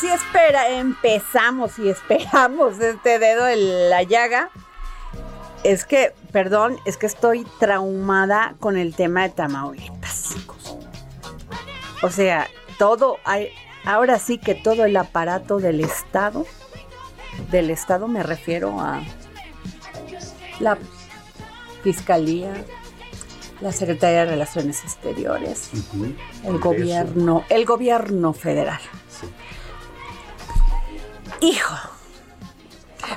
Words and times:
Así 0.00 0.08
espera, 0.08 0.70
empezamos 0.70 1.78
y 1.78 1.86
esperamos 1.90 2.80
este 2.80 3.18
dedo 3.18 3.46
en 3.46 3.90
la 3.90 4.02
llaga. 4.02 4.48
Es 5.62 5.84
que, 5.84 6.14
perdón, 6.32 6.78
es 6.86 6.96
que 6.96 7.04
estoy 7.04 7.46
traumada 7.58 8.54
con 8.60 8.78
el 8.78 8.94
tema 8.94 9.24
de 9.24 9.28
Tamaulipas. 9.28 10.36
O 12.00 12.08
sea, 12.08 12.48
todo, 12.78 13.18
hay, 13.24 13.50
ahora 13.84 14.18
sí 14.18 14.38
que 14.38 14.54
todo 14.54 14.86
el 14.86 14.96
aparato 14.96 15.58
del 15.58 15.82
Estado, 15.82 16.46
del 17.50 17.68
Estado 17.68 18.08
me 18.08 18.22
refiero 18.22 18.80
a 18.80 19.02
la 20.60 20.78
Fiscalía, 21.82 22.54
la 23.60 23.70
Secretaría 23.70 24.20
de 24.20 24.30
Relaciones 24.30 24.82
Exteriores, 24.82 25.68
el 26.42 26.58
gobierno, 26.58 27.44
el 27.50 27.66
gobierno 27.66 28.32
federal. 28.32 28.80
Hijo. 31.40 31.74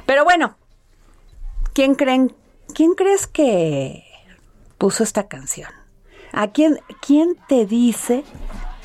Pero 0.05 0.23
bueno, 0.23 0.55
¿quién 1.73 1.95
creen, 1.95 2.35
quién 2.73 2.93
crees 2.93 3.27
que 3.27 4.03
puso 4.77 5.03
esta 5.03 5.27
canción? 5.27 5.69
¿A 6.31 6.47
quién, 6.47 6.79
quién 7.05 7.37
te 7.47 7.65
dice 7.65 8.23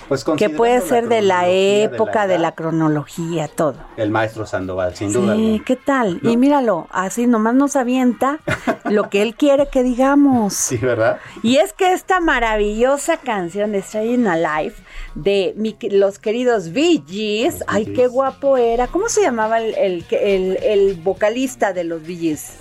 Pues 0.08 0.24
que 0.24 0.48
puede 0.48 0.80
ser 0.80 1.08
de 1.08 1.20
la 1.20 1.48
época, 1.48 2.26
de 2.26 2.38
la, 2.38 2.48
edad, 2.48 2.54
cronología, 2.54 3.46
todo? 3.46 3.74
El 3.98 4.10
maestro 4.10 4.46
Sandoval, 4.46 4.96
sin 4.96 5.12
duda. 5.12 5.36
Sí. 5.36 5.62
¿qué 5.66 5.76
tal? 5.76 6.18
No. 6.22 6.30
Y 6.30 6.36
míralo, 6.38 6.86
así 6.90 7.26
nomás 7.26 7.54
nos 7.54 7.76
avienta 7.76 8.38
lo 8.84 9.10
que 9.10 9.20
él 9.20 9.34
quiere 9.34 9.68
que 9.68 9.82
digamos. 9.82 10.54
Sí, 10.54 10.76
¿verdad? 10.78 11.18
Y 11.42 11.56
es 11.58 11.72
que 11.74 11.92
esta 11.92 12.20
maravillosa 12.20 13.18
canción 13.18 13.72
de 13.72 13.82
Staying 13.82 14.26
Alive 14.26 14.74
de 15.14 15.52
mi- 15.56 15.76
los 15.90 16.18
queridos 16.18 16.72
Bee 16.72 17.02
Gees, 17.06 17.54
Los 17.54 17.58
Bee 17.60 17.64
ay, 17.68 17.84
Gees. 17.84 17.96
qué 17.98 18.06
guapo 18.06 18.56
era. 18.56 18.86
¿Cómo 18.86 19.08
se 19.08 19.20
llamaba 19.22 19.60
el, 19.60 19.74
el, 19.74 20.06
el- 20.10 20.56
el 20.62 20.94
vocalista 20.96 21.72
de 21.74 21.84
los 21.84 22.02
Bee 22.02 22.16
Gees? 22.16 22.54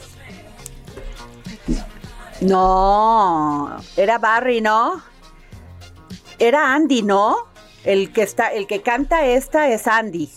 No, 2.42 3.78
era 3.96 4.18
Barry, 4.20 4.62
¿no? 4.62 5.02
Era 6.40 6.74
Andy, 6.74 7.02
¿no? 7.02 7.38
El 7.84 8.12
que 8.12 8.24
está, 8.24 8.48
el 8.48 8.68
que 8.68 8.82
canta 8.82 9.26
esta 9.26 9.70
es 9.70 9.88
Andy. 9.88 10.30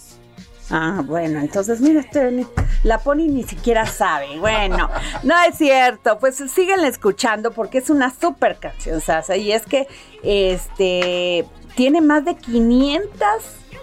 Ah, 0.70 1.02
bueno, 1.04 1.40
entonces 1.40 1.80
mira, 1.80 2.00
este, 2.00 2.46
la 2.84 2.98
Pony 2.98 3.26
ni 3.28 3.42
siquiera 3.42 3.86
sabe. 3.86 4.38
Bueno, 4.38 4.88
no 5.24 5.34
es 5.48 5.56
cierto, 5.56 6.18
pues 6.18 6.36
síguenla 6.36 6.86
escuchando 6.86 7.50
porque 7.50 7.78
es 7.78 7.90
una 7.90 8.14
súper 8.14 8.58
canción, 8.58 9.00
Sasa. 9.00 9.36
Y 9.36 9.50
es 9.52 9.66
que 9.66 9.88
este 10.22 11.44
tiene 11.74 12.00
más 12.00 12.24
de 12.24 12.36
500, 12.36 13.10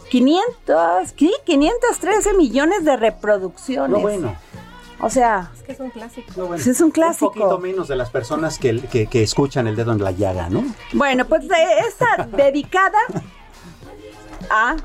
500, 0.10 1.12
¿qué? 1.14 1.32
513 1.46 2.34
millones 2.36 2.86
de 2.86 2.96
reproducciones. 2.96 3.90
No, 3.90 4.00
bueno. 4.00 4.36
O 5.00 5.10
sea, 5.10 5.52
Es 5.56 5.64
que 5.64 5.72
es 5.74 5.80
un 5.80 5.90
clásico. 5.92 6.32
no, 6.36 6.48
bueno. 6.48 6.64
Sí, 6.64 6.72
es 6.72 6.82
un 6.82 6.92
clásico. 6.92 7.28
Un 7.28 7.34
poquito 7.34 7.60
menos 7.60 7.88
de 7.88 7.96
las 7.96 8.10
personas 8.10 8.58
que, 8.58 8.80
que, 8.82 9.08
que 9.08 9.22
escuchan 9.24 9.68
el 9.68 9.76
dedo 9.76 9.92
en 9.92 10.04
la 10.04 10.12
llaga, 10.12 10.50
¿no? 10.50 10.64
Bueno, 10.94 11.26
pues 11.26 11.44
eh, 11.46 11.48
esta 11.88 12.26
dedicada 12.36 12.98
a 14.50 14.76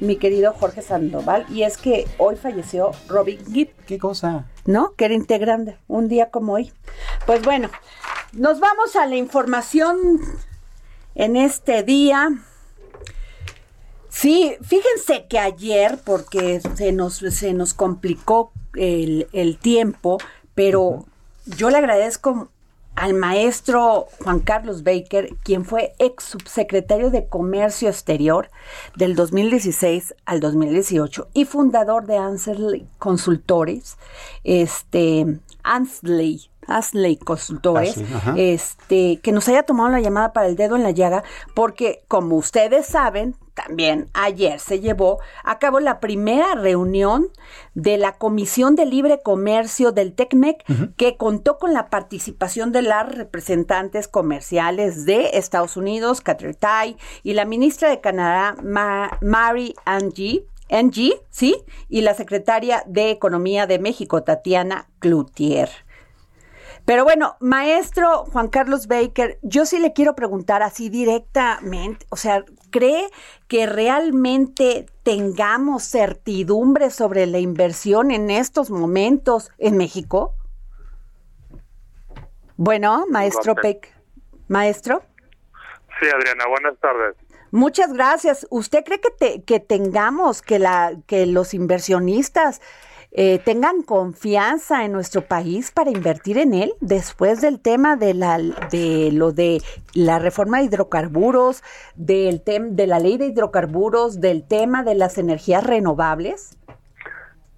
mi 0.00 0.16
querido 0.16 0.52
Jorge 0.52 0.82
Sandoval 0.82 1.46
y 1.48 1.62
es 1.62 1.76
que 1.78 2.06
hoy 2.18 2.36
falleció 2.36 2.90
Robin 3.08 3.38
Gibb, 3.52 3.70
¿Qué 3.86 3.98
cosa? 3.98 4.46
¿no? 4.66 4.94
Que 4.94 5.04
era 5.06 5.14
integrante, 5.14 5.78
un 5.88 6.08
día 6.08 6.30
como 6.30 6.54
hoy. 6.54 6.72
Pues 7.24 7.42
bueno, 7.42 7.70
nos 8.32 8.60
vamos 8.60 8.96
a 8.96 9.06
la 9.06 9.14
información 9.16 9.96
en 11.14 11.36
este 11.36 11.82
día. 11.82 12.30
Sí, 14.08 14.54
fíjense 14.62 15.26
que 15.28 15.38
ayer, 15.38 15.98
porque 16.04 16.60
se 16.74 16.92
nos, 16.92 17.14
se 17.16 17.54
nos 17.54 17.72
complicó 17.72 18.52
el, 18.76 19.28
el 19.32 19.58
tiempo, 19.58 20.18
pero 20.54 21.06
yo 21.46 21.70
le 21.70 21.78
agradezco 21.78 22.48
al 22.94 23.14
maestro 23.14 24.08
Juan 24.22 24.40
Carlos 24.40 24.82
Baker, 24.82 25.34
quien 25.42 25.64
fue 25.64 25.94
ex 25.98 26.24
subsecretario 26.24 27.10
de 27.10 27.26
Comercio 27.26 27.88
Exterior 27.88 28.50
del 28.96 29.14
2016 29.14 30.14
al 30.26 30.40
2018 30.40 31.28
y 31.32 31.46
fundador 31.46 32.06
de 32.06 32.18
Ansley 32.18 32.86
Consultores, 32.98 33.96
este, 34.44 35.38
Ansley, 35.62 36.50
Ansley 36.66 37.16
Consultores, 37.16 37.96
Ansley, 37.96 38.14
ajá. 38.14 38.34
este, 38.36 39.20
que 39.22 39.32
nos 39.32 39.48
haya 39.48 39.62
tomado 39.64 39.88
la 39.90 40.00
llamada 40.00 40.32
para 40.32 40.46
el 40.46 40.56
dedo 40.56 40.76
en 40.76 40.82
la 40.82 40.90
llaga, 40.90 41.24
porque 41.54 42.04
como 42.08 42.36
ustedes 42.36 42.86
saben, 42.86 43.36
también 43.54 44.08
ayer 44.14 44.58
se 44.60 44.80
llevó 44.80 45.18
a 45.44 45.58
cabo 45.58 45.78
la 45.78 46.00
primera 46.00 46.54
reunión 46.54 47.28
de 47.74 47.98
la 47.98 48.12
Comisión 48.12 48.76
de 48.76 48.86
Libre 48.86 49.20
Comercio 49.22 49.92
del 49.92 50.14
TECMEC, 50.14 50.64
que 50.96 51.18
contó 51.18 51.58
con 51.58 51.74
la 51.74 51.90
participación 51.90 52.72
de 52.72 52.80
las 52.80 53.14
representantes 53.14 54.08
comerciales 54.08 55.04
de 55.04 55.30
Estados 55.34 55.76
Unidos, 55.76 56.22
Catherine 56.22 56.54
Tai, 56.54 56.96
y 57.22 57.34
la 57.34 57.44
ministra 57.44 57.90
de 57.90 58.00
Canadá, 58.00 58.56
Ma- 58.62 59.18
Mary 59.20 59.74
Angie 59.84 60.46
NG, 60.70 61.12
¿sí? 61.28 61.54
Y 61.90 62.00
la 62.00 62.14
secretaria 62.14 62.82
de 62.86 63.10
Economía 63.10 63.66
de 63.66 63.78
México, 63.78 64.22
Tatiana 64.22 64.88
Cloutier. 65.00 65.68
Pero 66.84 67.04
bueno, 67.04 67.36
maestro 67.40 68.24
Juan 68.32 68.48
Carlos 68.48 68.88
Baker, 68.88 69.38
yo 69.42 69.66
sí 69.66 69.78
le 69.78 69.92
quiero 69.92 70.14
preguntar 70.16 70.62
así 70.62 70.88
directamente, 70.88 72.04
o 72.10 72.16
sea, 72.16 72.44
¿cree 72.70 73.08
que 73.46 73.66
realmente 73.66 74.86
tengamos 75.04 75.84
certidumbre 75.84 76.90
sobre 76.90 77.26
la 77.26 77.38
inversión 77.38 78.10
en 78.10 78.30
estos 78.30 78.70
momentos 78.70 79.50
en 79.58 79.76
México? 79.76 80.34
Bueno, 82.56 83.06
maestro 83.08 83.54
Peck, 83.54 83.88
maestro. 84.48 85.02
Sí, 86.00 86.06
Adriana, 86.14 86.46
buenas 86.48 86.78
tardes. 86.80 87.16
Muchas 87.52 87.92
gracias. 87.92 88.46
¿Usted 88.50 88.82
cree 88.82 89.00
que, 89.00 89.10
te- 89.10 89.42
que 89.42 89.60
tengamos, 89.60 90.42
que, 90.42 90.58
la, 90.58 90.94
que 91.06 91.26
los 91.26 91.54
inversionistas 91.54 92.60
eh, 93.14 93.38
tengan 93.44 93.82
confianza 93.82 94.84
en 94.84 94.92
nuestro 94.92 95.22
país 95.22 95.70
para 95.70 95.90
invertir 95.90 96.38
en 96.38 96.54
él 96.54 96.72
después 96.80 97.42
del 97.42 97.60
tema 97.60 97.96
de, 97.96 98.14
la, 98.14 98.38
de 98.38 99.10
lo 99.12 99.32
de 99.32 99.60
la 99.94 100.18
reforma 100.18 100.58
de 100.58 100.64
hidrocarburos, 100.64 101.62
del 101.94 102.42
tem, 102.42 102.74
de 102.74 102.86
la 102.86 102.98
ley 102.98 103.18
de 103.18 103.26
hidrocarburos, 103.26 104.20
del 104.20 104.48
tema 104.48 104.82
de 104.82 104.94
las 104.94 105.18
energías 105.18 105.62
renovables? 105.62 106.58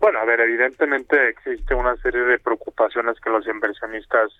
Bueno, 0.00 0.18
a 0.18 0.24
ver, 0.24 0.40
evidentemente 0.40 1.28
existe 1.28 1.74
una 1.74 1.96
serie 1.98 2.22
de 2.22 2.38
preocupaciones 2.40 3.20
que 3.20 3.30
los 3.30 3.46
inversionistas 3.46 4.32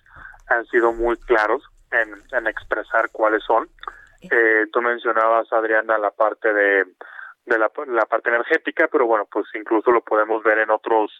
han 0.47 0.65
sido 0.65 0.91
muy 0.91 1.15
claros 1.17 1.63
en, 1.91 2.13
en 2.37 2.47
expresar 2.47 3.09
cuáles 3.11 3.43
son. 3.43 3.69
Eh, 4.21 4.65
tú 4.71 4.81
mencionabas, 4.81 5.51
Adriana, 5.53 5.97
la 5.97 6.11
parte 6.11 6.53
de, 6.53 6.85
de 7.45 7.59
la, 7.59 7.71
la 7.87 8.05
parte 8.05 8.29
energética, 8.29 8.87
pero 8.91 9.05
bueno, 9.05 9.27
pues 9.31 9.45
incluso 9.53 9.91
lo 9.91 10.01
podemos 10.01 10.43
ver 10.43 10.59
en 10.59 10.71
otros 10.71 11.11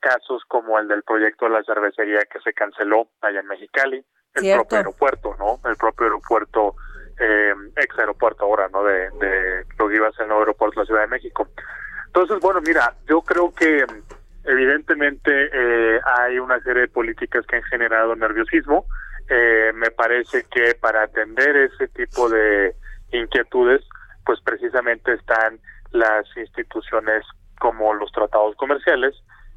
casos 0.00 0.42
como 0.48 0.78
el 0.78 0.88
del 0.88 1.02
proyecto 1.02 1.46
de 1.46 1.52
la 1.52 1.62
cervecería 1.64 2.20
que 2.30 2.40
se 2.40 2.52
canceló 2.52 3.08
allá 3.20 3.40
en 3.40 3.46
Mexicali, 3.46 4.04
el 4.34 4.42
Cierto. 4.42 4.62
propio 4.62 4.78
aeropuerto, 4.78 5.36
¿no? 5.38 5.68
El 5.68 5.76
propio 5.76 6.06
aeropuerto, 6.06 6.76
eh, 7.18 7.54
ex 7.76 7.98
aeropuerto 7.98 8.44
ahora, 8.44 8.68
¿no? 8.68 8.84
De, 8.84 9.10
de 9.10 9.64
lo 9.78 9.88
que 9.88 9.96
iba 9.96 10.08
a 10.08 10.12
ser 10.12 10.22
el 10.22 10.28
nuevo 10.28 10.42
aeropuerto 10.42 10.80
de 10.80 10.82
la 10.82 10.86
Ciudad 10.86 11.00
de 11.02 11.08
México. 11.08 11.48
Entonces, 12.06 12.38
bueno, 12.40 12.60
mira, 12.60 12.94
yo 13.06 13.20
creo 13.22 13.52
que 13.52 13.84
evidentemente 14.44 15.50
eh, 15.52 16.00
hay 16.04 16.38
una 16.38 16.60
serie 16.60 16.82
de 16.82 16.88
políticas 16.88 17.44
que 17.46 17.56
han 17.56 17.62
generado 17.64 18.14
nerviosismo. 18.16 18.86
Eh, 19.28 19.72
me 19.74 19.90
parece 19.90 20.44
que 20.44 20.74
para 20.74 21.02
atender 21.02 21.54
ese 21.56 21.88
tipo 21.88 22.30
de 22.30 22.74
inquietudes, 23.12 23.84
pues 24.28 24.42
precisamente 24.42 25.14
están 25.14 25.58
las 25.90 26.26
instituciones 26.36 27.24
como 27.58 27.94
los 27.94 28.12
tratados 28.12 28.54
comerciales, 28.56 29.14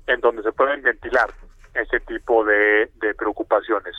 en 0.08 0.22
donde 0.22 0.44
se 0.44 0.54
pueden 0.54 0.82
ventilar 0.82 1.30
ese 1.74 2.00
tipo 2.00 2.46
de, 2.46 2.90
de 3.02 3.14
preocupaciones. 3.16 3.94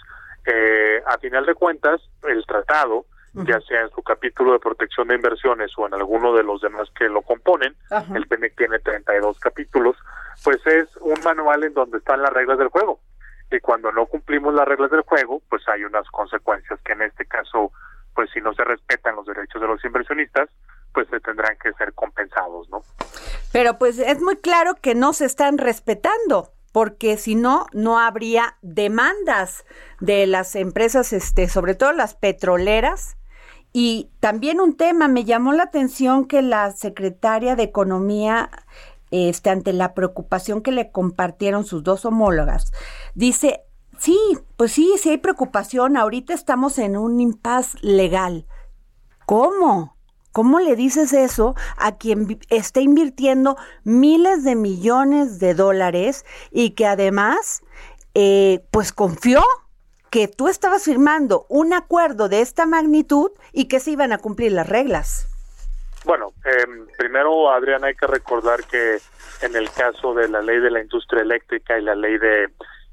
Eh, 0.47 1.03
a 1.07 1.19
final 1.19 1.45
de 1.45 1.55
cuentas, 1.55 2.01
el 2.23 2.47
tratado, 2.47 3.05
ya 3.35 3.61
sea 3.61 3.83
en 3.83 3.91
su 3.91 4.03
capítulo 4.03 4.55
de 4.55 4.61
protección 4.61 5.09
de 5.09 5.17
inversiones 5.17 5.73
o 5.77 5.87
en 5.87 5.93
alguno 5.93 6.33
de 6.33 6.43
los 6.43 6.63
demás 6.63 6.89
que 6.99 7.07
lo 7.11 7.21
componen, 7.21 7.77
Ajá. 7.91 8.17
el 8.17 8.27
PEMEC 8.27 8.57
tiene 8.57 8.79
32 8.79 9.41
capítulos, 9.41 9.99
pues 10.43 10.67
es 10.67 10.89
un 11.03 11.21
manual 11.23 11.65
en 11.65 11.75
donde 11.75 11.99
están 11.99 12.23
las 12.23 12.33
reglas 12.33 12.57
del 12.57 12.69
juego. 12.69 12.99
Y 13.51 13.61
cuando 13.61 13.93
no 13.93 14.07
cumplimos 14.07 14.55
las 14.55 14.67
reglas 14.67 14.91
del 14.91 15.03
juego, 15.03 15.43
pues 15.51 15.69
hay 15.69 15.85
unas 15.85 16.09
consecuencias 16.09 16.81
que 16.81 16.95
en 16.95 17.03
este 17.03 17.27
caso, 17.27 17.73
pues 18.15 18.31
si 18.33 18.41
no 18.41 18.53
se 18.55 18.65
respetan 18.65 19.17
los 19.17 19.27
derechos 19.27 19.61
de 19.61 19.67
los 19.67 19.85
inversionistas, 19.85 20.49
pues 20.93 21.09
se 21.09 21.21
tendrán 21.21 21.57
que 21.63 21.73
ser 21.75 21.93
compensados, 21.95 22.69
¿no? 22.71 22.83
Pero 23.53 23.79
pues 23.79 23.99
es 23.99 24.21
muy 24.21 24.37
claro 24.37 24.75
que 24.81 24.95
no 24.95 25.13
se 25.13 25.25
están 25.25 25.59
respetando, 25.59 26.53
porque 26.73 27.17
si 27.17 27.35
no, 27.35 27.67
no 27.73 27.99
habría 27.99 28.57
demandas 28.63 29.65
de 30.01 30.27
las 30.27 30.55
empresas, 30.57 31.13
este, 31.13 31.49
sobre 31.49 31.75
todo 31.75 31.93
las 31.93 32.15
petroleras. 32.15 33.17
Y 33.75 34.11
también 34.21 34.61
un 34.61 34.77
tema, 34.77 35.09
me 35.09 35.25
llamó 35.25 35.53
la 35.53 35.65
atención 35.65 36.27
que 36.27 36.43
la 36.43 36.73
secretaria 36.73 37.57
de 37.57 37.63
Economía, 37.63 38.51
este, 39.11 39.51
ante 39.51 39.73
la 39.73 39.95
preocupación 39.95 40.63
que 40.63 40.73
le 40.73 40.91
compartieron 40.91 41.65
sus 41.65 41.83
dos 41.83 42.05
homólogas, 42.05 42.73
dice, 43.15 43.63
sí, 44.03 44.19
pues 44.57 44.73
sí, 44.73 44.93
sí 44.99 45.11
hay 45.11 45.19
preocupación, 45.19 45.97
ahorita 45.97 46.35
estamos 46.35 46.79
en 46.79 46.97
un 46.97 47.21
impas 47.21 47.77
legal. 47.83 48.47
¿Cómo? 49.27 49.97
¿Cómo 50.33 50.59
le 50.59 50.75
dices 50.75 51.13
eso 51.13 51.55
a 51.77 51.97
quien 51.99 52.41
está 52.49 52.81
invirtiendo 52.81 53.57
miles 53.85 54.43
de 54.45 54.57
millones 54.57 55.39
de 55.39 55.55
dólares 55.55 56.25
y 56.51 56.71
que 56.71 56.87
además, 56.87 57.63
eh, 58.15 58.65
pues 58.73 58.93
confió 58.93 59.43
que 60.11 60.27
tú 60.27 60.49
estabas 60.49 60.85
firmando 60.85 61.47
un 61.49 61.73
acuerdo 61.73 62.29
de 62.29 62.41
esta 62.41 62.67
magnitud 62.67 63.31
y 63.53 63.69
que 63.69 63.79
se 63.79 63.93
iban 63.93 64.13
a 64.13 64.19
cumplir 64.19 64.53
las 64.53 64.69
reglas? 64.69 65.29
Bueno, 66.05 66.33
eh, 66.45 66.67
primero, 66.99 67.53
Adriana, 67.53 67.87
hay 67.87 67.95
que 67.95 68.09
recordar 68.09 68.65
que 68.65 68.99
en 69.43 69.55
el 69.55 69.71
caso 69.71 70.13
de 70.15 70.29
la 70.29 70.43
ley 70.43 70.59
de 70.59 70.71
la 70.71 70.81
industria 70.81 71.23
eléctrica 71.23 71.79
y 71.79 71.83
la 71.83 71.95
ley 71.95 72.19
de 72.19 72.49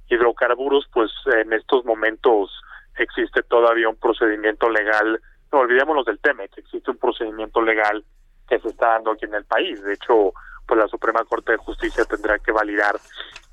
hidrocarburos, 0.09 0.87
pues 0.91 1.11
en 1.35 1.53
estos 1.53 1.85
momentos 1.85 2.51
existe 2.97 3.43
todavía 3.43 3.89
un 3.89 3.95
procedimiento 3.95 4.69
legal, 4.69 5.21
no 5.51 5.59
olvidémonos 5.59 6.05
del 6.05 6.19
tema, 6.19 6.43
existe 6.43 6.91
un 6.91 6.97
procedimiento 6.97 7.61
legal 7.61 8.03
que 8.47 8.59
se 8.59 8.69
está 8.69 8.89
dando 8.89 9.11
aquí 9.11 9.25
en 9.25 9.35
el 9.35 9.45
país. 9.45 9.81
De 9.83 9.93
hecho, 9.93 10.33
pues 10.67 10.79
la 10.79 10.87
Suprema 10.87 11.23
Corte 11.25 11.53
de 11.53 11.57
Justicia 11.57 12.05
tendrá 12.05 12.39
que 12.39 12.51
validar 12.51 12.95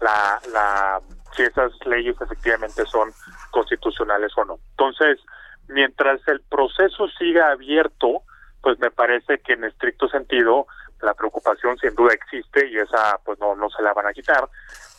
la, 0.01 0.41
la 0.53 1.01
si 1.35 1.43
esas 1.43 1.73
leyes 1.87 2.17
efectivamente 2.21 2.85
son 2.87 3.13
constitucionales 3.51 4.33
o 4.37 4.45
no. 4.45 4.59
Entonces, 4.71 5.21
mientras 5.69 6.21
el 6.29 6.41
proceso 6.41 7.09
siga 7.19 7.51
abierto, 7.51 8.23
pues 8.63 8.79
me 8.79 8.91
parece 8.91 9.39
que 9.39 9.53
en 9.53 9.65
estricto 9.65 10.09
sentido 10.09 10.67
la 11.03 11.15
preocupación 11.15 11.77
sin 11.79 11.95
duda 11.95 12.15
existe 12.15 12.67
y 12.67 12.79
esa 12.79 13.19
pues 13.25 13.39
no 13.39 13.55
no 13.55 13.69
se 13.71 13.83
la 13.83 13.93
van 13.93 14.07
a 14.07 14.13
quitar 14.13 14.49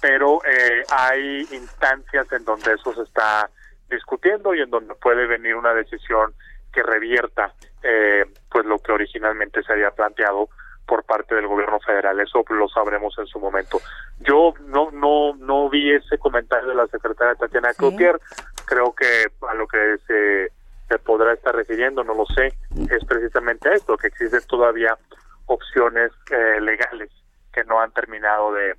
pero 0.01 0.39
eh, 0.45 0.83
hay 0.91 1.47
instancias 1.51 2.31
en 2.31 2.45
donde 2.45 2.73
eso 2.73 2.93
se 2.93 3.01
está 3.01 3.49
discutiendo 3.89 4.53
y 4.53 4.61
en 4.61 4.69
donde 4.69 4.93
puede 4.95 5.25
venir 5.27 5.55
una 5.55 5.73
decisión 5.73 6.33
que 6.71 6.83
revierta 6.83 7.53
eh, 7.83 8.25
pues 8.49 8.65
lo 8.65 8.79
que 8.79 8.91
originalmente 8.91 9.63
se 9.63 9.73
había 9.73 9.91
planteado 9.91 10.49
por 10.85 11.03
parte 11.03 11.35
del 11.35 11.47
gobierno 11.47 11.79
federal. 11.81 12.19
Eso 12.19 12.45
lo 12.49 12.69
sabremos 12.69 13.13
en 13.19 13.27
su 13.27 13.39
momento. 13.39 13.79
Yo 14.19 14.53
no 14.65 14.89
no 14.91 15.35
no 15.35 15.69
vi 15.69 15.93
ese 15.93 16.17
comentario 16.17 16.69
de 16.69 16.75
la 16.75 16.87
secretaria 16.87 17.35
Tatiana 17.35 17.73
Sí. 17.73 17.79
Cloutier. 17.79 18.19
Creo 18.65 18.93
que 18.95 19.27
a 19.47 19.53
lo 19.53 19.67
que 19.67 19.97
se 20.07 20.51
se 20.87 20.99
podrá 20.99 21.33
estar 21.33 21.53
refiriendo, 21.53 22.01
no 22.05 22.13
lo 22.13 22.25
sé, 22.27 22.53
es 22.89 23.03
precisamente 23.05 23.67
a 23.67 23.73
esto, 23.73 23.97
que 23.97 24.07
existen 24.07 24.39
todavía 24.47 24.97
opciones 25.47 26.11
eh, 26.31 26.61
legales 26.61 27.09
que 27.53 27.63
no 27.63 27.81
han 27.81 27.91
terminado 27.91 28.53
de, 28.53 28.75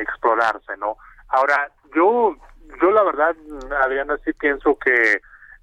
explorarse, 0.00 0.76
¿no? 0.76 0.98
Ahora, 1.28 1.70
yo, 1.94 2.36
yo 2.82 2.90
la 2.90 3.02
verdad, 3.02 3.34
Adriana, 3.80 4.18
sí 4.24 4.32
pienso 4.34 4.78
que 4.78 5.22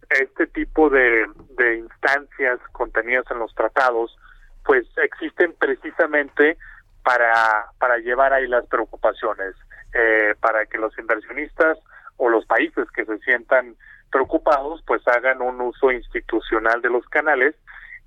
este 0.09 0.47
tipo 0.47 0.89
de, 0.89 1.27
de 1.57 1.77
instancias 1.77 2.59
contenidas 2.71 3.25
en 3.29 3.37
los 3.37 3.53
tratados, 3.53 4.17
pues 4.65 4.87
existen 4.97 5.53
precisamente 5.59 6.57
para, 7.03 7.67
para 7.79 7.97
llevar 7.99 8.33
ahí 8.33 8.47
las 8.47 8.65
preocupaciones, 8.65 9.55
eh, 9.93 10.33
para 10.39 10.65
que 10.65 10.77
los 10.77 10.97
inversionistas 10.97 11.77
o 12.17 12.29
los 12.29 12.45
países 12.45 12.89
que 12.91 13.05
se 13.05 13.17
sientan 13.19 13.75
preocupados 14.11 14.83
pues 14.85 15.07
hagan 15.07 15.41
un 15.41 15.59
uso 15.61 15.91
institucional 15.91 16.81
de 16.81 16.89
los 16.89 17.05
canales 17.07 17.55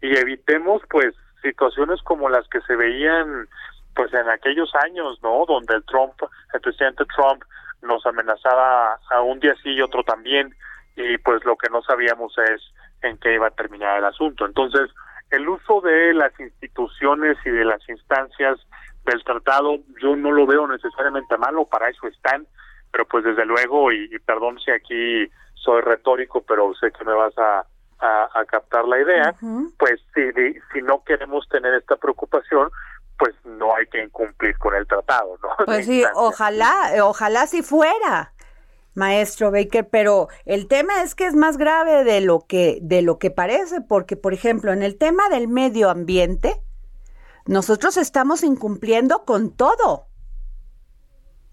y 0.01 0.17
evitemos 0.17 0.83
pues 0.89 1.15
situaciones 1.45 2.01
como 2.03 2.29
las 2.29 2.49
que 2.49 2.61
se 2.63 2.75
veían 2.75 3.49
pues 3.95 4.13
en 4.13 4.29
aquellos 4.29 4.73
años, 4.83 5.21
¿no? 5.23 5.45
Donde 5.47 5.75
el 5.75 5.85
Trump, 5.85 6.15
el 6.53 6.61
presidente 6.61 7.05
Trump 7.15 7.45
nos 7.83 8.05
amenazaba 8.07 8.99
a 9.11 9.21
un 9.21 9.39
día 9.39 9.55
sí 9.63 9.71
y 9.71 9.83
otro 9.83 10.03
también 10.03 10.53
y 10.97 11.19
pues 11.19 11.45
lo 11.45 11.57
que 11.57 11.71
no 11.71 11.83
sabíamos 11.83 12.37
es 12.39 12.61
en 13.03 13.19
qué 13.19 13.35
iba 13.35 13.49
a 13.49 13.51
terminar 13.51 13.99
el 13.99 14.05
asunto. 14.05 14.47
Entonces, 14.47 14.91
el 15.31 15.49
uso 15.49 15.81
de 15.83 16.15
las 16.15 16.39
instituciones 16.41 17.37
y 17.45 17.51
de 17.51 17.65
las 17.65 17.87
instancias 17.89 18.59
del 19.05 19.23
tratado 19.23 19.77
yo 20.01 20.17
no 20.17 20.33
lo 20.33 20.47
veo 20.47 20.67
necesariamente 20.67 21.37
malo, 21.37 21.67
para 21.67 21.91
eso 21.91 22.07
están, 22.07 22.47
pero 22.91 23.07
pues 23.07 23.25
desde 23.25 23.45
luego, 23.45 23.93
y, 23.93 24.09
y 24.11 24.19
perdón 24.19 24.59
si 24.61 24.71
aquí 24.71 25.29
soy 25.55 25.83
retórico, 25.83 26.43
pero 26.43 26.75
sé 26.75 26.91
que 26.91 27.05
me 27.05 27.13
vas 27.13 27.37
a, 27.37 27.67
a, 28.05 28.29
a 28.39 28.45
captar 28.45 28.85
la 28.85 29.01
idea, 29.01 29.35
pues 29.79 30.01
si, 30.15 30.21
si 30.73 30.83
no 30.83 31.03
queremos 31.05 31.49
tener 31.49 31.73
esta 31.75 31.97
preocupación, 31.97 32.71
pues 33.19 33.35
no 33.45 33.75
hay 33.75 33.87
que 33.87 34.03
incumplir 34.03 34.57
con 34.59 34.75
el 34.75 34.87
tratado, 34.87 35.39
¿no? 35.43 35.49
Pues 35.65 35.87
sí, 35.87 36.05
ojalá, 36.15 36.95
eh, 36.95 37.01
ojalá 37.01 37.47
si 37.47 37.63
fuera, 37.63 38.33
maestro 38.95 39.51
Baker, 39.51 39.89
pero 39.89 40.29
el 40.45 40.69
tema 40.69 41.03
es 41.03 41.15
que 41.15 41.27
es 41.27 41.35
más 41.35 41.57
grave 41.57 42.05
de 42.05 42.21
lo 42.21 42.41
que 42.47 42.79
de 42.83 43.03
lo 43.03 43.19
que 43.19 43.31
parece, 43.31 43.81
porque 43.81 44.17
por 44.17 44.35
ejemplo, 44.35 44.73
en 44.73 44.83
el 44.83 44.99
tema 44.99 45.29
del 45.31 45.49
medio 45.49 45.89
ambiente 45.91 46.61
nosotros 47.47 47.97
estamos 47.97 48.43
incumpliendo 48.43 49.25
con 49.25 49.51
todo. 49.51 50.07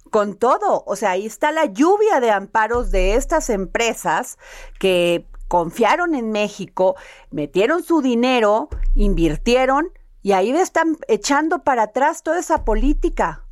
Con 0.09 0.37
todo. 0.37 0.83
O 0.85 0.95
sea, 0.95 1.11
ahí 1.11 1.25
está 1.25 1.51
la 1.51 1.65
lluvia 1.65 2.19
de 2.19 2.31
amparos 2.31 2.91
de 2.91 3.15
estas 3.15 3.49
empresas 3.49 4.37
que 4.79 5.25
confiaron 5.51 6.15
en 6.15 6.31
México, 6.31 6.95
metieron 7.29 7.83
su 7.83 8.01
dinero, 8.01 8.69
invirtieron 8.95 9.89
y 10.23 10.31
ahí 10.31 10.49
están 10.51 10.95
echando 11.09 11.65
para 11.65 11.83
atrás 11.83 12.23
toda 12.23 12.39
esa 12.39 12.63
política. 12.63 13.43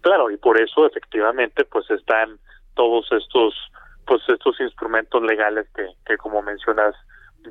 Claro, 0.00 0.28
y 0.28 0.36
por 0.38 0.60
eso 0.60 0.84
efectivamente 0.86 1.64
pues 1.66 1.88
están 1.92 2.40
todos 2.74 3.06
estos 3.12 3.54
pues 4.04 4.22
estos 4.26 4.58
instrumentos 4.58 5.22
legales 5.22 5.68
que, 5.72 5.86
que 6.04 6.16
como 6.16 6.42
mencionas 6.42 6.96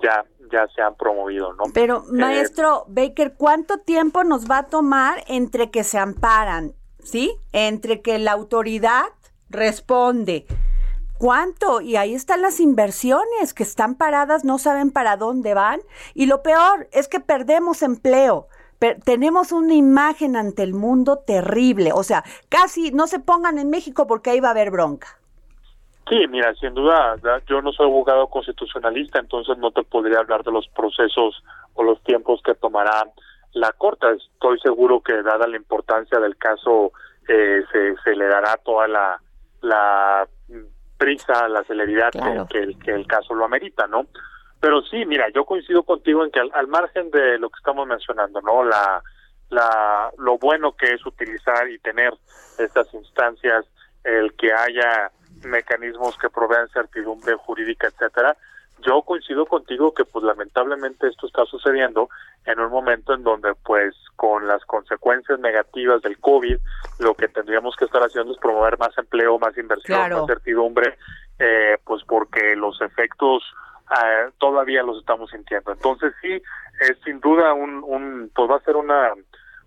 ya 0.04 0.26
ya 0.52 0.68
se 0.76 0.82
han 0.82 0.96
promovido, 0.96 1.54
¿no? 1.54 1.64
Pero 1.74 2.00
Eh, 2.00 2.12
maestro 2.12 2.84
Baker, 2.90 3.36
¿cuánto 3.38 3.78
tiempo 3.78 4.26
nos 4.26 4.52
va 4.52 4.58
a 4.58 4.68
tomar 4.68 5.24
entre 5.28 5.72
que 5.72 5.86
se 5.86 6.00
amparan, 6.00 6.74
sí? 7.02 7.32
Entre 7.54 8.02
que 8.02 8.20
la 8.20 8.34
autoridad 8.34 9.06
responde. 9.50 10.48
¿Cuánto? 11.20 11.82
Y 11.82 11.98
ahí 11.98 12.16
están 12.16 12.42
las 12.42 12.62
inversiones 12.62 13.54
que 13.54 13.64
están 13.64 13.96
paradas, 13.96 14.46
no 14.46 14.58
saben 14.58 14.90
para 14.90 15.18
dónde 15.18 15.54
van. 15.54 15.82
Y 16.14 16.28
lo 16.28 16.42
peor 16.42 16.88
es 16.94 17.10
que 17.10 17.20
perdemos 17.20 17.82
empleo. 17.84 18.48
Tenemos 19.04 19.52
una 19.52 19.74
imagen 19.74 20.38
ante 20.38 20.64
el 20.64 20.74
mundo 20.74 21.18
terrible. 21.18 21.92
O 21.94 22.04
sea, 22.04 22.24
casi 22.48 22.92
no 22.92 23.06
se 23.08 23.20
pongan 23.20 23.60
en 23.60 23.70
México 23.70 24.08
porque 24.08 24.30
ahí 24.30 24.40
va 24.40 24.48
a 24.48 24.52
haber 24.52 24.72
bronca. 24.72 25.20
Sí, 26.08 26.26
mira, 26.30 26.56
sin 26.56 26.74
duda, 26.74 27.18
da- 27.22 27.42
yo 27.48 27.62
no 27.62 27.74
soy 27.74 27.88
abogado 27.88 28.28
constitucionalista, 28.30 29.20
entonces 29.20 29.58
no 29.58 29.72
te 29.72 29.84
podría 29.84 30.20
hablar 30.20 30.44
de 30.44 30.54
los 30.54 30.68
procesos 30.70 31.44
o 31.74 31.84
los 31.84 32.02
tiempos 32.04 32.42
que 32.46 32.56
tomará 32.56 33.12
la 33.52 33.74
Corte. 33.74 34.08
Estoy 34.14 34.58
seguro 34.62 35.02
que, 35.02 35.22
dada 35.22 35.46
la 35.48 35.58
importancia 35.58 36.18
del 36.20 36.38
caso, 36.38 36.94
eh, 37.28 37.62
se, 37.74 37.96
se 38.06 38.16
le 38.16 38.26
dará 38.26 38.56
toda 38.64 38.88
la, 38.88 39.22
la 39.62 40.26
prisa, 41.00 41.48
la 41.48 41.64
celeridad 41.64 42.12
que- 42.12 42.20
Claro. 42.20 42.46
que, 42.48 42.60
el, 42.60 42.78
que 42.78 42.92
el 42.92 43.08
caso 43.08 43.34
lo 43.34 43.46
amerita, 43.46 43.88
¿no? 43.88 44.06
Pero 44.60 44.82
sí, 44.84 45.06
mira, 45.06 45.30
yo 45.34 45.46
coincido 45.46 45.82
contigo 45.84 46.24
en 46.24 46.30
que 46.32 46.42
al, 46.42 46.52
al 46.54 46.68
margen 46.68 47.10
de 47.10 47.40
lo 47.40 47.50
que 47.50 47.58
estamos 47.58 47.88
mencionando, 47.88 48.42
¿no? 48.42 48.64
La, 48.66 49.02
la, 49.50 50.12
lo 50.18 50.38
bueno 50.38 50.76
que 50.76 50.94
es 50.94 51.04
utilizar 51.06 51.68
y 51.70 51.80
tener 51.80 52.14
estas 52.60 52.94
instancias, 52.94 53.66
el 54.04 54.34
que 54.36 54.52
haya 54.54 55.10
mecanismos 55.46 56.18
que 56.18 56.30
provean 56.30 56.68
certidumbre 56.70 57.36
jurídica, 57.36 57.88
etcétera. 57.88 58.36
Yo 58.86 59.02
coincido 59.04 59.46
contigo 59.46 59.94
que 59.94 60.06
pues 60.06 60.24
lamentablemente 60.24 61.08
esto 61.08 61.28
está 61.28 61.46
sucediendo 61.46 62.10
en 62.46 62.60
un 62.60 62.72
momento 62.72 63.14
en 63.14 63.24
donde 63.24 63.54
pues 63.66 63.96
con 64.16 64.48
las 64.48 64.64
consecuencias 64.66 65.40
negativas 65.40 66.02
del 66.02 66.18
COVID 66.20 66.58
lo 67.00 67.14
que 67.16 67.28
tendríamos 67.28 67.76
que 67.76 67.86
estar 67.86 68.02
haciendo 68.02 68.32
es 68.34 68.40
promover 68.40 68.78
más 68.78 68.98
empleo, 68.98 69.38
más 69.40 69.58
inversión, 69.58 69.98
Claro. 69.98 70.18
más 70.20 70.28
certidumbre, 70.28 70.98
eh, 71.40 71.78
pues 71.84 72.04
porque 72.08 72.56
los 72.56 72.80
efectos 72.82 73.44
eh, 73.92 74.30
todavía 74.38 74.84
los 74.84 75.00
estamos 75.00 75.30
sintiendo. 75.32 75.72
Entonces 75.72 76.14
sí, 76.22 76.42
es 76.82 76.98
sin 77.04 77.20
duda 77.20 77.54
un, 77.54 77.84
un 77.86 78.32
pues 78.36 78.50
va 78.50 78.58
a 78.58 78.62
ser 78.62 78.76
una 78.76 79.14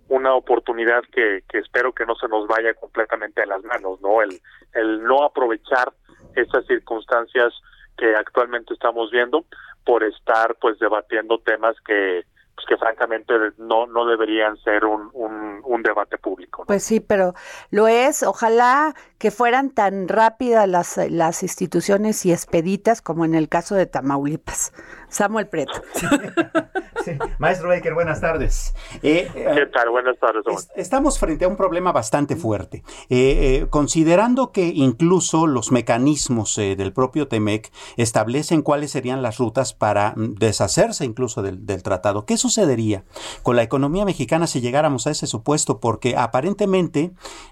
una 0.08 0.34
oportunidad 0.34 1.02
que, 1.10 1.42
que 1.48 1.58
espero 1.58 1.92
que 1.94 2.04
no 2.04 2.14
se 2.16 2.28
nos 2.28 2.46
vaya 2.46 2.74
completamente 2.74 3.40
de 3.40 3.46
las 3.46 3.62
manos, 3.64 3.98
¿no? 4.02 4.20
El, 4.20 4.40
el 4.74 5.02
no 5.04 5.22
aprovechar 5.24 5.90
estas 6.34 6.66
circunstancias 6.66 7.54
que 7.96 8.14
actualmente 8.14 8.74
estamos 8.74 9.10
viendo 9.10 9.44
por 9.84 10.04
estar 10.04 10.56
pues 10.60 10.78
debatiendo 10.78 11.38
temas 11.38 11.76
que 11.86 12.24
pues 12.54 12.66
que 12.66 12.76
francamente 12.76 13.32
no 13.58 13.86
no 13.86 14.06
deberían 14.06 14.56
ser 14.58 14.84
un, 14.84 15.10
un, 15.14 15.82
debate 15.82 16.16
público. 16.18 16.64
Pues 16.66 16.84
sí, 16.84 17.00
pero 17.00 17.34
lo 17.70 17.88
es. 17.88 18.22
Ojalá 18.22 18.94
que 19.18 19.30
fueran 19.30 19.70
tan 19.70 20.06
rápidas 20.06 20.68
las, 20.68 20.96
las 21.10 21.42
instituciones 21.42 22.24
y 22.24 22.32
expeditas 22.32 23.02
como 23.02 23.24
en 23.24 23.34
el 23.34 23.48
caso 23.48 23.74
de 23.74 23.86
Tamaulipas. 23.86 24.72
Samuel 25.12 25.46
Preto. 25.48 25.72
Sí. 27.04 27.18
Maestro 27.38 27.68
Baker, 27.68 27.94
buenas 27.94 28.20
tardes. 28.20 28.74
Eh, 29.02 29.28
eh, 29.34 29.46
¿Qué 29.56 29.66
tal? 29.66 29.90
Buenas 29.90 30.16
tardes. 30.20 30.44
Estamos 30.76 31.18
frente 31.18 31.44
a 31.44 31.48
un 31.48 31.56
problema 31.56 31.90
bastante 31.90 32.36
fuerte. 32.36 32.84
Eh, 33.08 33.62
eh, 33.62 33.66
considerando 33.70 34.52
que 34.52 34.66
incluso 34.68 35.48
los 35.48 35.72
mecanismos 35.72 36.56
eh, 36.58 36.76
del 36.76 36.92
propio 36.92 37.26
TEMEC 37.26 37.72
establecen 37.96 38.62
cuáles 38.62 38.92
serían 38.92 39.20
las 39.20 39.38
rutas 39.38 39.74
para 39.74 40.14
mm, 40.14 40.34
deshacerse 40.34 41.04
incluso 41.04 41.42
del, 41.42 41.66
del 41.66 41.82
tratado, 41.82 42.24
¿qué 42.24 42.36
sucedería 42.36 43.02
con 43.42 43.56
la 43.56 43.64
economía 43.64 44.04
mexicana 44.04 44.46
si 44.46 44.60
llegáramos 44.60 45.08
a 45.08 45.10
ese 45.10 45.26
supuesto? 45.26 45.80
Porque 45.80 46.16
aparentemente 46.16 47.10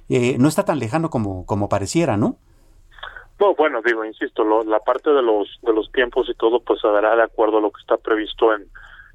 eh, 0.09 0.37
no 0.39 0.49
está 0.49 0.65
tan 0.65 0.79
lejano 0.79 1.11
como, 1.11 1.45
como 1.45 1.69
pareciera, 1.69 2.17
¿no? 2.17 2.39
No, 3.41 3.55
bueno, 3.55 3.81
digo, 3.83 4.05
insisto, 4.05 4.45
lo- 4.45 4.65
la 4.65 4.81
parte 4.81 5.11
de 5.11 5.23
los 5.23 5.49
de 5.63 5.73
los 5.73 5.91
tiempos 5.93 6.29
y 6.29 6.35
todo, 6.35 6.61
pues 6.61 6.81
se 6.81 6.89
dará 6.89 7.17
de 7.17 7.23
acuerdo 7.23 7.59
a 7.59 7.61
lo 7.63 7.71
que 7.71 7.81
está 7.81 7.97
previsto 7.97 8.55
en, 8.55 8.67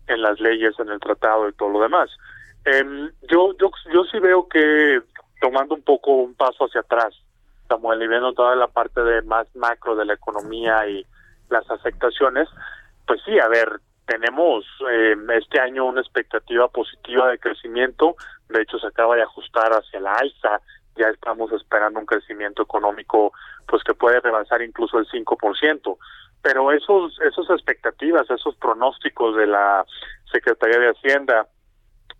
en 0.08 0.22
las 0.22 0.40
leyes, 0.40 0.74
en 0.80 0.90
el 0.90 1.00
tratado 1.00 1.48
y 1.48 1.54
todo 1.54 1.70
lo 1.70 1.82
demás. 1.82 2.10
Em, 2.66 3.12
yo, 3.30 3.56
yo, 3.60 3.70
yo 3.94 4.04
sí 4.06 4.18
veo 4.20 4.48
que 4.48 5.02
tomando 5.40 5.76
un 5.76 5.84
poco 5.84 6.12
un 6.16 6.34
paso 6.34 6.66
hacia 6.66 6.82
atrás, 6.82 7.14
Samuel, 7.68 8.02
y 8.02 8.08
viendo 8.08 8.34
toda 8.34 8.56
la 8.56 8.68
parte 8.68 9.02
de 9.04 9.22
más 9.22 9.48
macro 9.56 9.96
de 9.96 10.06
la 10.06 10.14
economía 10.14 10.88
y 10.88 11.06
las 11.50 11.70
afectaciones, 11.70 12.50
pues 13.06 13.22
sí, 13.26 13.38
a 13.38 13.48
ver, 13.48 13.80
tenemos 14.08 14.66
eh, 14.92 15.16
este 15.38 15.60
año 15.60 15.86
una 15.86 16.02
expectativa 16.02 16.68
positiva 16.70 17.28
de 17.30 17.38
crecimiento, 17.38 18.16
de 18.50 18.62
hecho 18.64 18.80
se 18.80 18.88
acaba 18.88 19.16
de 19.16 19.22
ajustar 19.24 19.72
hacia 19.72 20.00
la 20.00 20.14
alza, 20.16 20.62
ya 20.96 21.08
estamos 21.08 21.52
esperando 21.52 22.00
un 22.00 22.06
crecimiento 22.06 22.64
económico 22.64 23.34
pues 23.68 23.84
que 23.84 23.94
puede 23.94 24.20
rebasar 24.20 24.62
incluso 24.62 25.00
el 25.00 25.08
5%, 25.08 25.98
pero 26.42 26.72
esos 26.72 27.20
esas 27.22 27.50
expectativas, 27.50 28.30
esos 28.30 28.56
pronósticos 28.56 29.36
de 29.36 29.48
la 29.48 29.86
Secretaría 30.32 30.80
de 30.80 30.90
Hacienda, 30.90 31.48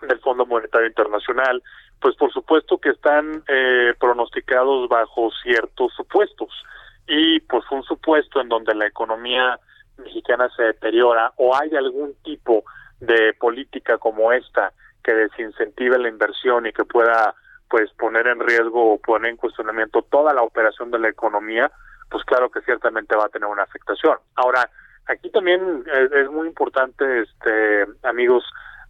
del 0.02 0.20
Fondo 0.20 0.46
Monetario 0.46 0.88
Internacional, 0.88 1.62
pues 2.00 2.16
por 2.16 2.32
supuesto 2.32 2.78
que 2.78 2.90
están 2.90 3.44
eh, 3.48 3.94
pronosticados 4.00 4.90
bajo 4.90 5.32
ciertos 5.44 5.94
supuestos. 5.94 6.50
Y 7.08 7.40
pues 7.42 7.64
un 7.70 7.84
supuesto 7.84 8.42
en 8.42 8.50
donde 8.50 8.74
la 8.74 8.88
economía 8.88 9.60
mexicana 9.98 10.50
se 10.56 10.64
deteriora 10.64 11.32
o 11.38 11.56
hay 11.56 11.76
algún 11.76 12.16
tipo 12.24 12.64
de 13.00 13.34
política 13.34 13.98
como 13.98 14.32
esta 14.32 14.74
que 15.04 15.14
desincentive 15.14 16.00
la 16.00 16.10
inversión 16.10 16.66
y 16.66 16.74
que 16.74 16.84
pueda 16.84 17.36
pues 17.76 17.92
poner 17.98 18.26
en 18.28 18.40
riesgo 18.40 18.94
o 18.94 18.98
poner 19.00 19.32
en 19.32 19.36
cuestionamiento 19.36 20.02
toda 20.04 20.34
la 20.34 20.44
operación 20.44 20.92
de 20.92 21.00
la 21.00 21.10
economía, 21.10 21.70
pues 22.10 22.24
claro 22.24 22.50
que 22.50 22.62
ciertamente 22.62 23.18
va 23.18 23.26
a 23.26 23.28
tener 23.30 23.50
una 23.50 23.64
afectación. 23.64 24.18
Ahora, 24.36 24.70
aquí 25.08 25.30
también 25.30 25.84
es, 26.14 26.32
muy 26.32 26.48
importante, 26.48 27.24
este, 27.24 27.86
amigos, 28.04 28.46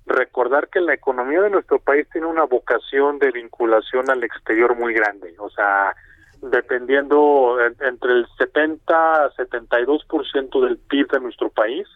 recordar 0.06 0.68
que 0.68 0.82
la 0.82 0.94
economía 0.94 1.42
de 1.42 1.50
nuestro 1.50 1.80
país 1.80 2.08
tiene 2.12 2.28
una 2.28 2.44
vocación 2.44 3.18
de 3.18 3.32
vinculación 3.32 4.08
al 4.12 4.24
exterior 4.24 4.76
muy 4.76 4.94
grande, 4.94 5.34
o 5.40 5.50
sea, 5.50 5.96
dependiendo 6.44 7.58
en- 7.60 7.88
entre 7.88 8.12
el 8.12 8.28
70 8.38 9.26
a 9.26 9.32
72% 9.32 10.62
del 10.62 10.78
PIB 10.78 11.08
de 11.10 11.22
nuestro 11.22 11.50
país 11.50 11.88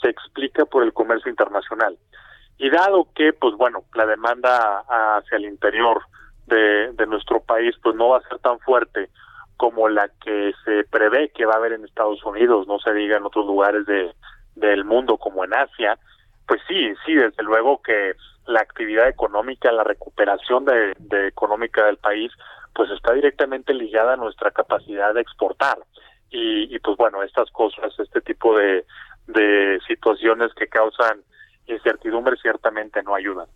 se 0.00 0.08
explica 0.08 0.64
por 0.64 0.82
el 0.82 0.92
comercio 0.92 1.30
internacional. 1.30 1.96
Y 2.58 2.68
dado 2.68 3.06
que, 3.14 3.32
pues 3.32 3.54
bueno, 3.54 3.84
la 3.94 4.06
demanda 4.06 4.82
hacia 4.88 5.36
el 5.36 5.44
interior 5.44 6.02
de, 6.46 6.92
de 6.92 7.06
nuestro 7.06 7.40
país, 7.40 7.74
pues 7.82 7.94
no 7.96 8.10
va 8.10 8.18
a 8.18 8.28
ser 8.28 8.38
tan 8.38 8.58
fuerte 8.60 9.08
como 9.56 9.88
la 9.88 10.08
que 10.24 10.52
se 10.64 10.84
prevé 10.90 11.30
que 11.30 11.46
va 11.46 11.54
a 11.54 11.58
haber 11.58 11.72
en 11.72 11.84
Estados 11.84 12.24
Unidos, 12.24 12.66
no 12.66 12.78
se 12.80 12.92
diga 12.92 13.16
en 13.16 13.24
otros 13.24 13.46
lugares 13.46 13.86
de, 13.86 14.12
del 14.56 14.84
mundo 14.84 15.18
como 15.18 15.44
en 15.44 15.54
Asia, 15.54 15.98
pues 16.46 16.60
sí, 16.66 16.92
sí, 17.06 17.14
desde 17.14 17.42
luego 17.42 17.80
que 17.80 18.14
la 18.46 18.60
actividad 18.60 19.08
económica, 19.08 19.70
la 19.70 19.84
recuperación 19.84 20.64
de, 20.64 21.28
económica 21.28 21.86
del 21.86 21.96
país, 21.96 22.32
pues 22.74 22.90
está 22.90 23.12
directamente 23.12 23.72
ligada 23.72 24.14
a 24.14 24.16
nuestra 24.16 24.50
capacidad 24.50 25.14
de 25.14 25.20
exportar. 25.20 25.78
Y, 26.30 26.74
y 26.74 26.78
pues 26.80 26.96
bueno, 26.96 27.22
estas 27.22 27.50
cosas, 27.50 27.92
este 27.98 28.20
tipo 28.20 28.56
de, 28.56 28.84
de 29.28 29.78
situaciones 29.86 30.52
que 30.54 30.66
causan 30.66 31.22
incertidumbre 31.66 32.36
ciertamente 32.40 33.02
no 33.02 33.14
ayudan. 33.14 33.46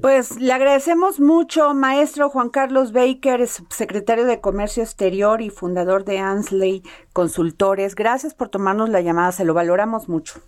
Pues 0.00 0.40
le 0.40 0.52
agradecemos 0.52 1.20
mucho, 1.20 1.72
maestro 1.74 2.28
Juan 2.28 2.50
Carlos 2.50 2.92
Baker, 2.92 3.46
secretario 3.46 4.24
de 4.24 4.40
Comercio 4.40 4.82
Exterior 4.82 5.40
y 5.40 5.50
fundador 5.50 6.04
de 6.04 6.18
Ansley 6.18 6.82
Consultores. 7.12 7.94
Gracias 7.94 8.34
por 8.34 8.48
tomarnos 8.48 8.88
la 8.88 9.00
llamada, 9.00 9.32
se 9.32 9.44
lo 9.44 9.54
valoramos 9.54 10.08
mucho. 10.08 10.40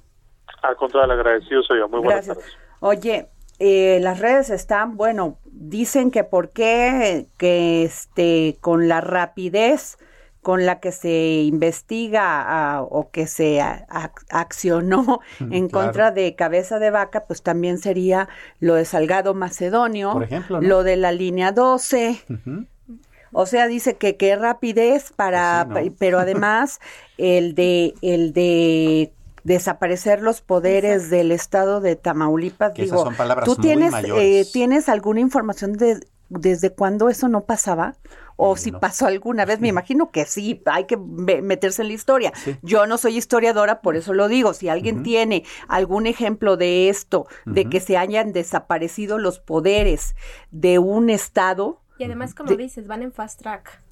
Al 0.62 0.76
contrario, 0.76 1.12
agradecido 1.12 1.62
soy 1.62 1.78
yo. 1.78 1.88
Muy 1.88 2.00
buenas 2.00 2.26
Gracias. 2.26 2.38
tardes. 2.38 2.66
Oye, 2.80 3.28
eh, 3.58 3.98
las 4.02 4.18
redes 4.18 4.50
están, 4.50 4.96
bueno, 4.96 5.38
dicen 5.44 6.10
que 6.10 6.24
por 6.24 6.50
qué, 6.50 7.26
que 7.38 7.84
este, 7.84 8.56
con 8.60 8.88
la 8.88 9.00
rapidez 9.00 9.98
con 10.46 10.64
la 10.64 10.78
que 10.78 10.92
se 10.92 11.42
investiga 11.42 12.80
o 12.82 13.10
que 13.10 13.26
se 13.26 13.60
a- 13.60 13.84
accionó 14.30 15.18
en 15.40 15.68
claro. 15.68 15.86
contra 15.88 16.10
de 16.12 16.36
Cabeza 16.36 16.78
de 16.78 16.90
Vaca, 16.90 17.24
pues 17.26 17.42
también 17.42 17.78
sería 17.78 18.28
lo 18.60 18.74
de 18.76 18.84
Salgado 18.84 19.34
Macedonio, 19.34 20.12
Por 20.12 20.22
ejemplo, 20.22 20.60
¿no? 20.60 20.68
lo 20.68 20.84
de 20.84 20.94
la 20.94 21.10
línea 21.10 21.50
12. 21.50 22.20
Ujú. 22.30 22.66
O 23.32 23.44
sea, 23.46 23.66
dice 23.66 23.96
que 23.96 24.16
qué 24.16 24.36
rapidez 24.36 25.10
para, 25.10 25.66
Pues 25.68 25.82
sí, 25.84 25.90
¿no? 25.90 25.96
pero 25.98 26.20
además 26.20 26.78
el 27.18 27.56
de 27.56 27.94
el 28.00 28.32
de 28.32 29.12
desaparecer 29.42 30.22
los 30.22 30.42
poderes 30.42 31.10
del 31.10 31.32
estado 31.32 31.80
de 31.80 31.96
Tamaulipas. 31.96 32.72
Que 32.72 32.84
esas 32.84 33.00
son 33.00 33.16
palabras 33.16 33.46
¿tú 33.46 33.56
muy 33.56 33.62
tienes 33.62 33.90
mayores. 33.90 34.46
eh, 34.46 34.50
tienes 34.52 34.88
alguna 34.88 35.18
información 35.18 35.72
de 35.72 36.06
desde 36.28 36.70
cuándo 36.70 37.08
eso 37.08 37.26
no 37.28 37.40
pasaba? 37.42 37.94
O 38.36 38.56
si 38.56 38.70
no. 38.70 38.80
pasó 38.80 39.06
alguna 39.06 39.44
vez, 39.46 39.60
me 39.60 39.68
imagino 39.68 40.10
que 40.10 40.26
sí, 40.26 40.62
hay 40.66 40.84
que 40.84 40.96
meterse 40.96 41.82
en 41.82 41.88
la 41.88 41.94
historia. 41.94 42.32
Sí. 42.44 42.56
Yo 42.62 42.86
no 42.86 42.98
soy 42.98 43.16
historiadora, 43.16 43.80
por 43.80 43.96
eso 43.96 44.12
lo 44.12 44.28
digo. 44.28 44.52
Si 44.52 44.68
alguien 44.68 45.02
tiene 45.02 45.44
algún 45.68 46.06
ejemplo 46.06 46.56
de 46.58 46.88
esto, 46.90 47.26
de 47.46 47.64
que 47.70 47.80
se 47.80 47.96
hayan 47.96 48.32
desaparecido 48.32 49.18
los 49.18 49.38
poderes 49.40 50.14
de 50.50 50.78
un 50.78 51.08
estado, 51.10 51.80
Y 51.98 52.04
además, 52.04 52.34
como 52.34 52.50
De- 52.50 52.58
dices, 52.58 52.86
van 52.86 53.02
en 53.02 53.10
fast 53.12 53.40
track. 53.40 53.82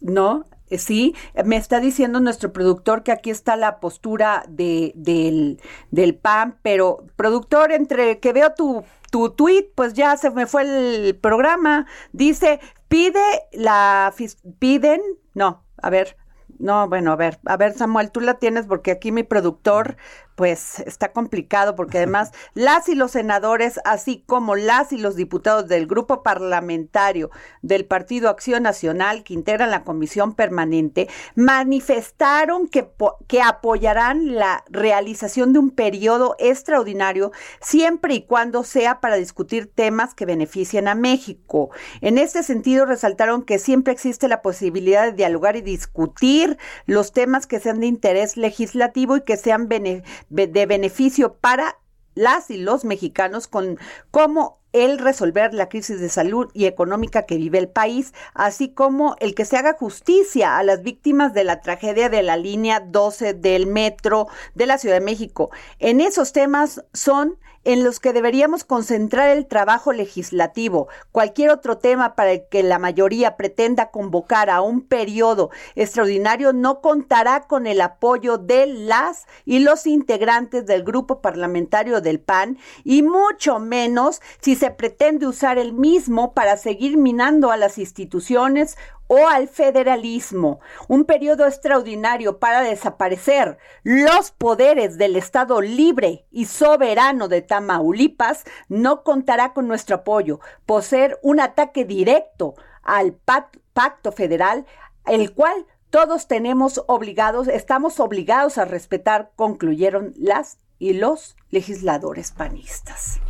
¿no? 0.00 0.44
Eh, 0.68 0.78
Sí, 0.78 1.14
me 1.44 1.56
está 1.56 1.78
diciendo 1.80 2.20
nuestro 2.20 2.52
productor 2.52 3.02
que 3.02 3.12
aquí 3.12 3.30
está 3.30 3.54
la 3.56 3.78
postura 3.80 4.44
de, 4.48 4.92
del, 4.96 5.60
del 5.90 6.14
PAN, 6.16 6.58
pero 6.62 7.04
productor, 7.16 7.70
entre 7.70 8.18
que 8.18 8.32
veo 8.32 8.52
tu, 8.54 8.82
tu 9.10 9.30
tweet, 9.30 9.70
pues 9.74 9.94
ya 9.94 10.16
se 10.16 10.30
me 10.30 10.46
fue 10.46 10.62
el 10.62 11.14
programa. 11.16 11.86
Dice, 12.12 12.60
pide 12.88 13.22
la, 13.52 14.12
piden, 14.58 15.00
no, 15.34 15.64
a 15.82 15.90
ver, 15.90 16.16
no, 16.58 16.88
bueno, 16.88 17.12
a 17.12 17.16
ver, 17.16 17.38
a 17.46 17.56
ver 17.56 17.72
Samuel, 17.74 18.10
tú 18.10 18.20
la 18.20 18.34
tienes 18.38 18.66
porque 18.66 18.90
aquí 18.92 19.12
mi 19.12 19.22
productor, 19.22 19.96
pues 20.34 20.80
está 20.80 21.12
complicado 21.12 21.74
porque 21.76 21.98
además 22.04 22.32
las 22.54 22.88
y 22.88 22.94
los 22.94 23.12
senadores, 23.12 23.80
así 23.84 24.22
como 24.26 24.56
las 24.56 24.92
y 24.92 24.98
los 24.98 25.16
diputados 25.16 25.68
del 25.68 25.86
grupo 25.86 26.22
parlamentario 26.22 27.30
del 27.62 27.84
Partido 27.86 28.28
Acción 28.28 28.62
Nacional 28.64 29.22
que 29.24 29.34
integran 29.34 29.70
la 29.70 29.84
comisión 29.84 30.34
permanente, 30.34 31.08
manifestaron 31.36 32.68
que, 32.68 32.88
que 33.26 33.40
apoyarán 33.42 34.34
la 34.34 34.64
realización 34.68 35.52
de 35.52 35.58
un 35.58 35.70
periodo 35.70 36.36
extraordinario 36.38 37.32
siempre 37.60 38.14
y 38.14 38.22
cuando 38.22 38.64
sea 38.64 39.00
para 39.00 39.16
discutir 39.16 39.70
temas 39.72 40.14
que 40.14 40.26
beneficien 40.26 40.88
a 40.88 40.94
México. 40.94 41.70
En 42.00 42.18
este 42.18 42.42
sentido, 42.42 42.86
resaltaron 42.86 43.42
que 43.42 43.58
siempre 43.58 43.92
existe 43.92 44.28
la 44.28 44.42
posibilidad 44.42 45.04
de 45.04 45.12
dialogar 45.12 45.56
y 45.56 45.62
discutir 45.62 46.58
los 46.86 47.12
temas 47.12 47.46
que 47.46 47.60
sean 47.60 47.80
de 47.80 47.86
interés 47.86 48.36
legislativo 48.36 49.16
y 49.16 49.22
que 49.22 49.36
sean 49.36 49.68
bene- 49.68 50.02
be- 50.02 50.02
de 50.28 50.66
beneficio 50.66 51.34
para 51.34 51.76
las 52.14 52.50
y 52.50 52.56
los 52.58 52.84
mexicanos 52.84 53.48
con 53.48 53.78
cómo 54.10 54.60
el 54.74 54.98
resolver 54.98 55.54
la 55.54 55.68
crisis 55.68 56.00
de 56.00 56.08
salud 56.08 56.50
y 56.52 56.66
económica 56.66 57.26
que 57.26 57.36
vive 57.36 57.58
el 57.58 57.68
país, 57.68 58.12
así 58.34 58.70
como 58.70 59.14
el 59.20 59.34
que 59.36 59.44
se 59.44 59.56
haga 59.56 59.74
justicia 59.74 60.58
a 60.58 60.64
las 60.64 60.82
víctimas 60.82 61.32
de 61.32 61.44
la 61.44 61.60
tragedia 61.60 62.08
de 62.08 62.24
la 62.24 62.36
línea 62.36 62.80
12 62.80 63.34
del 63.34 63.66
metro 63.66 64.26
de 64.54 64.66
la 64.66 64.78
Ciudad 64.78 64.96
de 64.96 65.04
México. 65.04 65.50
En 65.78 66.00
esos 66.00 66.32
temas 66.32 66.84
son 66.92 67.38
en 67.64 67.84
los 67.84 68.00
que 68.00 68.12
deberíamos 68.12 68.64
concentrar 68.64 69.30
el 69.30 69.46
trabajo 69.46 69.92
legislativo. 69.92 70.88
Cualquier 71.12 71.50
otro 71.50 71.78
tema 71.78 72.14
para 72.14 72.32
el 72.32 72.48
que 72.48 72.62
la 72.62 72.78
mayoría 72.78 73.36
pretenda 73.36 73.90
convocar 73.90 74.50
a 74.50 74.60
un 74.60 74.82
periodo 74.82 75.50
extraordinario 75.74 76.52
no 76.52 76.80
contará 76.80 77.46
con 77.46 77.66
el 77.66 77.80
apoyo 77.80 78.38
de 78.38 78.66
las 78.66 79.26
y 79.44 79.60
los 79.60 79.86
integrantes 79.86 80.66
del 80.66 80.84
grupo 80.84 81.20
parlamentario 81.20 82.00
del 82.00 82.20
PAN 82.20 82.58
y 82.84 83.02
mucho 83.02 83.58
menos 83.58 84.20
si 84.40 84.56
se 84.56 84.70
pretende 84.70 85.26
usar 85.26 85.58
el 85.58 85.72
mismo 85.72 86.34
para 86.34 86.56
seguir 86.56 86.96
minando 86.96 87.50
a 87.50 87.56
las 87.56 87.78
instituciones 87.78 88.76
o 89.06 89.28
al 89.28 89.48
federalismo, 89.48 90.60
un 90.88 91.04
periodo 91.04 91.46
extraordinario 91.46 92.38
para 92.38 92.62
desaparecer 92.62 93.58
los 93.82 94.30
poderes 94.30 94.96
del 94.98 95.16
Estado 95.16 95.60
libre 95.60 96.26
y 96.30 96.46
soberano 96.46 97.28
de 97.28 97.42
Tamaulipas, 97.42 98.44
no 98.68 99.02
contará 99.02 99.52
con 99.52 99.68
nuestro 99.68 99.96
apoyo, 99.96 100.40
por 100.66 100.82
ser 100.82 101.18
un 101.22 101.40
ataque 101.40 101.84
directo 101.84 102.54
al 102.82 103.12
pac- 103.12 103.60
pacto 103.72 104.12
federal, 104.12 104.66
el 105.06 105.32
cual 105.34 105.66
todos 105.90 106.26
tenemos 106.26 106.82
obligados, 106.86 107.46
estamos 107.48 108.00
obligados 108.00 108.58
a 108.58 108.64
respetar, 108.64 109.30
concluyeron 109.36 110.12
las 110.16 110.58
y 110.78 110.94
los 110.94 111.36
legisladores 111.50 112.32
panistas. 112.32 113.20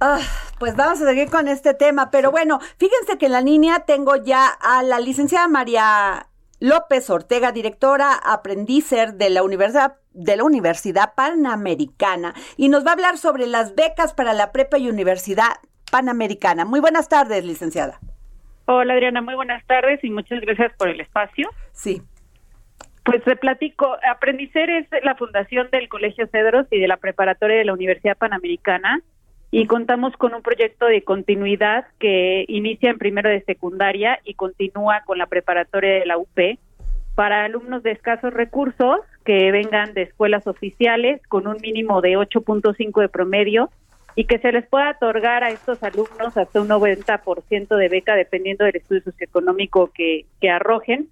Ah, 0.00 0.20
pues 0.60 0.76
vamos 0.76 1.02
a 1.02 1.06
seguir 1.06 1.28
con 1.28 1.48
este 1.48 1.74
tema, 1.74 2.10
pero 2.12 2.30
bueno, 2.30 2.60
fíjense 2.78 3.18
que 3.18 3.26
en 3.26 3.32
la 3.32 3.40
línea 3.40 3.80
tengo 3.80 4.14
ya 4.14 4.46
a 4.46 4.84
la 4.84 5.00
licenciada 5.00 5.48
María 5.48 6.26
López 6.60 7.10
Ortega, 7.10 7.50
directora 7.50 8.12
aprendizer 8.14 9.14
de 9.14 9.30
la 9.30 9.42
Universidad 9.42 9.96
de 10.12 10.36
la 10.36 10.44
Universidad 10.44 11.14
Panamericana 11.14 12.34
y 12.56 12.68
nos 12.68 12.84
va 12.84 12.90
a 12.90 12.94
hablar 12.94 13.18
sobre 13.18 13.46
las 13.46 13.74
becas 13.74 14.14
para 14.14 14.34
la 14.34 14.52
prepa 14.52 14.78
y 14.78 14.88
Universidad 14.88 15.48
Panamericana. 15.90 16.64
Muy 16.64 16.80
buenas 16.80 17.08
tardes, 17.08 17.44
licenciada. 17.44 18.00
Hola 18.66 18.94
Adriana, 18.94 19.20
muy 19.20 19.34
buenas 19.34 19.64
tardes 19.66 20.02
y 20.04 20.10
muchas 20.10 20.40
gracias 20.40 20.72
por 20.76 20.88
el 20.88 21.00
espacio. 21.00 21.50
Sí. 21.72 22.02
Pues 23.04 23.24
te 23.24 23.34
platico, 23.36 23.96
Aprendicer 24.08 24.70
es 24.70 24.86
la 25.02 25.14
fundación 25.16 25.70
del 25.70 25.88
Colegio 25.88 26.26
Cedros 26.28 26.66
y 26.70 26.78
de 26.78 26.86
la 26.86 26.98
preparatoria 26.98 27.56
de 27.56 27.64
la 27.64 27.72
Universidad 27.72 28.16
Panamericana 28.16 29.02
y 29.50 29.66
contamos 29.66 30.14
con 30.16 30.34
un 30.34 30.42
proyecto 30.42 30.86
de 30.86 31.02
continuidad 31.02 31.86
que 31.98 32.44
inicia 32.48 32.90
en 32.90 32.98
primero 32.98 33.30
de 33.30 33.42
secundaria 33.42 34.20
y 34.24 34.34
continúa 34.34 35.02
con 35.06 35.18
la 35.18 35.26
preparatoria 35.26 35.94
de 35.94 36.06
la 36.06 36.18
UP 36.18 36.58
para 37.14 37.44
alumnos 37.44 37.82
de 37.82 37.92
escasos 37.92 38.32
recursos 38.32 39.00
que 39.24 39.50
vengan 39.50 39.94
de 39.94 40.02
escuelas 40.02 40.46
oficiales 40.46 41.20
con 41.28 41.46
un 41.46 41.56
mínimo 41.60 42.00
de 42.00 42.16
8.5 42.16 43.00
de 43.00 43.08
promedio 43.08 43.70
y 44.14 44.24
que 44.24 44.38
se 44.38 44.52
les 44.52 44.66
pueda 44.66 44.90
otorgar 44.90 45.44
a 45.44 45.50
estos 45.50 45.82
alumnos 45.82 46.36
hasta 46.36 46.60
un 46.60 46.68
90% 46.68 47.76
de 47.76 47.88
beca 47.88 48.14
dependiendo 48.14 48.64
del 48.64 48.76
estudio 48.76 49.02
socioeconómico 49.02 49.90
que, 49.94 50.26
que 50.40 50.50
arrojen 50.50 51.08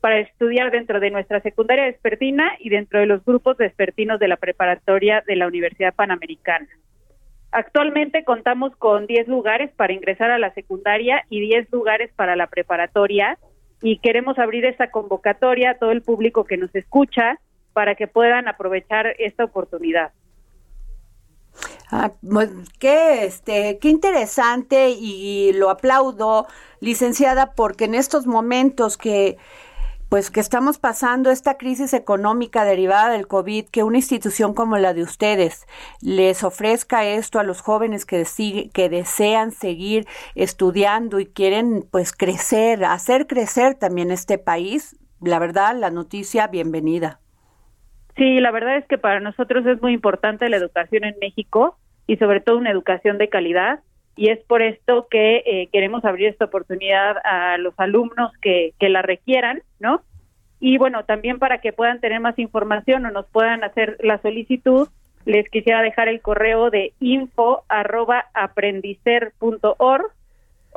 para 0.00 0.18
estudiar 0.18 0.70
dentro 0.70 1.00
de 1.00 1.10
nuestra 1.10 1.40
secundaria 1.40 1.84
vespertina 1.84 2.52
y 2.58 2.70
dentro 2.70 3.00
de 3.00 3.06
los 3.06 3.24
grupos 3.24 3.56
vespertinos 3.56 4.18
de 4.18 4.28
la 4.28 4.36
preparatoria 4.36 5.22
de 5.26 5.36
la 5.36 5.46
Universidad 5.46 5.94
Panamericana. 5.94 6.68
Actualmente 7.50 8.24
contamos 8.24 8.76
con 8.76 9.06
10 9.06 9.26
lugares 9.28 9.70
para 9.74 9.92
ingresar 9.92 10.30
a 10.30 10.38
la 10.38 10.52
secundaria 10.52 11.24
y 11.30 11.40
10 11.40 11.72
lugares 11.72 12.10
para 12.14 12.36
la 12.36 12.46
preparatoria 12.46 13.38
y 13.80 13.98
queremos 13.98 14.38
abrir 14.38 14.64
esta 14.66 14.90
convocatoria 14.90 15.70
a 15.70 15.78
todo 15.78 15.92
el 15.92 16.02
público 16.02 16.44
que 16.44 16.58
nos 16.58 16.74
escucha 16.74 17.40
para 17.72 17.94
que 17.94 18.06
puedan 18.06 18.48
aprovechar 18.48 19.14
esta 19.18 19.44
oportunidad. 19.44 20.12
Ah, 21.90 22.12
qué, 22.78 23.24
este, 23.24 23.78
qué 23.78 23.88
interesante 23.88 24.90
y 24.90 25.52
lo 25.54 25.70
aplaudo, 25.70 26.46
licenciada, 26.80 27.52
porque 27.54 27.86
en 27.86 27.94
estos 27.94 28.26
momentos 28.26 28.98
que 28.98 29.38
pues 30.08 30.30
que 30.30 30.40
estamos 30.40 30.78
pasando 30.78 31.30
esta 31.30 31.58
crisis 31.58 31.92
económica 31.92 32.64
derivada 32.64 33.10
del 33.10 33.26
COVID, 33.26 33.66
que 33.66 33.82
una 33.82 33.98
institución 33.98 34.54
como 34.54 34.78
la 34.78 34.94
de 34.94 35.02
ustedes 35.02 35.66
les 36.00 36.44
ofrezca 36.44 37.04
esto 37.04 37.38
a 37.38 37.44
los 37.44 37.60
jóvenes 37.60 38.06
que, 38.06 38.24
sigue, 38.24 38.70
que 38.70 38.88
desean 38.88 39.50
seguir 39.50 40.06
estudiando 40.34 41.20
y 41.20 41.26
quieren 41.26 41.84
pues 41.90 42.12
crecer, 42.12 42.84
hacer 42.84 43.26
crecer 43.26 43.74
también 43.74 44.10
este 44.10 44.38
país, 44.38 44.96
la 45.20 45.38
verdad, 45.38 45.76
la 45.76 45.90
noticia, 45.90 46.46
bienvenida. 46.46 47.20
Sí, 48.16 48.40
la 48.40 48.50
verdad 48.50 48.78
es 48.78 48.86
que 48.86 48.98
para 48.98 49.20
nosotros 49.20 49.64
es 49.66 49.80
muy 49.82 49.92
importante 49.92 50.48
la 50.48 50.56
educación 50.56 51.04
en 51.04 51.16
México 51.20 51.78
y 52.06 52.16
sobre 52.16 52.40
todo 52.40 52.56
una 52.56 52.70
educación 52.70 53.18
de 53.18 53.28
calidad 53.28 53.80
y 54.18 54.30
es 54.30 54.40
por 54.40 54.62
esto 54.62 55.06
que 55.08 55.44
eh, 55.46 55.68
queremos 55.70 56.04
abrir 56.04 56.26
esta 56.26 56.46
oportunidad 56.46 57.18
a 57.24 57.56
los 57.56 57.72
alumnos 57.76 58.32
que, 58.42 58.74
la 58.80 59.00
requieran, 59.00 59.62
¿no? 59.78 60.02
Y 60.58 60.76
bueno, 60.76 61.04
también 61.04 61.38
para 61.38 61.60
que 61.60 61.72
puedan 61.72 62.00
tener 62.00 62.18
más 62.18 62.36
información 62.36 63.06
o 63.06 63.12
nos 63.12 63.26
puedan 63.26 63.62
hacer 63.62 63.96
la 64.00 64.20
solicitud, 64.20 64.88
les 65.24 65.48
quisiera 65.48 65.82
dejar 65.82 66.08
el 66.08 66.20
correo 66.20 66.68
de 66.68 66.94
info 66.98 67.62
arroba 67.68 68.26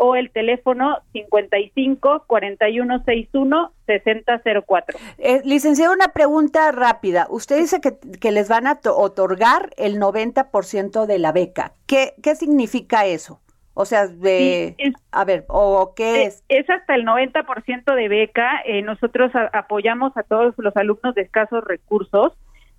o 0.04 0.16
el 0.16 0.32
teléfono 0.32 0.98
55 1.14 2.24
41 2.26 3.04
61 3.06 3.72
6004. 3.86 4.98
Eh, 5.20 5.42
licenciado, 5.46 5.94
una 5.94 6.08
pregunta 6.08 6.72
rápida. 6.72 7.28
Usted 7.30 7.60
dice 7.60 7.82
que, 7.82 7.98
que 8.20 8.32
les 8.32 8.50
van 8.50 8.66
a 8.66 8.80
otorgar 8.96 9.70
el 9.78 10.00
90% 10.00 11.06
de 11.06 11.20
la 11.20 11.32
beca. 11.32 11.74
¿Qué, 11.86 12.14
¿Qué 12.24 12.36
significa 12.36 13.06
eso? 13.06 13.42
O 13.76 13.86
sea, 13.86 14.08
de... 14.08 14.74
Sí, 14.78 14.84
es- 14.88 14.96
a 15.12 15.24
ver, 15.24 15.46
¿o 15.48 15.94
qué 15.96 16.24
es? 16.24 16.44
Es 16.50 16.68
hasta 16.70 16.96
el 16.96 17.06
90% 17.06 17.94
de 17.96 18.08
beca. 18.08 18.62
Eh, 18.66 18.82
nosotros 18.82 19.34
a- 19.36 19.50
apoyamos 19.54 20.18
a 20.18 20.24
todos 20.24 20.56
los 20.58 20.76
alumnos 20.76 21.14
de 21.14 21.22
escasos 21.22 21.64
recursos 21.64 22.34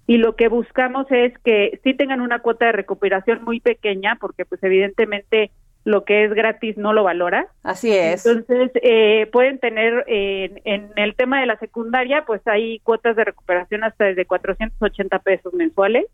y 0.08 0.16
lo 0.16 0.34
que 0.34 0.48
buscamos 0.48 1.06
es 1.10 1.38
que 1.44 1.78
sí 1.84 1.94
tengan 1.94 2.20
una 2.20 2.40
cuota 2.40 2.66
de 2.66 2.72
recuperación 2.72 3.44
muy 3.44 3.60
pequeña 3.60 4.16
porque 4.20 4.44
pues 4.44 4.60
evidentemente 4.64 5.52
lo 5.84 6.04
que 6.04 6.24
es 6.24 6.32
gratis 6.32 6.76
no 6.76 6.92
lo 6.92 7.04
valora. 7.04 7.48
Así 7.62 7.92
es. 7.92 8.24
Entonces, 8.24 8.70
eh, 8.82 9.28
pueden 9.32 9.58
tener 9.58 10.04
eh, 10.06 10.52
en, 10.64 10.90
en 10.94 10.98
el 10.98 11.14
tema 11.14 11.40
de 11.40 11.46
la 11.46 11.58
secundaria, 11.58 12.24
pues 12.24 12.40
hay 12.46 12.78
cuotas 12.80 13.16
de 13.16 13.24
recuperación 13.24 13.84
hasta 13.84 14.04
desde 14.04 14.24
480 14.26 15.18
pesos 15.20 15.52
mensuales 15.54 16.06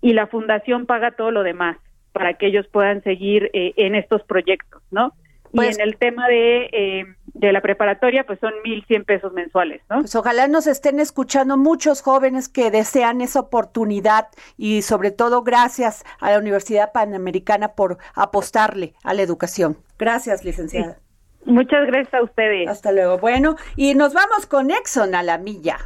y 0.00 0.12
la 0.12 0.26
fundación 0.26 0.86
paga 0.86 1.12
todo 1.12 1.30
lo 1.30 1.42
demás 1.42 1.76
para 2.12 2.34
que 2.34 2.46
ellos 2.46 2.66
puedan 2.68 3.02
seguir 3.02 3.50
eh, 3.52 3.74
en 3.76 3.94
estos 3.94 4.22
proyectos, 4.24 4.82
¿no? 4.90 5.12
Pues- 5.52 5.78
y 5.78 5.80
en 5.80 5.88
el 5.88 5.96
tema 5.96 6.28
de, 6.28 6.70
eh, 6.72 7.04
de 7.34 7.52
la 7.52 7.60
preparatoria, 7.60 8.24
pues 8.26 8.38
son 8.40 8.52
1.100 8.64 9.04
pesos 9.04 9.32
mensuales, 9.32 9.80
¿no? 9.88 10.00
Pues 10.00 10.14
ojalá 10.16 10.48
nos 10.48 10.66
estén 10.66 11.00
escuchando 11.00 11.56
muchos 11.56 12.02
jóvenes 12.02 12.48
que 12.48 12.70
desean 12.70 13.20
esa 13.20 13.40
oportunidad 13.40 14.28
y 14.56 14.82
sobre 14.82 15.10
todo 15.10 15.42
gracias 15.42 16.04
a 16.20 16.30
la 16.30 16.38
Universidad 16.38 16.92
Panamericana 16.92 17.74
por 17.74 17.98
apostarle 18.14 18.94
a 19.04 19.14
la 19.14 19.22
educación. 19.22 19.78
Gracias, 19.98 20.44
licenciada. 20.44 20.98
Muchas 21.44 21.86
gracias 21.86 22.14
a 22.14 22.22
ustedes. 22.22 22.68
Hasta 22.68 22.92
luego. 22.92 23.18
Bueno, 23.18 23.56
y 23.76 23.94
nos 23.94 24.12
vamos 24.12 24.46
con 24.46 24.70
Exxon 24.70 25.14
a 25.14 25.22
la 25.22 25.38
milla 25.38 25.78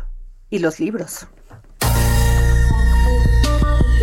y 0.50 0.58
los 0.58 0.80
libros. 0.80 1.28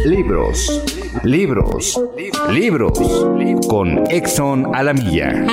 Libros, 0.06 0.82
libros, 1.24 2.02
libros. 2.50 3.28
Con 3.68 4.04
Exxon 4.10 4.74
a 4.74 4.84
la 4.84 4.94
milla. 4.94 5.46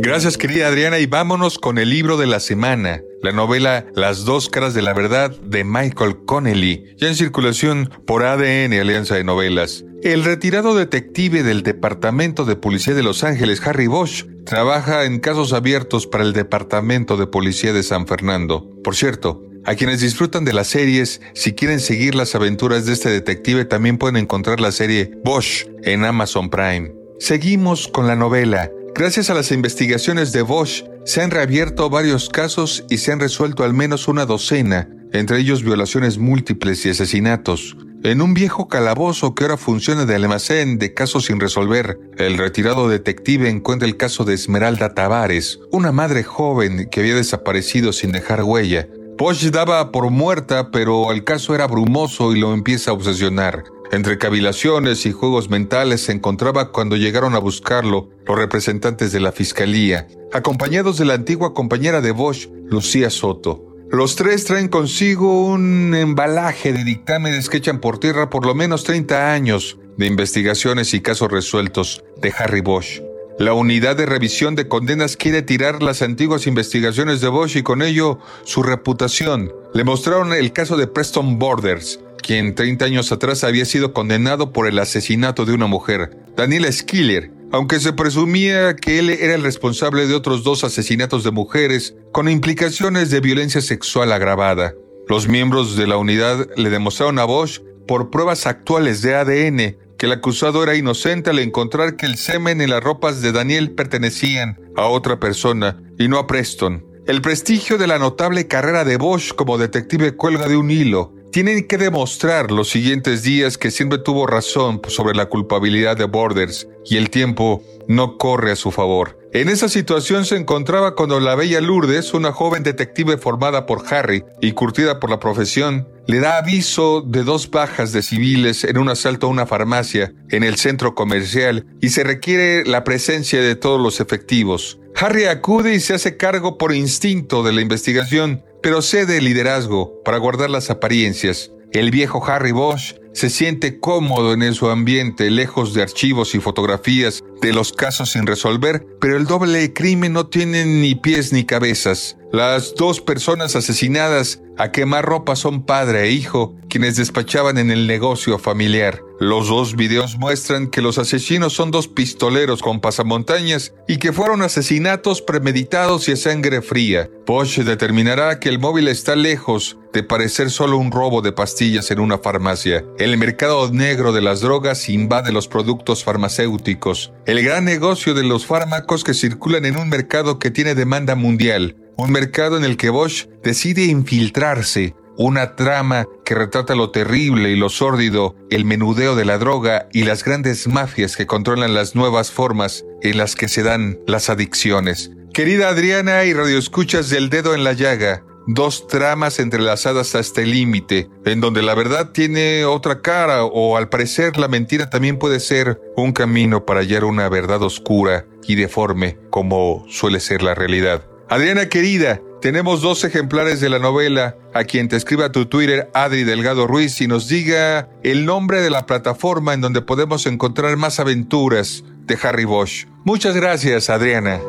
Gracias 0.00 0.38
querida 0.38 0.68
Adriana 0.68 0.98
y 0.98 1.06
vámonos 1.06 1.58
con 1.58 1.78
el 1.78 1.90
libro 1.90 2.16
de 2.16 2.26
la 2.26 2.40
semana, 2.40 3.02
la 3.22 3.32
novela 3.32 3.86
Las 3.94 4.24
dos 4.24 4.48
caras 4.48 4.74
de 4.74 4.82
la 4.82 4.94
verdad 4.94 5.30
de 5.30 5.64
Michael 5.64 6.24
Connelly, 6.24 6.94
ya 6.96 7.08
en 7.08 7.14
circulación 7.14 7.90
por 8.06 8.24
ADN 8.24 8.72
Alianza 8.72 9.14
de 9.14 9.24
Novelas. 9.24 9.84
El 10.02 10.24
retirado 10.24 10.74
detective 10.74 11.44
del 11.44 11.62
Departamento 11.62 12.44
de 12.44 12.56
Policía 12.56 12.92
de 12.92 13.04
Los 13.04 13.22
Ángeles, 13.22 13.64
Harry 13.64 13.86
Bosch, 13.86 14.26
trabaja 14.44 15.04
en 15.04 15.20
casos 15.20 15.52
abiertos 15.52 16.08
para 16.08 16.24
el 16.24 16.32
Departamento 16.32 17.16
de 17.16 17.28
Policía 17.28 17.72
de 17.72 17.84
San 17.84 18.08
Fernando. 18.08 18.68
Por 18.82 18.96
cierto, 18.96 19.44
a 19.64 19.76
quienes 19.76 20.00
disfrutan 20.00 20.44
de 20.44 20.54
las 20.54 20.66
series, 20.66 21.20
si 21.34 21.52
quieren 21.52 21.78
seguir 21.78 22.16
las 22.16 22.34
aventuras 22.34 22.84
de 22.84 22.94
este 22.94 23.10
detective, 23.10 23.64
también 23.64 23.96
pueden 23.96 24.16
encontrar 24.16 24.58
la 24.58 24.72
serie 24.72 25.12
Bosch 25.22 25.68
en 25.84 26.04
Amazon 26.04 26.50
Prime. 26.50 26.92
Seguimos 27.20 27.86
con 27.86 28.08
la 28.08 28.16
novela. 28.16 28.72
Gracias 28.96 29.30
a 29.30 29.34
las 29.34 29.52
investigaciones 29.52 30.32
de 30.32 30.42
Bosch, 30.42 30.82
se 31.04 31.22
han 31.22 31.30
reabierto 31.30 31.90
varios 31.90 32.28
casos 32.28 32.84
y 32.90 32.98
se 32.98 33.12
han 33.12 33.20
resuelto 33.20 33.62
al 33.62 33.72
menos 33.72 34.08
una 34.08 34.26
docena, 34.26 34.88
entre 35.12 35.38
ellos 35.38 35.62
violaciones 35.62 36.18
múltiples 36.18 36.84
y 36.86 36.90
asesinatos. 36.90 37.76
En 38.04 38.20
un 38.20 38.34
viejo 38.34 38.66
calabozo 38.66 39.32
que 39.32 39.44
ahora 39.44 39.56
funciona 39.56 40.06
de 40.06 40.16
almacén 40.16 40.76
de 40.80 40.92
casos 40.92 41.26
sin 41.26 41.38
resolver, 41.38 42.00
el 42.18 42.36
retirado 42.36 42.88
detective 42.88 43.48
encuentra 43.48 43.86
el 43.86 43.96
caso 43.96 44.24
de 44.24 44.34
Esmeralda 44.34 44.92
Tavares, 44.92 45.60
una 45.70 45.92
madre 45.92 46.24
joven 46.24 46.88
que 46.90 46.98
había 46.98 47.14
desaparecido 47.14 47.92
sin 47.92 48.10
dejar 48.10 48.42
huella. 48.42 48.88
Bosch 49.16 49.44
daba 49.52 49.92
por 49.92 50.10
muerta, 50.10 50.72
pero 50.72 51.12
el 51.12 51.22
caso 51.22 51.54
era 51.54 51.68
brumoso 51.68 52.34
y 52.34 52.40
lo 52.40 52.54
empieza 52.54 52.90
a 52.90 52.94
obsesionar. 52.94 53.62
Entre 53.92 54.18
cavilaciones 54.18 55.06
y 55.06 55.12
juegos 55.12 55.48
mentales 55.48 56.00
se 56.00 56.10
encontraba 56.10 56.72
cuando 56.72 56.96
llegaron 56.96 57.36
a 57.36 57.38
buscarlo 57.38 58.08
los 58.26 58.36
representantes 58.36 59.12
de 59.12 59.20
la 59.20 59.30
fiscalía, 59.30 60.08
acompañados 60.32 60.98
de 60.98 61.04
la 61.04 61.14
antigua 61.14 61.54
compañera 61.54 62.00
de 62.00 62.10
Bosch, 62.10 62.48
Lucía 62.68 63.10
Soto. 63.10 63.71
Los 63.92 64.16
tres 64.16 64.46
traen 64.46 64.68
consigo 64.68 65.44
un 65.44 65.94
embalaje 65.94 66.72
de 66.72 66.82
dictámenes 66.82 67.50
que 67.50 67.58
echan 67.58 67.78
por 67.78 68.00
tierra 68.00 68.30
por 68.30 68.46
lo 68.46 68.54
menos 68.54 68.84
30 68.84 69.34
años 69.34 69.76
de 69.98 70.06
investigaciones 70.06 70.94
y 70.94 71.02
casos 71.02 71.30
resueltos 71.30 72.02
de 72.16 72.32
Harry 72.38 72.62
Bosch. 72.62 73.02
La 73.38 73.52
unidad 73.52 73.94
de 73.94 74.06
revisión 74.06 74.54
de 74.54 74.66
condenas 74.66 75.18
quiere 75.18 75.42
tirar 75.42 75.82
las 75.82 76.00
antiguas 76.00 76.46
investigaciones 76.46 77.20
de 77.20 77.28
Bosch 77.28 77.56
y 77.56 77.62
con 77.62 77.82
ello 77.82 78.18
su 78.44 78.62
reputación. 78.62 79.52
Le 79.74 79.84
mostraron 79.84 80.32
el 80.32 80.54
caso 80.54 80.78
de 80.78 80.86
Preston 80.86 81.38
Borders, 81.38 82.00
quien 82.22 82.54
30 82.54 82.86
años 82.86 83.12
atrás 83.12 83.44
había 83.44 83.66
sido 83.66 83.92
condenado 83.92 84.54
por 84.54 84.66
el 84.66 84.78
asesinato 84.78 85.44
de 85.44 85.52
una 85.52 85.66
mujer, 85.66 86.16
Daniela 86.34 86.72
Skiller, 86.72 87.30
aunque 87.52 87.80
se 87.80 87.92
presumía 87.92 88.74
que 88.74 88.98
él 88.98 89.10
era 89.10 89.34
el 89.34 89.42
responsable 89.42 90.06
de 90.06 90.14
otros 90.14 90.42
dos 90.42 90.64
asesinatos 90.64 91.22
de 91.22 91.30
mujeres 91.30 91.94
con 92.10 92.28
implicaciones 92.28 93.10
de 93.10 93.20
violencia 93.20 93.60
sexual 93.60 94.10
agravada. 94.10 94.74
Los 95.06 95.28
miembros 95.28 95.76
de 95.76 95.86
la 95.86 95.98
unidad 95.98 96.48
le 96.56 96.70
demostraron 96.70 97.18
a 97.18 97.24
Bosch 97.24 97.60
por 97.86 98.10
pruebas 98.10 98.46
actuales 98.46 99.02
de 99.02 99.14
ADN 99.14 99.76
que 99.98 100.06
el 100.06 100.12
acusado 100.12 100.62
era 100.62 100.74
inocente 100.74 101.30
al 101.30 101.38
encontrar 101.38 101.96
que 101.96 102.06
el 102.06 102.16
semen 102.16 102.60
y 102.60 102.66
las 102.66 102.82
ropas 102.82 103.20
de 103.20 103.32
Daniel 103.32 103.72
pertenecían 103.72 104.58
a 104.74 104.86
otra 104.86 105.20
persona 105.20 105.80
y 105.98 106.08
no 106.08 106.18
a 106.18 106.26
Preston. 106.26 106.86
El 107.06 107.20
prestigio 107.20 107.78
de 107.78 107.86
la 107.86 107.98
notable 107.98 108.46
carrera 108.46 108.84
de 108.84 108.96
Bosch 108.96 109.34
como 109.34 109.58
detective 109.58 110.16
cuelga 110.16 110.48
de 110.48 110.56
un 110.56 110.70
hilo. 110.70 111.12
Tienen 111.32 111.66
que 111.66 111.78
demostrar 111.78 112.50
los 112.50 112.68
siguientes 112.68 113.22
días 113.22 113.56
que 113.56 113.70
siempre 113.70 113.98
tuvo 113.98 114.26
razón 114.26 114.82
sobre 114.88 115.14
la 115.14 115.30
culpabilidad 115.30 115.96
de 115.96 116.04
Borders 116.04 116.68
y 116.84 116.98
el 116.98 117.08
tiempo 117.08 117.62
no 117.88 118.18
corre 118.18 118.52
a 118.52 118.56
su 118.56 118.70
favor. 118.70 119.18
En 119.32 119.48
esa 119.48 119.70
situación 119.70 120.26
se 120.26 120.36
encontraba 120.36 120.94
cuando 120.94 121.20
la 121.20 121.34
bella 121.34 121.62
Lourdes, 121.62 122.12
una 122.12 122.32
joven 122.32 122.62
detective 122.62 123.16
formada 123.16 123.64
por 123.64 123.82
Harry 123.90 124.24
y 124.42 124.52
curtida 124.52 125.00
por 125.00 125.08
la 125.08 125.20
profesión, 125.20 125.88
le 126.06 126.20
da 126.20 126.36
aviso 126.36 127.00
de 127.00 127.24
dos 127.24 127.50
bajas 127.50 127.92
de 127.92 128.02
civiles 128.02 128.64
en 128.64 128.76
un 128.76 128.90
asalto 128.90 129.26
a 129.26 129.30
una 129.30 129.46
farmacia 129.46 130.12
en 130.28 130.42
el 130.42 130.56
centro 130.56 130.94
comercial 130.94 131.64
y 131.80 131.88
se 131.88 132.04
requiere 132.04 132.66
la 132.66 132.84
presencia 132.84 133.40
de 133.40 133.56
todos 133.56 133.80
los 133.80 134.00
efectivos. 134.00 134.78
Harry 134.96 135.24
acude 135.24 135.74
y 135.74 135.80
se 135.80 135.94
hace 135.94 136.18
cargo 136.18 136.58
por 136.58 136.74
instinto 136.74 137.42
de 137.42 137.54
la 137.54 137.62
investigación, 137.62 138.44
pero 138.62 138.82
cede 138.82 139.18
el 139.18 139.24
liderazgo 139.24 140.00
para 140.04 140.18
guardar 140.18 140.50
las 140.50 140.70
apariencias. 140.70 141.50
El 141.72 141.90
viejo 141.90 142.24
Harry 142.26 142.52
Bosch 142.52 142.94
se 143.12 143.28
siente 143.28 143.78
cómodo 143.78 144.32
en 144.32 144.54
su 144.54 144.68
ambiente, 144.68 145.30
lejos 145.30 145.74
de 145.74 145.82
archivos 145.82 146.34
y 146.34 146.40
fotografías 146.40 147.22
de 147.40 147.52
los 147.52 147.72
casos 147.72 148.12
sin 148.12 148.26
resolver, 148.26 148.86
pero 149.00 149.16
el 149.16 149.26
doble 149.26 149.72
crimen 149.72 150.12
no 150.12 150.26
tiene 150.26 150.64
ni 150.64 150.94
pies 150.94 151.32
ni 151.32 151.44
cabezas. 151.44 152.16
Las 152.32 152.74
dos 152.74 153.00
personas 153.00 153.56
asesinadas 153.56 154.40
a 154.56 154.70
quemar 154.70 155.04
ropa 155.04 155.36
son 155.36 155.64
padre 155.64 156.04
e 156.04 156.10
hijo, 156.12 156.54
quienes 156.68 156.96
despachaban 156.96 157.58
en 157.58 157.70
el 157.70 157.86
negocio 157.86 158.38
familiar. 158.38 159.02
Los 159.22 159.46
dos 159.46 159.76
videos 159.76 160.18
muestran 160.18 160.66
que 160.66 160.82
los 160.82 160.98
asesinos 160.98 161.52
son 161.52 161.70
dos 161.70 161.86
pistoleros 161.86 162.60
con 162.60 162.80
pasamontañas 162.80 163.72
y 163.86 163.98
que 163.98 164.12
fueron 164.12 164.42
asesinatos 164.42 165.22
premeditados 165.22 166.08
y 166.08 166.12
a 166.12 166.16
sangre 166.16 166.60
fría. 166.60 167.08
Bosch 167.24 167.58
determinará 167.58 168.40
que 168.40 168.48
el 168.48 168.58
móvil 168.58 168.88
está 168.88 169.14
lejos 169.14 169.78
de 169.92 170.02
parecer 170.02 170.50
solo 170.50 170.76
un 170.76 170.90
robo 170.90 171.22
de 171.22 171.30
pastillas 171.30 171.92
en 171.92 172.00
una 172.00 172.18
farmacia. 172.18 172.84
El 172.98 173.16
mercado 173.16 173.70
negro 173.70 174.12
de 174.12 174.22
las 174.22 174.40
drogas 174.40 174.88
invade 174.88 175.30
los 175.30 175.46
productos 175.46 176.02
farmacéuticos. 176.02 177.12
El 177.24 177.44
gran 177.44 177.64
negocio 177.64 178.14
de 178.14 178.24
los 178.24 178.44
fármacos 178.44 179.04
que 179.04 179.14
circulan 179.14 179.66
en 179.66 179.76
un 179.76 179.88
mercado 179.88 180.40
que 180.40 180.50
tiene 180.50 180.74
demanda 180.74 181.14
mundial. 181.14 181.76
Un 181.96 182.10
mercado 182.10 182.56
en 182.56 182.64
el 182.64 182.76
que 182.76 182.90
Bosch 182.90 183.28
decide 183.44 183.84
infiltrarse. 183.84 184.96
Una 185.16 185.56
trama 185.56 186.06
que 186.24 186.34
retrata 186.34 186.74
lo 186.74 186.90
terrible 186.90 187.50
y 187.50 187.56
lo 187.56 187.68
sórdido, 187.68 188.34
el 188.50 188.64
menudeo 188.64 189.14
de 189.14 189.26
la 189.26 189.38
droga 189.38 189.88
y 189.92 190.04
las 190.04 190.24
grandes 190.24 190.66
mafias 190.66 191.16
que 191.16 191.26
controlan 191.26 191.74
las 191.74 191.94
nuevas 191.94 192.30
formas 192.30 192.84
en 193.02 193.18
las 193.18 193.34
que 193.34 193.48
se 193.48 193.62
dan 193.62 193.98
las 194.06 194.30
adicciones. 194.30 195.10
Querida 195.34 195.68
Adriana 195.68 196.24
y 196.24 196.32
radioescuchas 196.32 197.10
del 197.10 197.28
dedo 197.28 197.54
en 197.54 197.64
la 197.64 197.72
llaga, 197.74 198.24
dos 198.46 198.86
tramas 198.86 199.38
entrelazadas 199.38 200.14
hasta 200.14 200.42
el 200.42 200.50
límite, 200.50 201.08
en 201.24 201.40
donde 201.40 201.62
la 201.62 201.74
verdad 201.74 202.10
tiene 202.12 202.64
otra 202.64 203.00
cara 203.00 203.44
o 203.44 203.76
al 203.76 203.88
parecer 203.88 204.38
la 204.38 204.48
mentira 204.48 204.90
también 204.90 205.18
puede 205.18 205.40
ser 205.40 205.80
un 205.96 206.12
camino 206.12 206.64
para 206.64 206.80
hallar 206.80 207.04
una 207.04 207.28
verdad 207.28 207.62
oscura 207.62 208.26
y 208.46 208.54
deforme 208.54 209.18
como 209.30 209.84
suele 209.88 210.20
ser 210.20 210.42
la 210.42 210.54
realidad. 210.54 211.06
Adriana 211.28 211.68
querida, 211.68 212.20
tenemos 212.42 212.82
dos 212.82 213.04
ejemplares 213.04 213.60
de 213.60 213.70
la 213.70 213.78
novela. 213.78 214.36
A 214.52 214.64
quien 214.64 214.88
te 214.88 214.96
escriba 214.96 215.32
tu 215.32 215.46
Twitter, 215.46 215.88
Adri 215.94 216.24
Delgado 216.24 216.66
Ruiz, 216.66 217.00
y 217.00 217.06
nos 217.06 217.28
diga 217.28 217.88
el 218.02 218.26
nombre 218.26 218.60
de 218.60 218.68
la 218.68 218.84
plataforma 218.84 219.54
en 219.54 219.62
donde 219.62 219.80
podemos 219.80 220.26
encontrar 220.26 220.76
más 220.76 221.00
aventuras 221.00 221.84
de 222.04 222.18
Harry 222.22 222.44
Bosch. 222.44 222.86
Muchas 223.04 223.36
gracias, 223.36 223.88
Adriana. 223.88 224.40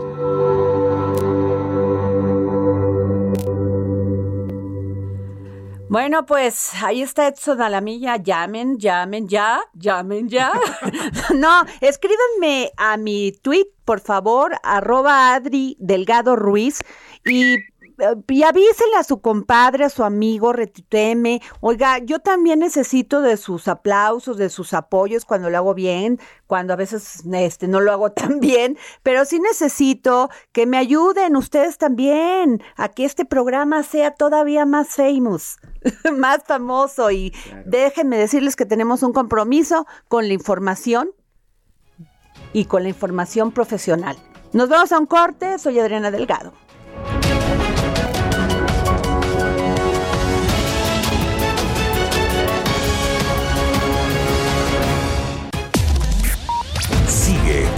Bueno, 5.88 6.26
pues 6.26 6.72
ahí 6.84 7.04
está 7.04 7.28
Edson 7.28 7.62
Alamilla. 7.62 8.18
Llamen, 8.18 8.80
llamen 8.80 9.28
ya, 9.28 9.62
llamen 9.76 10.28
ya. 10.28 10.52
no, 11.36 11.64
escríbanme 11.82 12.72
a 12.78 12.98
mi 12.98 13.32
tweet, 13.32 13.68
por 13.86 14.00
favor, 14.00 14.56
arroba 14.64 15.36
Adri 15.36 15.78
Delgado 15.80 16.36
Ruiz 16.36 16.80
y 17.26 17.58
y 18.28 18.44
avísele 18.44 18.96
a 18.98 19.04
su 19.04 19.22
compadre, 19.22 19.86
a 19.86 19.90
su 19.90 20.04
amigo, 20.04 20.54
retiteme. 20.54 21.42
Oiga, 21.62 22.00
yo 22.00 22.20
también 22.20 22.60
necesito 22.60 23.22
de 23.22 23.38
sus 23.38 23.68
aplausos, 23.68 24.38
de 24.38 24.50
sus 24.50 24.74
apoyos 24.74 25.26
cuando 25.26 25.50
lo 25.50 25.58
hago 25.58 25.74
bien, 25.74 26.20
cuando 26.48 26.74
a 26.74 26.76
veces 26.76 27.24
este, 27.32 27.68
no 27.68 27.80
lo 27.82 27.92
hago 27.92 28.12
tan 28.14 28.40
bien, 28.40 28.78
pero 29.04 29.26
sí 29.26 29.40
necesito 29.40 30.30
que 30.52 30.66
me 30.66 30.78
ayuden 30.78 31.36
ustedes 31.36 31.78
también 31.78 32.62
a 32.76 32.90
que 32.90 33.06
este 33.06 33.26
programa 33.26 33.84
sea 33.84 34.12
todavía 34.12 34.66
más 34.66 34.90
famous, 34.90 35.58
más 36.18 36.44
famoso. 36.46 37.12
Y 37.12 37.34
déjenme 37.66 38.18
decirles 38.18 38.56
que 38.56 38.66
tenemos 38.66 39.04
un 39.04 39.14
compromiso 39.14 39.86
con 40.08 40.28
la 40.28 40.34
información 40.34 41.12
y 42.54 42.66
con 42.66 42.84
la 42.84 42.90
información 42.90 43.52
profesional. 43.52 44.18
Nos 44.54 44.70
vamos 44.70 44.92
a 44.92 45.00
un 45.00 45.08
corte, 45.08 45.58
soy 45.58 45.80
Adriana 45.80 46.12
Delgado. 46.12 46.54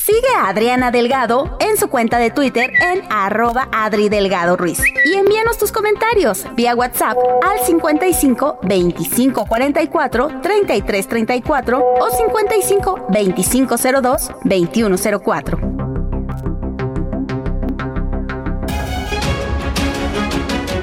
Sigue 0.00 0.28
a 0.36 0.48
Adriana 0.48 0.90
Delgado 0.90 1.56
en 1.60 1.76
su 1.76 1.88
cuenta 1.88 2.18
de 2.18 2.30
Twitter 2.30 2.72
en 2.80 3.02
arroba 3.10 3.68
Adri 3.72 4.08
Delgado 4.08 4.56
Ruiz. 4.56 4.80
Y 5.04 5.14
envíanos 5.14 5.58
tus 5.58 5.70
comentarios 5.70 6.44
vía 6.54 6.74
WhatsApp 6.74 7.16
al 7.42 7.60
55 7.64 8.60
25 8.62 9.46
44 9.46 10.40
33 10.42 11.08
34 11.08 11.84
o 12.00 12.10
55 12.10 13.06
25 13.10 13.76
02 14.02 14.30
21 14.44 14.96
04. 15.24 15.58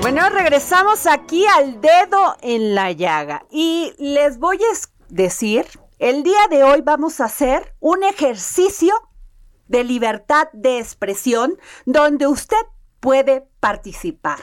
Bueno, 0.02 0.30
regresamos 0.30 1.06
aquí 1.06 1.46
al 1.46 1.82
dedo 1.82 2.36
en 2.42 2.74
la 2.74 2.92
llaga 2.94 3.46
y 3.52 3.94
les 4.00 4.40
voy 4.40 4.58
a 4.58 4.76
decir, 5.10 5.66
el 6.00 6.24
día 6.24 6.48
de 6.50 6.64
hoy 6.64 6.82
vamos 6.82 7.20
a 7.20 7.26
hacer 7.26 7.76
un 7.82 8.04
ejercicio 8.04 8.94
de 9.68 9.84
libertad 9.84 10.48
de 10.54 10.80
expresión 10.80 11.58
donde 11.86 12.26
usted 12.26 12.58
puede 13.02 13.48
participar. 13.60 14.40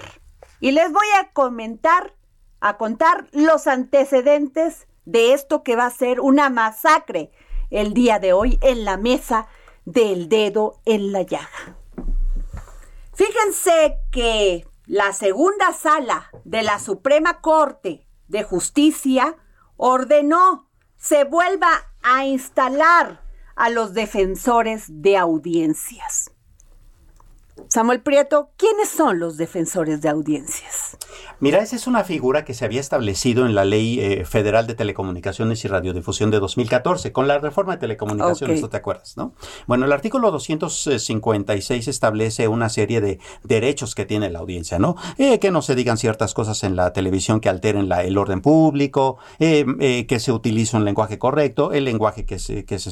Y 0.60 0.72
les 0.72 0.92
voy 0.92 1.06
a 1.18 1.32
comentar, 1.32 2.14
a 2.60 2.76
contar 2.76 3.28
los 3.32 3.66
antecedentes 3.66 4.86
de 5.06 5.32
esto 5.32 5.62
que 5.62 5.76
va 5.76 5.86
a 5.86 5.90
ser 5.90 6.20
una 6.20 6.50
masacre 6.50 7.32
el 7.70 7.94
día 7.94 8.18
de 8.18 8.34
hoy 8.34 8.58
en 8.60 8.84
la 8.84 8.98
mesa 8.98 9.48
del 9.86 10.28
dedo 10.28 10.80
en 10.84 11.10
la 11.10 11.22
llaga. 11.22 11.78
Fíjense 13.14 13.96
que 14.12 14.66
la 14.84 15.14
segunda 15.14 15.72
sala 15.72 16.30
de 16.44 16.62
la 16.62 16.78
Suprema 16.78 17.40
Corte 17.40 18.06
de 18.28 18.42
Justicia 18.42 19.36
ordenó 19.76 20.65
se 21.06 21.22
vuelva 21.22 21.84
a 22.02 22.26
instalar 22.26 23.22
a 23.54 23.70
los 23.70 23.94
defensores 23.94 24.86
de 24.88 25.16
audiencias. 25.16 26.32
Samuel 27.68 28.00
Prieto, 28.00 28.50
¿quiénes 28.56 28.88
son 28.88 29.18
los 29.18 29.36
defensores 29.36 30.00
de 30.00 30.08
audiencias? 30.08 30.96
Mira, 31.40 31.58
esa 31.58 31.76
es 31.76 31.86
una 31.86 32.04
figura 32.04 32.44
que 32.44 32.54
se 32.54 32.64
había 32.64 32.80
establecido 32.80 33.44
en 33.46 33.54
la 33.54 33.64
Ley 33.64 34.00
eh, 34.00 34.24
Federal 34.24 34.66
de 34.66 34.74
Telecomunicaciones 34.74 35.64
y 35.64 35.68
Radiodifusión 35.68 36.30
de 36.30 36.38
2014, 36.40 37.12
con 37.12 37.28
la 37.28 37.38
reforma 37.38 37.72
de 37.74 37.78
telecomunicaciones, 37.80 38.58
Ok. 38.58 38.64
¿tú 38.66 38.68
te 38.70 38.76
acuerdas? 38.78 39.16
¿no? 39.16 39.32
Bueno, 39.66 39.84
el 39.84 39.92
artículo 39.92 40.30
256 40.30 41.88
establece 41.88 42.48
una 42.48 42.68
serie 42.68 43.00
de 43.00 43.18
derechos 43.42 43.94
que 43.94 44.06
tiene 44.06 44.30
la 44.30 44.38
audiencia, 44.38 44.78
¿no? 44.78 44.96
Eh, 45.18 45.38
que 45.38 45.50
no 45.50 45.62
se 45.62 45.74
digan 45.74 45.96
ciertas 45.98 46.34
cosas 46.34 46.62
en 46.64 46.76
la 46.76 46.92
televisión 46.92 47.40
que 47.40 47.48
alteren 47.48 47.88
la- 47.88 48.02
el 48.04 48.16
orden 48.18 48.40
público, 48.40 49.18
eh, 49.38 49.64
eh, 49.80 50.06
que 50.06 50.20
se 50.20 50.32
utilice 50.32 50.76
un 50.76 50.84
lenguaje 50.84 51.18
correcto, 51.18 51.72
el 51.72 51.84
lenguaje 51.84 52.24
que 52.24 52.38
se... 52.38 52.64
Que 52.64 52.78
se 52.78 52.90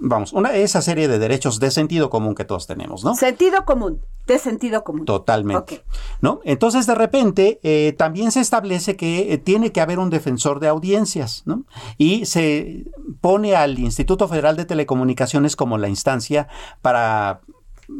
vamos, 0.00 0.32
una, 0.32 0.54
esa 0.54 0.82
serie 0.82 1.08
de 1.08 1.18
derechos 1.18 1.60
de 1.60 1.70
sentido 1.70 2.10
común 2.10 2.34
que 2.34 2.44
todos 2.44 2.66
tenemos, 2.66 3.04
¿no? 3.04 3.14
Sentido 3.14 3.64
común, 3.64 4.02
de 4.26 4.38
sentido 4.38 4.84
común. 4.84 5.04
Totalmente. 5.04 5.84
¿No? 6.20 6.40
Entonces, 6.44 6.86
de 6.86 6.94
repente, 6.94 7.60
eh, 7.62 7.94
también 7.96 8.32
se 8.32 8.40
establece 8.40 8.96
que 8.96 9.32
eh, 9.32 9.38
tiene 9.38 9.72
que 9.72 9.80
haber 9.80 9.98
un 9.98 10.10
defensor 10.10 10.60
de 10.60 10.68
audiencias, 10.68 11.42
¿no? 11.46 11.64
Y 11.98 12.26
se 12.26 12.84
pone 13.20 13.54
al 13.54 13.78
Instituto 13.78 14.28
Federal 14.28 14.56
de 14.56 14.64
Telecomunicaciones 14.64 15.56
como 15.56 15.78
la 15.78 15.88
instancia 15.88 16.48
para 16.82 17.40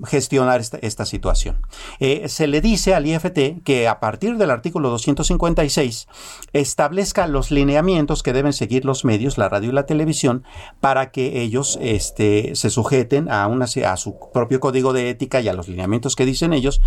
gestionar 0.05 0.61
esta, 0.61 1.07
situación. 1.07 1.61
Eh, 2.01 2.29
se 2.29 2.47
le 2.47 2.61
dice 2.61 2.95
al 2.95 3.07
IFT 3.07 3.63
que 3.65 3.87
a 3.87 4.01
partir 4.01 4.37
del 4.37 4.51
artículo 4.51 4.91
256 4.91 6.09
establezca 6.53 7.27
los 7.27 7.51
lineamientos 7.51 8.23
que 8.23 8.33
deben 8.33 8.53
seguir 8.53 8.85
los 8.85 9.05
medios, 9.05 9.39
la 9.39 9.49
radio 9.49 9.71
y 9.71 9.73
la 9.73 9.87
televisión, 9.87 10.45
para 10.81 11.11
que 11.11 11.43
ellos 11.43 11.79
este, 11.81 12.57
se 12.57 12.71
sujeten 12.71 13.31
a, 13.31 13.47
una, 13.47 13.67
a 13.67 13.97
su 13.97 14.17
propio 14.33 14.59
código 14.59 14.93
de 14.93 15.11
ética 15.11 15.41
y 15.41 15.49
a 15.49 15.53
los 15.53 15.69
lineamientos 15.69 16.17
que 16.17 16.27
dicen 16.27 16.53
ellos 16.53 16.81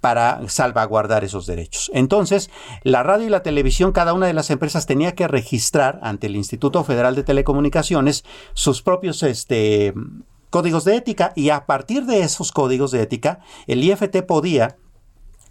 para 0.00 0.48
salvaguardar 0.48 1.24
esos 1.24 1.46
derechos. 1.46 1.90
Entonces, 1.92 2.50
la 2.82 3.02
radio 3.02 3.26
y 3.26 3.30
la 3.30 3.42
televisión, 3.42 3.92
cada 3.92 4.14
una 4.14 4.26
de 4.26 4.34
las 4.34 4.50
empresas 4.50 4.86
tenía 4.86 5.14
que 5.14 5.28
registrar 5.28 5.98
ante 6.02 6.28
el 6.28 6.36
Instituto 6.36 6.84
Federal 6.84 7.14
de 7.14 7.24
Telecomunicaciones 7.24 8.24
sus 8.54 8.82
propios 8.82 9.22
este, 9.22 9.92
códigos 10.50 10.84
de 10.84 10.96
ética 10.96 11.32
y 11.34 11.50
a 11.50 11.66
partir 11.66 12.06
de 12.06 12.20
esos 12.20 12.52
códigos 12.52 12.90
de 12.90 13.02
ética, 13.02 13.40
el 13.66 13.82
IFT 13.84 14.22
podía 14.26 14.76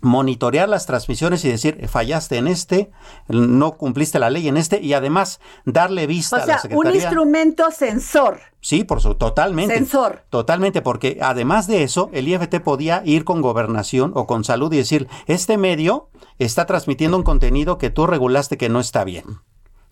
monitorear 0.01 0.69
las 0.69 0.85
transmisiones 0.85 1.43
y 1.45 1.49
decir 1.49 1.87
fallaste 1.87 2.37
en 2.37 2.47
este, 2.47 2.91
no 3.27 3.77
cumpliste 3.77 4.19
la 4.19 4.29
ley 4.29 4.47
en 4.47 4.57
este 4.57 4.79
y 4.79 4.93
además 4.93 5.39
darle 5.65 6.05
vista 6.05 6.35
O 6.35 6.39
a 6.39 6.45
sea, 6.45 6.55
la 6.55 6.61
un 6.61 6.61
Secretaría. 6.61 7.01
instrumento 7.01 7.71
sensor. 7.71 8.39
Sí, 8.61 8.83
por 8.83 9.01
su 9.01 9.15
totalmente. 9.15 9.73
Sensor. 9.73 10.23
Totalmente, 10.29 10.81
porque 10.81 11.17
además 11.21 11.67
de 11.67 11.83
eso, 11.83 12.09
el 12.13 12.27
IFT 12.27 12.59
podía 12.61 13.01
ir 13.05 13.23
con 13.23 13.41
gobernación 13.41 14.11
o 14.15 14.27
con 14.27 14.43
salud 14.43 14.71
y 14.73 14.77
decir, 14.77 15.07
este 15.27 15.57
medio 15.57 16.09
está 16.39 16.65
transmitiendo 16.65 17.17
un 17.17 17.23
contenido 17.23 17.77
que 17.77 17.89
tú 17.89 18.05
regulaste 18.05 18.57
que 18.57 18.69
no 18.69 18.79
está 18.79 19.03
bien. 19.03 19.25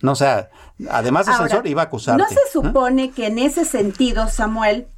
No, 0.00 0.12
o 0.12 0.16
sea, 0.16 0.50
además 0.90 1.26
de 1.26 1.32
Ahora, 1.32 1.48
censor, 1.48 1.66
iba 1.66 1.82
a 1.82 1.86
acusarte. 1.86 2.22
¿No 2.22 2.28
se 2.28 2.52
supone 2.52 3.10
que 3.10 3.26
en 3.26 3.38
ese 3.38 3.64
sentido, 3.64 4.28
Samuel, 4.28 4.88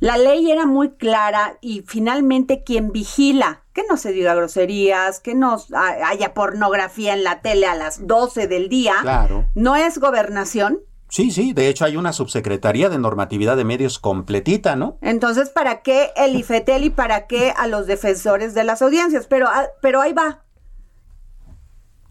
la 0.00 0.16
ley 0.18 0.50
era 0.50 0.66
muy 0.66 0.90
clara 0.90 1.56
y 1.60 1.82
finalmente 1.86 2.62
quien 2.64 2.92
vigila 2.92 3.62
que 3.72 3.82
no 3.88 3.96
se 3.96 4.12
diga 4.12 4.34
groserías, 4.34 5.20
que 5.20 5.34
no 5.34 5.56
ha- 5.74 6.08
haya 6.08 6.32
pornografía 6.34 7.12
en 7.12 7.24
la 7.24 7.40
tele 7.42 7.66
a 7.66 7.74
las 7.74 8.06
12 8.06 8.46
del 8.48 8.68
día, 8.70 8.94
Claro. 9.02 9.46
no 9.54 9.76
es 9.76 9.98
gobernación? 9.98 10.80
Sí, 11.08 11.30
sí, 11.30 11.52
de 11.52 11.68
hecho 11.68 11.84
hay 11.84 11.96
una 11.96 12.12
subsecretaría 12.12 12.88
de 12.88 12.98
normatividad 12.98 13.56
de 13.56 13.64
medios 13.64 13.98
completita, 13.98 14.76
¿no? 14.76 14.98
Entonces, 15.02 15.50
¿para 15.50 15.82
qué 15.82 16.10
el 16.16 16.34
IFETEL 16.36 16.84
y 16.84 16.90
para 16.90 17.26
qué 17.26 17.52
a 17.56 17.66
los 17.68 17.86
defensores 17.86 18.54
de 18.54 18.64
las 18.64 18.82
audiencias? 18.82 19.26
Pero, 19.26 19.46
ah, 19.48 19.66
pero 19.82 20.00
ahí 20.00 20.12
va. 20.12 20.42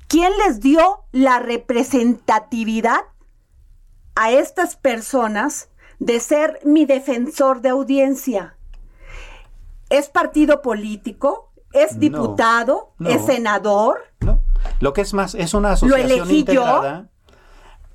¿Quién 0.07 0.31
les 0.47 0.59
dio 0.61 1.03
la 1.11 1.39
representatividad 1.39 2.99
a 4.15 4.31
estas 4.31 4.75
personas 4.77 5.69
de 5.99 6.19
ser 6.19 6.60
mi 6.63 6.86
defensor 6.86 7.62
de 7.62 7.69
audiencia? 7.69 8.58
¿Es 9.89 10.10
partido 10.10 10.62
político? 10.62 11.51
¿Es 11.73 11.99
diputado? 11.99 12.93
no. 12.97 13.10
¿Es 13.10 13.25
senador? 13.25 13.97
¿no? 14.21 14.39
Lo 14.79 14.93
que 14.93 15.01
es 15.01 15.13
más, 15.13 15.36
es 15.36 15.53
una 15.53 15.73
asociación 15.73 16.12
elegí 16.12 16.43
yo? 16.43 16.62
integrada 16.62 17.10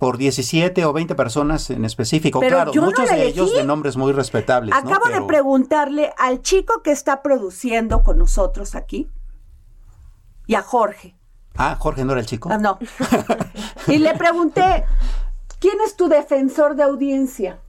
por 0.01 0.17
17 0.17 0.83
o 0.87 0.95
20 0.95 1.15
personas 1.15 1.69
en 1.69 1.85
específico. 1.85 2.41
Pero 2.41 2.57
claro, 2.57 2.73
muchos 2.75 3.11
de 3.11 3.27
ellos 3.27 3.53
de 3.53 3.65
nombres 3.65 3.99
muy 3.99 4.13
respetables. 4.13 4.75
Acabo 4.75 5.11
de 5.11 5.21
preguntarle 5.23 6.13
al 6.17 6.41
chico 6.41 6.83
que 6.83 6.91
está 6.91 7.23
produciendo 7.23 8.03
con 8.03 8.19
nosotros 8.19 8.75
aquí 8.75 9.11
y 10.47 10.55
a 10.55 10.63
Jorge. 10.63 11.15
Ah, 11.55 11.77
Jorge 11.79 12.07
no 12.07 12.13
era 12.13 12.23
el 12.23 12.27
chico. 12.27 12.49
Ah, 12.51 12.57
no. 12.57 12.79
y 13.89 13.99
le 13.99 14.15
pregunté, 14.15 14.85
¿quién 15.59 15.77
es 15.85 15.97
tu 15.97 16.09
defensor 16.09 16.77
de 16.77 16.85
audiencia? 16.85 17.61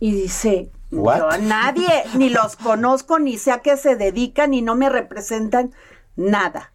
Y 0.00 0.12
dice, 0.12 0.70
What? 0.90 1.18
yo 1.18 1.30
a 1.30 1.38
nadie, 1.38 2.04
ni 2.14 2.30
los 2.30 2.56
conozco, 2.56 3.18
ni 3.18 3.38
sé 3.38 3.52
a 3.52 3.60
qué 3.60 3.76
se 3.76 3.96
dedican, 3.96 4.50
ni 4.50 4.62
no 4.62 4.74
me 4.74 4.88
representan 4.88 5.72
nada. 6.16 6.72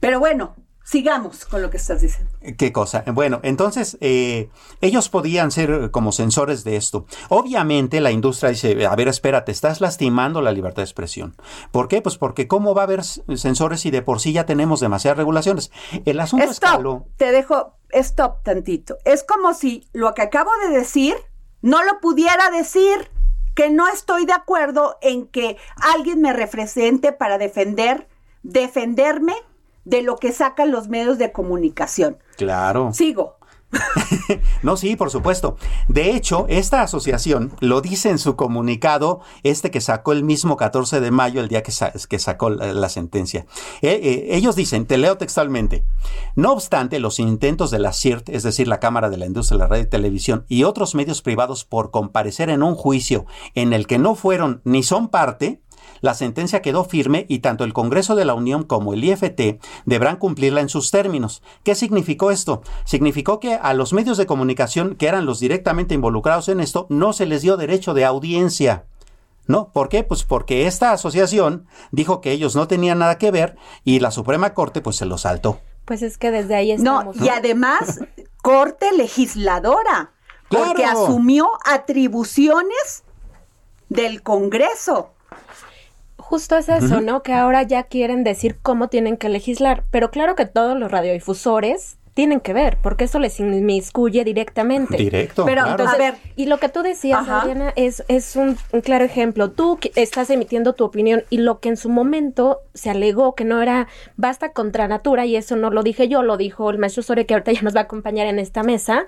Pero 0.00 0.18
bueno, 0.18 0.56
sigamos 0.84 1.44
con 1.44 1.62
lo 1.62 1.70
que 1.70 1.76
estás 1.76 2.00
diciendo. 2.00 2.32
¿Qué 2.58 2.72
cosa? 2.72 3.04
Bueno, 3.12 3.40
entonces 3.42 3.96
eh, 4.00 4.50
ellos 4.80 5.08
podían 5.08 5.50
ser 5.50 5.90
como 5.90 6.12
sensores 6.12 6.64
de 6.64 6.76
esto. 6.76 7.06
Obviamente 7.28 8.00
la 8.00 8.10
industria 8.10 8.50
dice, 8.50 8.86
a 8.86 8.96
ver, 8.96 9.08
espérate, 9.08 9.52
estás 9.52 9.80
lastimando 9.80 10.42
la 10.42 10.52
libertad 10.52 10.82
de 10.82 10.86
expresión. 10.86 11.36
¿Por 11.70 11.88
qué? 11.88 12.02
Pues 12.02 12.18
porque 12.18 12.48
¿cómo 12.48 12.74
va 12.74 12.82
a 12.82 12.84
haber 12.84 13.04
sensores 13.04 13.80
si 13.80 13.90
de 13.90 14.02
por 14.02 14.20
sí 14.20 14.32
ya 14.32 14.46
tenemos 14.46 14.80
demasiadas 14.80 15.18
regulaciones? 15.18 15.70
El 16.04 16.18
asunto 16.20 16.50
escaló. 16.50 17.04
Stop, 17.06 17.16
te 17.16 17.32
dejo, 17.32 17.74
stop 17.92 18.42
tantito. 18.42 18.96
Es 19.04 19.22
como 19.22 19.54
si 19.54 19.88
lo 19.92 20.14
que 20.14 20.22
acabo 20.22 20.50
de 20.66 20.76
decir 20.76 21.14
no 21.62 21.82
lo 21.82 22.00
pudiera 22.00 22.50
decir, 22.50 23.10
que 23.54 23.70
no 23.70 23.88
estoy 23.88 24.24
de 24.26 24.32
acuerdo 24.32 24.98
en 25.00 25.26
que 25.26 25.56
alguien 25.94 26.20
me 26.20 26.32
represente 26.32 27.12
para 27.12 27.38
defender, 27.38 28.08
defenderme 28.42 29.34
de 29.84 30.02
lo 30.02 30.16
que 30.16 30.32
sacan 30.32 30.70
los 30.70 30.88
medios 30.88 31.18
de 31.18 31.32
comunicación. 31.32 32.18
Claro. 32.36 32.92
Sigo. 32.92 33.36
No, 34.62 34.76
sí, 34.76 34.96
por 34.96 35.10
supuesto. 35.10 35.56
De 35.88 36.14
hecho, 36.14 36.46
esta 36.48 36.82
asociación 36.82 37.52
lo 37.60 37.80
dice 37.80 38.10
en 38.10 38.18
su 38.18 38.36
comunicado, 38.36 39.20
este 39.42 39.70
que 39.70 39.80
sacó 39.80 40.12
el 40.12 40.22
mismo 40.24 40.56
14 40.56 41.00
de 41.00 41.10
mayo, 41.10 41.40
el 41.40 41.48
día 41.48 41.62
que, 41.62 41.72
sa- 41.72 41.92
que 42.08 42.18
sacó 42.18 42.50
la, 42.50 42.72
la 42.72 42.88
sentencia. 42.88 43.46
Eh, 43.80 44.00
eh, 44.02 44.26
ellos 44.36 44.56
dicen, 44.56 44.86
te 44.86 44.98
leo 44.98 45.16
textualmente, 45.18 45.84
no 46.36 46.52
obstante, 46.52 47.00
los 47.00 47.18
intentos 47.18 47.70
de 47.70 47.78
la 47.78 47.92
CIRT, 47.92 48.28
es 48.28 48.42
decir, 48.42 48.68
la 48.68 48.80
Cámara 48.80 49.10
de 49.10 49.16
la 49.16 49.26
Industria 49.26 49.56
de 49.58 49.64
la 49.64 49.68
Radio 49.68 49.84
y 49.84 49.88
Televisión, 49.88 50.44
y 50.48 50.64
otros 50.64 50.94
medios 50.94 51.22
privados 51.22 51.64
por 51.64 51.90
comparecer 51.90 52.50
en 52.50 52.62
un 52.62 52.74
juicio 52.74 53.26
en 53.54 53.72
el 53.72 53.86
que 53.86 53.98
no 53.98 54.14
fueron 54.14 54.60
ni 54.64 54.82
son 54.82 55.08
parte, 55.08 55.60
la 56.02 56.12
sentencia 56.14 56.60
quedó 56.60 56.84
firme 56.84 57.24
y 57.28 57.38
tanto 57.38 57.64
el 57.64 57.72
Congreso 57.72 58.14
de 58.14 58.26
la 58.26 58.34
Unión 58.34 58.64
como 58.64 58.92
el 58.92 59.02
IFT 59.02 59.58
deberán 59.86 60.16
cumplirla 60.16 60.60
en 60.60 60.68
sus 60.68 60.90
términos. 60.90 61.42
¿Qué 61.64 61.74
significó 61.74 62.30
esto? 62.30 62.60
Significó 62.84 63.40
que 63.40 63.54
a 63.54 63.72
los 63.72 63.94
medios 63.94 64.18
de 64.18 64.26
comunicación 64.26 64.96
que 64.96 65.06
eran 65.08 65.24
los 65.24 65.40
directamente 65.40 65.94
involucrados 65.94 66.48
en 66.50 66.60
esto 66.60 66.86
no 66.90 67.14
se 67.14 67.24
les 67.24 67.40
dio 67.40 67.56
derecho 67.56 67.94
de 67.94 68.04
audiencia. 68.04 68.84
¿No? 69.48 69.70
¿Por 69.72 69.88
qué? 69.88 70.04
Pues 70.04 70.22
porque 70.22 70.66
esta 70.68 70.92
asociación 70.92 71.66
dijo 71.90 72.20
que 72.20 72.30
ellos 72.30 72.54
no 72.54 72.68
tenían 72.68 72.98
nada 73.00 73.18
que 73.18 73.30
ver 73.32 73.56
y 73.82 73.98
la 73.98 74.10
Suprema 74.12 74.54
Corte 74.54 74.80
pues 74.82 74.94
se 74.96 75.04
lo 75.06 75.18
saltó. 75.18 75.58
Pues 75.84 76.02
es 76.02 76.16
que 76.16 76.30
desde 76.30 76.54
ahí 76.54 76.76
No, 76.76 77.00
estamos. 77.00 77.16
y 77.20 77.28
además, 77.28 77.98
corte 78.40 78.92
legisladora, 78.96 80.12
porque 80.48 80.82
Claro. 80.82 81.04
asumió 81.06 81.48
atribuciones 81.64 83.02
del 83.88 84.22
Congreso. 84.22 85.10
Justo 86.32 86.56
es 86.56 86.70
eso, 86.70 87.02
¿no? 87.02 87.22
Que 87.22 87.34
ahora 87.34 87.62
ya 87.62 87.82
quieren 87.82 88.24
decir 88.24 88.56
cómo 88.62 88.88
tienen 88.88 89.18
que 89.18 89.28
legislar. 89.28 89.84
Pero 89.90 90.10
claro 90.10 90.34
que 90.34 90.46
todos 90.46 90.78
los 90.78 90.90
radiodifusores 90.90 91.98
tienen 92.14 92.40
que 92.40 92.52
ver, 92.52 92.76
porque 92.82 93.04
eso 93.04 93.18
les 93.18 93.40
inmiscuye 93.40 94.24
directamente. 94.24 94.96
Directo. 94.96 95.46
Pero, 95.46 95.62
claro. 95.62 95.88
a 95.88 95.96
ver, 95.96 96.14
Y 96.36 96.46
lo 96.46 96.58
que 96.58 96.68
tú 96.68 96.82
decías, 96.82 97.20
Ajá. 97.20 97.42
Adriana, 97.42 97.72
es, 97.74 98.04
es 98.08 98.36
un, 98.36 98.58
un 98.72 98.80
claro 98.82 99.04
ejemplo. 99.04 99.50
Tú 99.50 99.78
que 99.78 99.92
estás 99.96 100.28
emitiendo 100.28 100.74
tu 100.74 100.84
opinión 100.84 101.24
y 101.30 101.38
lo 101.38 101.60
que 101.60 101.70
en 101.70 101.76
su 101.76 101.88
momento 101.88 102.60
se 102.74 102.90
alegó 102.90 103.34
que 103.34 103.44
no 103.44 103.62
era 103.62 103.88
basta 104.16 104.52
contra 104.52 104.88
natura, 104.88 105.24
y 105.24 105.36
eso 105.36 105.56
no 105.56 105.70
lo 105.70 105.82
dije 105.82 106.08
yo, 106.08 106.22
lo 106.22 106.36
dijo 106.36 106.70
el 106.70 106.78
maestro 106.78 107.02
Soria, 107.02 107.24
que 107.24 107.34
ahorita 107.34 107.52
ya 107.52 107.62
nos 107.62 107.74
va 107.74 107.80
a 107.80 107.84
acompañar 107.84 108.26
en 108.26 108.38
esta 108.38 108.62
mesa. 108.62 109.06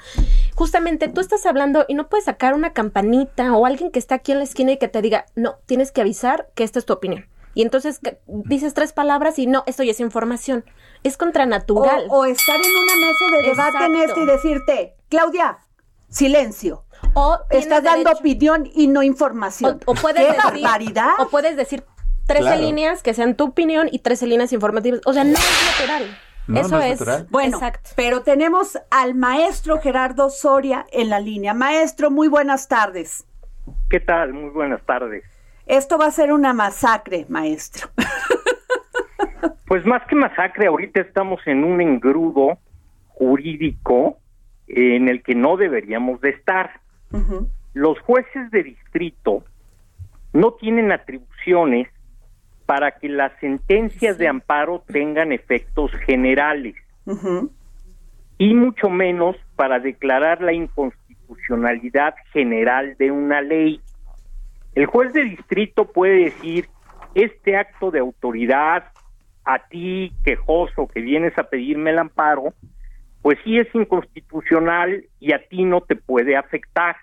Justamente 0.54 1.08
tú 1.08 1.20
estás 1.20 1.44
hablando 1.44 1.84
y 1.88 1.94
no 1.94 2.08
puedes 2.08 2.24
sacar 2.24 2.54
una 2.54 2.72
campanita 2.72 3.54
o 3.54 3.66
alguien 3.66 3.90
que 3.90 3.98
está 3.98 4.16
aquí 4.16 4.32
en 4.32 4.38
la 4.38 4.44
esquina 4.44 4.72
y 4.72 4.78
que 4.78 4.88
te 4.88 5.02
diga, 5.02 5.26
no, 5.34 5.56
tienes 5.66 5.92
que 5.92 6.00
avisar 6.00 6.48
que 6.54 6.64
esta 6.64 6.78
es 6.78 6.86
tu 6.86 6.94
opinión. 6.94 7.26
Y 7.54 7.62
entonces 7.62 8.00
dices 8.26 8.74
tres 8.74 8.92
palabras 8.92 9.38
y 9.38 9.46
no, 9.46 9.62
esto 9.66 9.82
ya 9.82 9.92
es 9.92 10.00
información. 10.00 10.64
Es 11.04 11.16
contranatural. 11.16 12.06
O, 12.08 12.20
o 12.20 12.24
estar 12.24 12.56
en 12.56 12.62
una 12.62 13.06
mesa 13.06 13.36
de 13.36 13.42
debate 13.50 13.84
en 13.84 13.96
esto 13.96 14.20
y 14.22 14.26
decirte, 14.26 14.96
Claudia, 15.08 15.58
silencio. 16.08 16.84
O 17.14 17.38
Estás 17.50 17.82
dando 17.84 18.10
opinión 18.10 18.68
y 18.74 18.88
no 18.88 19.02
información. 19.02 19.80
O, 19.86 19.92
o 19.92 19.94
puedes 19.94 20.22
¡Qué 20.26 20.32
decir, 20.32 20.42
barbaridad! 20.62 21.10
O 21.18 21.28
puedes 21.28 21.56
decir 21.56 21.84
13 22.26 22.42
Claro. 22.42 22.60
líneas 22.62 23.02
que 23.02 23.12
sean 23.14 23.36
tu 23.36 23.44
opinión 23.44 23.88
y 23.92 23.98
13 24.00 24.26
líneas 24.26 24.52
informativas. 24.52 25.00
O 25.04 25.12
sea, 25.12 25.24
no 25.24 25.34
es 25.34 25.78
natural. 25.78 26.18
No, 26.46 26.60
Eso 26.60 26.68
no 26.70 26.80
es 26.82 27.00
es. 27.00 27.30
Bueno, 27.30 27.56
Exacto. 27.58 27.90
pero 27.96 28.22
tenemos 28.22 28.78
al 28.90 29.14
maestro 29.14 29.80
Gerardo 29.80 30.28
Soria 30.30 30.86
en 30.90 31.08
la 31.10 31.20
línea. 31.20 31.54
Maestro, 31.54 32.10
muy 32.10 32.28
buenas 32.28 32.68
tardes. 32.68 33.24
¿Qué 33.88 34.00
tal? 34.00 34.32
Muy 34.34 34.50
buenas 34.50 34.82
tardes. 34.84 35.24
Esto 35.66 35.96
va 35.96 36.06
a 36.06 36.10
ser 36.10 36.32
una 36.32 36.52
masacre, 36.52 37.24
maestro. 37.28 37.88
Pues 39.66 39.84
más 39.86 40.02
que 40.06 40.16
masacre, 40.16 40.66
ahorita 40.66 41.00
estamos 41.00 41.40
en 41.46 41.64
un 41.64 41.80
engrudo 41.80 42.58
jurídico 43.08 44.18
en 44.66 45.08
el 45.08 45.22
que 45.22 45.34
no 45.34 45.56
deberíamos 45.56 46.20
de 46.20 46.30
estar. 46.30 46.80
Los 47.74 47.98
jueces 48.00 48.50
de 48.50 48.62
distrito 48.62 49.44
no 50.32 50.52
tienen 50.52 50.92
atribuciones 50.92 51.88
para 52.66 52.92
que 52.92 53.08
las 53.08 53.32
sentencias 53.40 54.18
de 54.18 54.28
amparo 54.28 54.82
tengan 54.86 55.32
efectos 55.32 55.92
generales 56.06 56.74
y 58.38 58.54
mucho 58.54 58.88
menos 58.88 59.36
para 59.54 59.78
declarar 59.78 60.40
la 60.40 60.52
inconstitucionalidad 60.52 62.14
general 62.32 62.96
de 62.98 63.10
una 63.10 63.40
ley. 63.42 63.80
El 64.74 64.86
juez 64.86 65.12
de 65.12 65.24
distrito 65.24 65.84
puede 65.84 66.24
decir, 66.24 66.68
este 67.14 67.56
acto 67.56 67.90
de 67.92 68.00
autoridad 68.00 68.84
a 69.44 69.58
ti, 69.68 70.12
quejoso, 70.24 70.88
que 70.88 71.00
vienes 71.00 71.36
a 71.38 71.44
pedirme 71.44 71.90
el 71.90 71.98
amparo, 71.98 72.54
pues 73.22 73.38
sí 73.44 73.58
es 73.58 73.72
inconstitucional 73.74 75.04
y 75.20 75.32
a 75.32 75.46
ti 75.48 75.64
no 75.64 75.80
te 75.80 75.96
puede 75.96 76.36
afectar. 76.36 76.96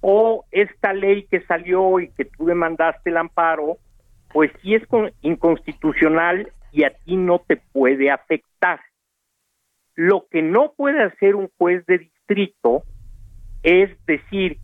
O 0.00 0.44
esta 0.50 0.92
ley 0.92 1.26
que 1.30 1.42
salió 1.42 2.00
y 2.00 2.08
que 2.08 2.24
tú 2.24 2.46
demandaste 2.46 3.10
el 3.10 3.16
amparo, 3.16 3.78
pues 4.32 4.50
sí 4.62 4.74
es 4.74 4.86
con- 4.86 5.12
inconstitucional 5.22 6.52
y 6.72 6.84
a 6.84 6.90
ti 6.90 7.16
no 7.16 7.38
te 7.38 7.56
puede 7.56 8.10
afectar. 8.10 8.80
Lo 9.94 10.26
que 10.30 10.42
no 10.42 10.72
puede 10.76 11.02
hacer 11.02 11.34
un 11.34 11.50
juez 11.58 11.84
de 11.86 11.98
distrito 11.98 12.82
es 13.62 13.90
decir, 14.06 14.58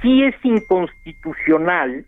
si 0.00 0.22
es 0.22 0.34
inconstitucional 0.44 2.06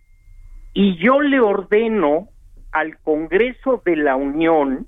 y 0.72 0.96
yo 0.96 1.20
le 1.20 1.40
ordeno 1.40 2.28
al 2.76 2.98
Congreso 2.98 3.80
de 3.86 3.96
la 3.96 4.16
Unión 4.16 4.86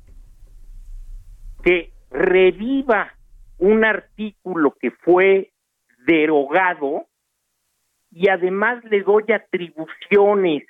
que 1.65 1.91
reviva 2.11 3.15
un 3.57 3.83
artículo 3.83 4.77
que 4.79 4.91
fue 4.91 5.53
derogado 6.05 7.07
y 8.11 8.29
además 8.29 8.85
le 8.85 9.01
doy 9.01 9.25
atribuciones 9.33 10.65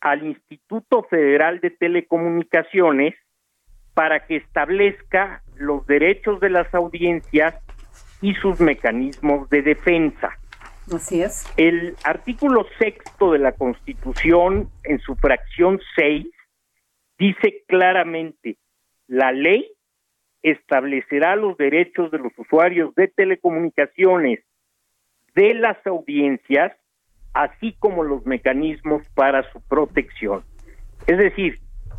al 0.00 0.28
Instituto 0.28 1.02
Federal 1.10 1.58
de 1.58 1.70
Telecomunicaciones 1.70 3.16
para 3.94 4.24
que 4.24 4.36
establezca 4.36 5.42
los 5.56 5.84
derechos 5.88 6.38
de 6.38 6.50
las 6.50 6.72
audiencias 6.72 7.56
y 8.22 8.34
sus 8.34 8.60
mecanismos 8.60 9.50
de 9.50 9.62
defensa. 9.62 10.37
Así 10.94 11.22
es. 11.22 11.46
El 11.56 11.96
artículo 12.04 12.66
sexto 12.78 13.32
de 13.32 13.38
la 13.38 13.52
Constitución, 13.52 14.70
en 14.84 14.98
su 15.00 15.16
fracción 15.16 15.80
6, 15.96 16.26
dice 17.18 17.64
claramente, 17.66 18.56
la 19.06 19.32
ley 19.32 19.70
establecerá 20.42 21.36
los 21.36 21.56
derechos 21.56 22.10
de 22.10 22.18
los 22.18 22.32
usuarios 22.38 22.94
de 22.94 23.08
telecomunicaciones, 23.08 24.40
de 25.34 25.54
las 25.54 25.84
audiencias, 25.86 26.72
así 27.34 27.74
como 27.78 28.02
los 28.02 28.24
mecanismos 28.24 29.02
para 29.14 29.50
su 29.52 29.60
protección. 29.60 30.42
Es 31.06 31.18
decir, 31.18 31.58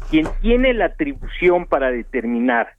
quien 0.09 0.27
tiene 0.41 0.73
la 0.73 0.85
atribución 0.85 1.65
para 1.67 1.91
determinar 1.91 2.73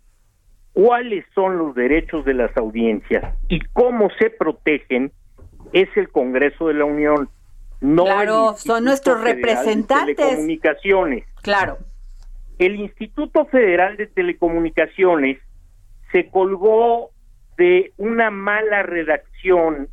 cuáles 0.73 1.25
son 1.35 1.59
los 1.59 1.75
derechos 1.75 2.25
de 2.25 2.35
las 2.35 2.57
audiencias 2.57 3.37
y 3.49 3.61
cómo 3.73 4.09
se 4.19 4.31
protegen 4.31 5.13
es 5.73 5.89
el 5.97 6.09
Congreso 6.11 6.69
de 6.69 6.75
la 6.75 6.85
Unión. 6.85 7.29
no 7.81 8.05
Claro, 8.05 8.55
son 8.57 8.85
nuestros 8.85 9.19
Federal 9.21 9.43
de 9.43 9.47
representantes. 9.47 10.17
Telecomunicaciones. 10.17 11.25
Claro. 11.43 11.79
El 12.59 12.77
Instituto 12.77 13.47
Federal 13.47 13.97
de 13.97 14.07
Telecomunicaciones 14.07 15.39
se 16.13 16.29
colgó 16.29 17.11
de 17.57 17.93
una 17.97 18.31
mala 18.31 18.83
redacción 18.83 19.89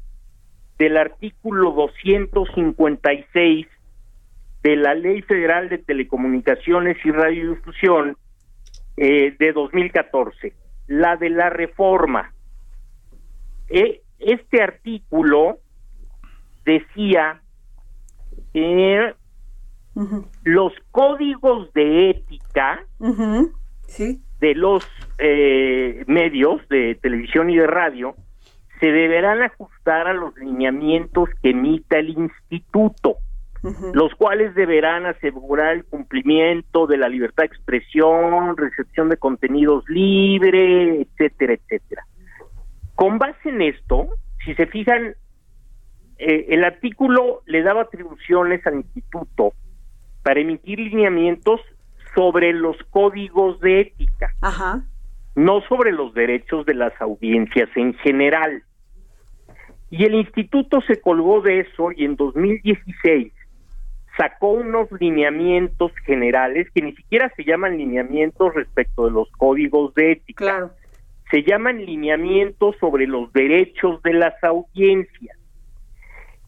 del 0.78 0.98
artículo 0.98 1.72
256 1.72 3.68
de 4.64 4.76
la 4.76 4.94
Ley 4.96 5.22
Federal 5.22 5.70
de 5.70 5.78
Telecomunicaciones 5.78 6.98
y 7.06 7.12
Radiodifusión 7.12 8.18
eh, 8.98 9.36
de 9.38 9.54
2014, 9.54 10.54
la 10.88 11.16
de 11.16 11.30
la 11.30 11.50
reforma. 11.50 12.34
Eh, 13.70 14.02
este 14.20 14.62
artículo 14.62 15.60
decía 16.68 17.42
que 18.54 19.14
los 20.44 20.74
códigos 20.92 21.74
de 21.74 22.12
ética 22.12 22.86
Sí. 23.88 24.20
de 24.40 24.54
los 24.54 24.86
eh, 25.18 26.04
medios 26.08 26.62
de 26.70 26.96
televisión 27.02 27.50
y 27.50 27.58
de 27.58 27.66
radio 27.68 28.16
se 28.80 28.92
deberán 28.92 29.42
ajustar 29.42 30.08
a 30.08 30.14
los 30.14 30.36
lineamientos 30.38 31.30
que 31.42 31.50
emita 31.52 31.98
el 31.98 32.10
instituto, 32.10 33.16
los 33.94 34.14
cuales 34.16 34.54
deberán 34.54 35.06
asegurar 35.08 35.74
el 35.74 35.86
cumplimiento 35.86 36.86
de 36.86 36.98
la 36.98 37.10
libertad 37.10 37.44
de 37.44 37.48
expresión, 37.48 38.56
recepción 38.56 39.10
de 39.10 39.18
contenidos 39.18 39.84
libre, 39.90 41.02
etcétera, 41.02 41.54
etcétera. 41.54 42.06
Con 42.94 43.18
base 43.18 43.50
en 43.50 43.62
esto, 43.62 44.10
si 44.46 44.54
se 44.54 44.68
fijan, 44.68 45.16
eh, 46.20 46.48
el 46.50 46.64
artículo 46.64 47.42
le 47.46 47.62
daba 47.62 47.84
atribuciones 47.84 48.66
al 48.66 48.76
instituto 48.76 49.54
para 50.24 50.40
emitir 50.40 50.80
lineamientos 50.80 51.62
sobre 52.16 52.54
los 52.54 52.76
códigos 52.90 53.60
de 53.60 53.82
ética, 53.82 54.34
Ajá. 54.42 54.84
no 55.36 55.62
sobre 55.62 55.92
los 55.92 56.14
derechos 56.14 56.66
de 56.66 56.74
las 56.74 56.94
audiencias 57.00 57.70
en 57.76 57.94
general. 57.96 58.64
Y 59.90 60.04
el 60.06 60.16
instituto 60.16 60.82
se 60.82 61.00
colgó 61.00 61.42
de 61.42 61.62
eso 61.62 61.92
y 61.96 62.06
en 62.06 62.16
2016 62.16 63.32
sacó 64.18 64.50
unos 64.50 64.92
lineamientos 65.00 65.92
generales 66.06 66.68
que 66.74 66.82
ni 66.82 66.94
siquiera 66.94 67.32
se 67.38 67.44
llaman 67.44 67.78
lineamientos 67.78 68.54
respecto 68.56 69.06
de 69.06 69.12
los 69.12 69.32
códigos 69.34 69.94
de 69.94 70.14
ética. 70.14 70.44
Claro. 70.44 70.72
Se 71.30 71.44
llaman 71.44 71.86
lineamientos 71.86 72.76
sobre 72.80 73.06
los 73.06 73.32
derechos 73.32 74.02
de 74.02 74.14
las 74.14 74.44
audiencias. 74.44 75.37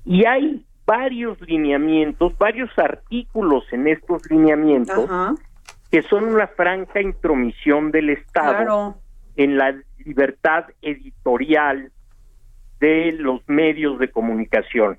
Y 0.09 0.25
hay 0.25 0.65
varios 0.87 1.39
lineamientos, 1.41 2.35
varios 2.39 2.71
artículos 2.79 3.63
en 3.71 3.87
estos 3.87 4.27
lineamientos 4.31 5.05
Ajá. 5.07 5.35
que 5.91 6.01
son 6.01 6.23
una 6.23 6.47
franca 6.47 6.99
intromisión 6.99 7.91
del 7.91 8.09
Estado 8.09 8.55
Claro. 8.55 8.95
en 9.35 9.55
la 9.59 9.75
libertad 10.03 10.65
editorial 10.81 11.91
de 12.79 13.11
los 13.11 13.47
medios 13.47 13.99
de 13.99 14.09
comunicación. 14.09 14.97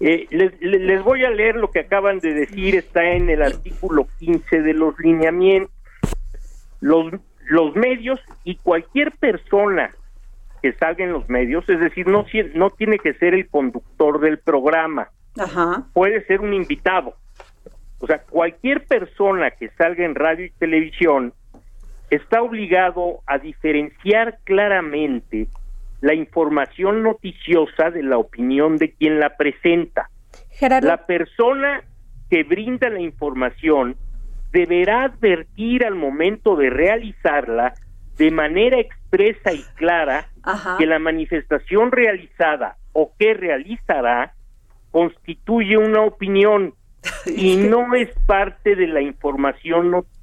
Eh, 0.00 0.26
les, 0.30 0.58
les- 0.62 0.80
les 0.80 1.02
voy 1.04 1.24
a 1.26 1.30
leer 1.30 1.56
lo 1.56 1.70
que 1.70 1.80
acaban 1.80 2.18
de 2.20 2.32
decir, 2.32 2.76
está 2.76 3.04
en 3.04 3.28
el 3.28 3.42
artículo 3.42 4.06
15 4.20 4.62
de 4.62 4.72
los 4.72 4.98
lineamientos. 5.00 5.70
Los, 6.80 7.12
los 7.46 7.74
medios 7.76 8.20
y 8.44 8.56
cualquier 8.56 9.12
persona 9.18 9.90
que 10.62 10.72
salga 10.74 11.04
en 11.04 11.12
los 11.12 11.28
medios, 11.28 11.68
es 11.68 11.80
decir, 11.80 12.06
no, 12.06 12.24
no 12.54 12.70
tiene 12.70 12.98
que 12.98 13.14
ser 13.14 13.34
el 13.34 13.48
conductor 13.48 14.20
del 14.20 14.38
programa, 14.38 15.08
Ajá. 15.38 15.86
puede 15.92 16.24
ser 16.26 16.40
un 16.40 16.54
invitado. 16.54 17.14
O 18.00 18.06
sea, 18.06 18.22
cualquier 18.22 18.86
persona 18.86 19.50
que 19.50 19.70
salga 19.70 20.04
en 20.04 20.14
radio 20.14 20.46
y 20.46 20.50
televisión 20.50 21.32
está 22.10 22.42
obligado 22.42 23.20
a 23.26 23.38
diferenciar 23.38 24.38
claramente 24.44 25.48
la 26.00 26.14
información 26.14 27.02
noticiosa 27.02 27.90
de 27.90 28.02
la 28.02 28.18
opinión 28.18 28.76
de 28.76 28.92
quien 28.92 29.18
la 29.18 29.36
presenta. 29.36 30.08
Gerardo, 30.50 30.86
La 30.86 31.06
persona 31.06 31.82
que 32.30 32.44
brinda 32.44 32.88
la 32.88 33.00
información 33.00 33.96
deberá 34.52 35.04
advertir 35.04 35.84
al 35.84 35.94
momento 35.94 36.56
de 36.56 36.70
realizarla 36.70 37.74
de 38.18 38.30
manera 38.30 38.78
expresa 38.78 39.52
y 39.52 39.62
clara 39.76 40.28
Ajá. 40.42 40.76
que 40.78 40.86
la 40.86 40.98
manifestación 40.98 41.92
realizada 41.92 42.76
o 42.92 43.12
que 43.18 43.34
realizará 43.34 44.34
constituye 44.90 45.76
una 45.76 46.02
opinión 46.02 46.74
y 47.26 47.56
no 47.56 47.94
es 47.94 48.10
parte 48.26 48.74
de 48.74 48.88
la 48.88 49.00
información 49.00 49.92
noticiosa 49.92 50.17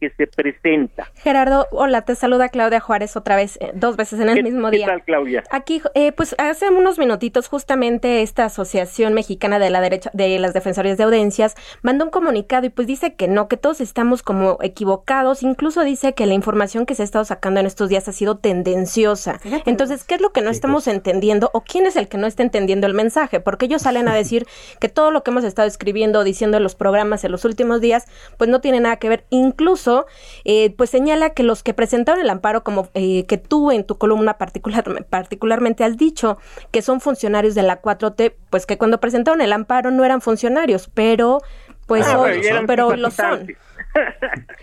que 0.00 0.10
se 0.16 0.26
presenta. 0.26 1.08
Gerardo, 1.16 1.66
hola, 1.70 2.02
te 2.02 2.14
saluda 2.14 2.48
Claudia 2.48 2.80
Juárez 2.80 3.16
otra 3.16 3.36
vez, 3.36 3.56
eh, 3.60 3.70
dos 3.74 3.96
veces 3.96 4.20
en 4.20 4.28
el 4.28 4.36
¿Qué- 4.36 4.42
mismo 4.42 4.70
qué 4.70 4.76
día. 4.78 4.86
tal, 4.86 5.02
Claudia? 5.04 5.44
Aquí, 5.50 5.82
eh, 5.94 6.12
pues 6.12 6.34
hace 6.38 6.68
unos 6.68 6.98
minutitos, 6.98 7.48
justamente 7.48 8.22
esta 8.22 8.44
Asociación 8.44 9.14
Mexicana 9.14 9.58
de 9.58 9.70
la 9.70 9.80
Derecha, 9.80 10.10
de 10.12 10.38
las 10.38 10.52
Defensorías 10.54 10.98
de 10.98 11.04
Audiencias 11.04 11.54
mandó 11.82 12.04
un 12.04 12.10
comunicado 12.10 12.66
y 12.66 12.70
pues 12.70 12.86
dice 12.86 13.14
que 13.14 13.28
no, 13.28 13.48
que 13.48 13.56
todos 13.56 13.80
estamos 13.80 14.22
como 14.22 14.58
equivocados. 14.62 15.42
Incluso 15.42 15.84
dice 15.84 16.14
que 16.14 16.26
la 16.26 16.34
información 16.34 16.86
que 16.86 16.94
se 16.94 17.02
ha 17.02 17.04
estado 17.04 17.24
sacando 17.24 17.60
en 17.60 17.66
estos 17.66 17.88
días 17.88 18.06
ha 18.08 18.12
sido 18.12 18.36
tendenciosa. 18.38 19.40
Entonces, 19.64 20.04
¿qué 20.04 20.16
es 20.16 20.20
lo 20.20 20.30
que 20.32 20.42
no 20.42 20.50
estamos 20.50 20.86
entendiendo 20.86 21.50
o 21.54 21.62
quién 21.62 21.86
es 21.86 21.96
el 21.96 22.08
que 22.08 22.18
no 22.18 22.26
está 22.26 22.42
entendiendo 22.42 22.86
el 22.86 22.94
mensaje? 22.94 23.40
Porque 23.40 23.66
ellos 23.66 23.82
salen 23.82 24.08
a 24.08 24.14
decir 24.22 24.46
que 24.80 24.88
todo 24.88 25.10
lo 25.10 25.22
que 25.22 25.30
hemos 25.30 25.44
estado 25.44 25.66
escribiendo 25.68 26.20
o 26.20 26.24
diciendo 26.24 26.56
en 26.58 26.62
los 26.62 26.74
programas 26.74 27.24
en 27.24 27.32
los 27.32 27.44
últimos 27.44 27.80
días, 27.80 28.06
pues 28.36 28.50
no 28.50 28.60
tiene 28.60 28.80
nada 28.80 28.96
que 28.96 29.08
ver. 29.08 29.24
Incluso, 29.46 30.06
eh, 30.44 30.74
pues 30.76 30.90
señala 30.90 31.30
que 31.30 31.42
los 31.42 31.62
que 31.62 31.72
presentaron 31.74 32.20
el 32.20 32.30
amparo, 32.30 32.62
como 32.64 32.88
eh, 32.94 33.24
que 33.26 33.38
tú 33.38 33.70
en 33.70 33.84
tu 33.84 33.96
columna 33.98 34.38
particular, 34.38 35.06
particularmente 35.08 35.84
has 35.84 35.96
dicho 35.96 36.38
que 36.70 36.82
son 36.82 37.00
funcionarios 37.00 37.54
de 37.54 37.62
la 37.62 37.80
4T, 37.80 38.34
pues 38.50 38.66
que 38.66 38.76
cuando 38.78 38.98
presentaron 39.00 39.40
el 39.40 39.52
amparo 39.52 39.90
no 39.90 40.04
eran 40.04 40.20
funcionarios, 40.20 40.90
pero 40.92 41.40
pues 41.86 42.04
Ah, 42.06 42.18
hoy- 42.18 42.30
pero 42.40 42.46
eran 42.48 42.66
pero 42.66 42.96
lo 42.96 43.10
son. 43.10 43.46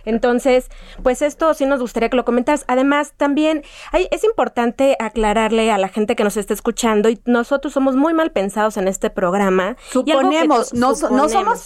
Entonces, 0.05 0.70
pues 1.01 1.22
esto 1.22 1.53
sí 1.53 1.66
nos 1.66 1.80
gustaría 1.80 2.09
que 2.09 2.16
lo 2.18 2.26
comentaras. 2.26 2.66
Además, 2.68 3.14
también 3.18 3.64
hay- 3.91 4.07
es 4.11 4.24
importante 4.24 4.95
aclararle 4.99 5.72
a 5.72 5.78
la 5.78 5.88
gente 5.88 6.16
que 6.16 6.24
nos 6.24 6.38
está 6.38 6.53
escuchando 6.53 7.09
y 7.09 7.20
nosotros 7.26 7.74
somos 7.74 7.95
muy 7.95 8.14
mal 8.14 8.32
pensados 8.32 8.78
en 8.78 8.88
este 8.88 9.09
programa. 9.09 9.78
Suponemos, 9.91 10.74
no, 10.74 10.95
so- 10.95 11.09
no 11.09 11.30
somos 11.30 11.64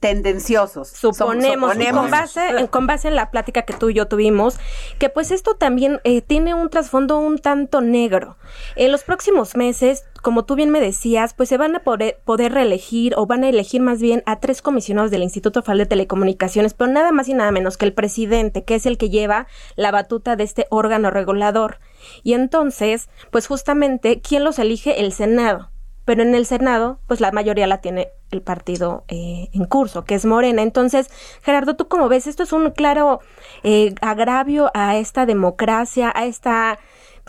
tendenciosos. 0.00 0.88
Suponemos, 0.88 1.74
con 2.02 2.10
base, 2.10 2.48
en, 2.48 2.66
con 2.68 2.86
base 2.86 3.08
en 3.08 3.16
la 3.16 3.30
plática 3.30 3.62
que 3.62 3.72
tú 3.74 3.90
y 3.90 3.94
yo 3.94 4.06
tuvimos, 4.08 4.58
que 4.98 5.08
pues 5.08 5.30
esto 5.30 5.54
también 5.56 6.00
eh, 6.04 6.22
tiene 6.22 6.54
un 6.54 6.70
trasfondo 6.70 7.18
un 7.18 7.38
tanto 7.38 7.80
negro. 7.80 8.36
En 8.76 8.92
los 8.92 9.02
próximos 9.04 9.56
meses, 9.56 10.04
como 10.22 10.44
tú 10.44 10.54
bien 10.54 10.70
me 10.70 10.80
decías, 10.80 11.34
pues 11.34 11.48
se 11.48 11.56
van 11.56 11.74
a 11.76 11.80
poder, 11.80 12.20
poder 12.24 12.52
reelegir 12.52 13.14
o 13.16 13.26
van 13.26 13.44
a 13.44 13.48
elegir 13.48 13.80
más 13.80 14.00
bien 14.00 14.22
a 14.26 14.38
tres 14.40 14.62
comisionados 14.62 15.10
del 15.10 15.22
Instituto 15.22 15.62
Federal 15.62 15.78
de 15.78 15.86
Telecomunicaciones, 15.86 16.74
pero 16.74 16.89
nada 16.92 17.12
más 17.12 17.28
y 17.28 17.34
nada 17.34 17.50
menos 17.50 17.76
que 17.76 17.86
el 17.86 17.94
presidente, 17.94 18.64
que 18.64 18.74
es 18.74 18.86
el 18.86 18.98
que 18.98 19.10
lleva 19.10 19.46
la 19.76 19.90
batuta 19.90 20.36
de 20.36 20.44
este 20.44 20.66
órgano 20.70 21.10
regulador. 21.10 21.78
Y 22.22 22.34
entonces, 22.34 23.08
pues 23.30 23.46
justamente, 23.46 24.20
¿quién 24.20 24.44
los 24.44 24.58
elige? 24.58 25.00
El 25.00 25.12
Senado 25.12 25.70
pero 26.10 26.22
en 26.22 26.34
el 26.34 26.44
Senado, 26.44 26.98
pues 27.06 27.20
la 27.20 27.30
mayoría 27.30 27.68
la 27.68 27.80
tiene 27.80 28.08
el 28.32 28.42
partido 28.42 29.04
eh, 29.06 29.48
en 29.52 29.64
curso, 29.64 30.04
que 30.04 30.16
es 30.16 30.24
Morena. 30.24 30.62
Entonces, 30.62 31.08
Gerardo, 31.42 31.76
¿tú 31.76 31.86
cómo 31.86 32.08
ves? 32.08 32.26
Esto 32.26 32.42
es 32.42 32.52
un 32.52 32.70
claro 32.72 33.20
eh, 33.62 33.94
agravio 34.00 34.72
a 34.74 34.96
esta 34.96 35.24
democracia, 35.24 36.12
a 36.12 36.26
esta... 36.26 36.80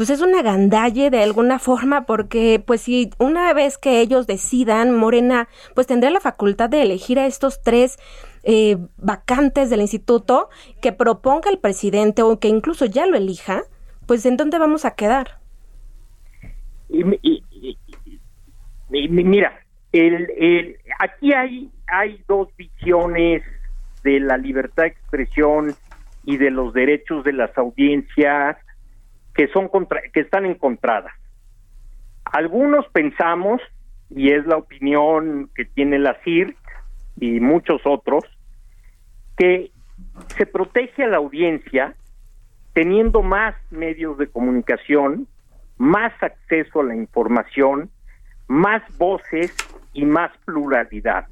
Pues 0.02 0.10
es 0.10 0.22
una 0.22 0.42
gandalle 0.42 1.12
de 1.12 1.22
alguna 1.22 1.60
forma, 1.60 2.08
porque 2.08 2.60
pues 2.66 2.82
si 2.82 3.12
una 3.20 3.54
vez 3.54 3.78
que 3.78 4.02
ellos 4.02 4.26
decidan, 4.26 4.98
Morena, 4.98 5.48
pues 5.76 5.86
tendrá 5.86 6.10
la 6.10 6.20
facultad 6.20 6.72
de 6.72 6.82
elegir 6.82 7.20
a 7.20 7.28
estos 7.28 7.62
tres 7.62 8.00
eh, 8.42 8.78
vacantes 8.98 9.70
del 9.70 9.80
instituto 9.82 10.50
que 10.82 10.92
proponga 10.92 11.52
el 11.52 11.60
presidente 11.60 12.24
o 12.24 12.40
que 12.40 12.48
incluso 12.48 12.86
ya 12.86 13.06
lo 13.06 13.16
elija, 13.16 13.62
pues 14.08 14.26
¿en 14.26 14.38
dónde 14.38 14.58
vamos 14.58 14.86
a 14.86 14.96
quedar? 14.96 15.38
Y, 16.90 17.04
y- 17.22 17.44
y- 17.52 19.08
mira, 19.08 19.54
el, 19.92 20.32
el- 20.36 20.78
aquí 20.98 21.32
hay, 21.32 21.70
hay 21.86 22.24
dos 22.28 22.48
visiones 22.58 23.44
de 24.04 24.20
la 24.20 24.38
libertad 24.38 24.82
de 24.82 24.90
expresión 24.90 25.76
y 26.26 26.38
de 26.38 26.50
los 26.50 26.74
derechos 26.74 27.24
de 27.24 27.34
las 27.34 27.56
audiencias 27.56 28.58
que 29.34 29.48
son 29.50 29.68
contra, 29.68 30.02
que 30.14 30.22
están 30.22 30.46
encontradas. 30.46 31.14
Algunos 32.26 32.88
pensamos, 32.90 33.62
y 34.10 34.32
es 34.32 34.46
la 34.46 34.58
opinión 34.58 35.50
que 35.56 35.66
tiene 35.66 36.00
la 36.00 36.18
CIR 36.24 36.56
y 37.20 37.40
muchos 37.40 37.82
otros, 37.86 38.24
que 39.38 39.72
se 40.36 40.46
protege 40.46 41.04
a 41.04 41.08
la 41.08 41.18
audiencia 41.18 41.96
teniendo 42.74 43.22
más 43.22 43.56
medios 43.70 44.18
de 44.18 44.28
comunicación, 44.28 45.28
más 45.78 46.14
acceso 46.22 46.82
a 46.82 46.86
la 46.86 46.96
información, 46.96 47.90
más 48.48 48.82
voces 48.98 49.54
y 49.94 50.06
más 50.06 50.32
pluralidad. 50.46 51.28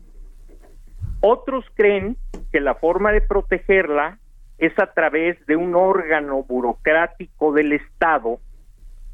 Otros 1.21 1.65
creen 1.75 2.17
que 2.51 2.59
la 2.59 2.75
forma 2.75 3.11
de 3.11 3.21
protegerla 3.21 4.19
es 4.59 4.77
a 4.77 4.93
través 4.93 5.43
de 5.47 5.55
un 5.55 5.75
órgano 5.75 6.43
burocrático 6.43 7.53
del 7.53 7.73
Estado 7.73 8.39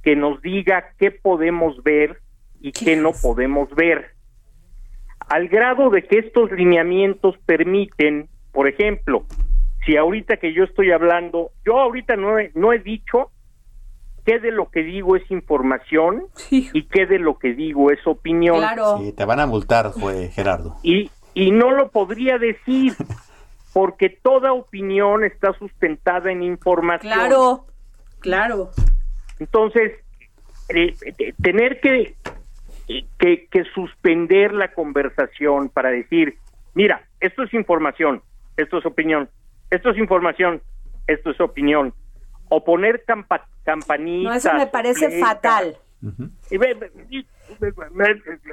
que 0.04 0.16
nos 0.16 0.42
diga 0.42 0.94
qué 0.98 1.12
podemos 1.12 1.82
ver 1.84 2.20
y 2.60 2.72
qué 2.72 2.96
no 2.96 3.12
podemos 3.14 3.74
ver. 3.76 4.16
Al 5.20 5.48
grado 5.48 5.90
de 5.90 6.04
que 6.04 6.20
estos 6.20 6.52
lineamientos 6.52 7.36
permiten, 7.46 8.28
por 8.52 8.68
ejemplo, 8.68 9.26
si 9.86 9.98
ahorita 9.98 10.38
que 10.38 10.54
yo 10.54 10.64
estoy 10.64 10.92
hablando, 10.92 11.52
yo 11.66 11.80
ahorita 11.80 12.16
no 12.16 12.40
he, 12.40 12.52
no 12.56 12.74
he 12.74 12.80
dicho 12.80 13.32
qué 14.26 14.40
de 14.40 14.52
lo 14.52 14.70
que 14.70 14.82
digo 14.82 15.16
es 15.16 15.30
información 15.30 16.26
y 16.50 16.84
qué 16.88 17.06
de 17.06 17.20
lo 17.20 17.38
que 17.38 17.54
digo 17.54 17.92
es 17.92 18.00
opinión. 18.08 18.64
Sí, 19.00 19.14
te 19.14 19.26
van 19.26 19.40
a 19.40 19.46
multar, 19.46 19.92
fue 19.92 20.30
Gerardo. 20.30 20.78
Y, 20.82 21.12
y 21.36 21.52
no 21.52 21.72
lo 21.72 21.90
podría 21.90 22.40
decir 22.40 22.94
porque 23.76 24.08
toda 24.10 24.54
opinión 24.54 25.26
está 25.26 25.52
sustentada 25.60 26.32
en 26.32 26.44
información. 26.44 27.12
Claro, 27.12 27.66
claro. 28.22 28.72
Entonces, 29.38 29.92
eh, 30.70 30.96
eh, 31.20 31.34
tener 31.42 31.82
que, 31.82 32.16
que, 33.20 33.48
que 33.48 33.64
suspender 33.74 34.54
la 34.54 34.74
conversación 34.74 35.68
para 35.68 35.90
decir, 35.90 36.38
mira, 36.74 37.06
esto 37.20 37.44
es 37.44 37.54
información, 37.54 38.22
esto 38.56 38.78
es 38.78 38.86
opinión, 38.86 39.30
esto 39.70 39.90
es 39.90 39.98
información, 39.98 40.62
esto 41.06 41.32
es 41.32 41.42
opinión. 41.42 41.94
O 42.48 42.64
poner 42.64 43.04
campa 43.04 43.46
campanitas. 43.66 44.32
No, 44.46 44.52
eso 44.52 44.54
me 44.54 44.68
parece 44.68 45.20
fatal. 45.20 45.76
Y 46.50 47.18
y- 47.18 47.28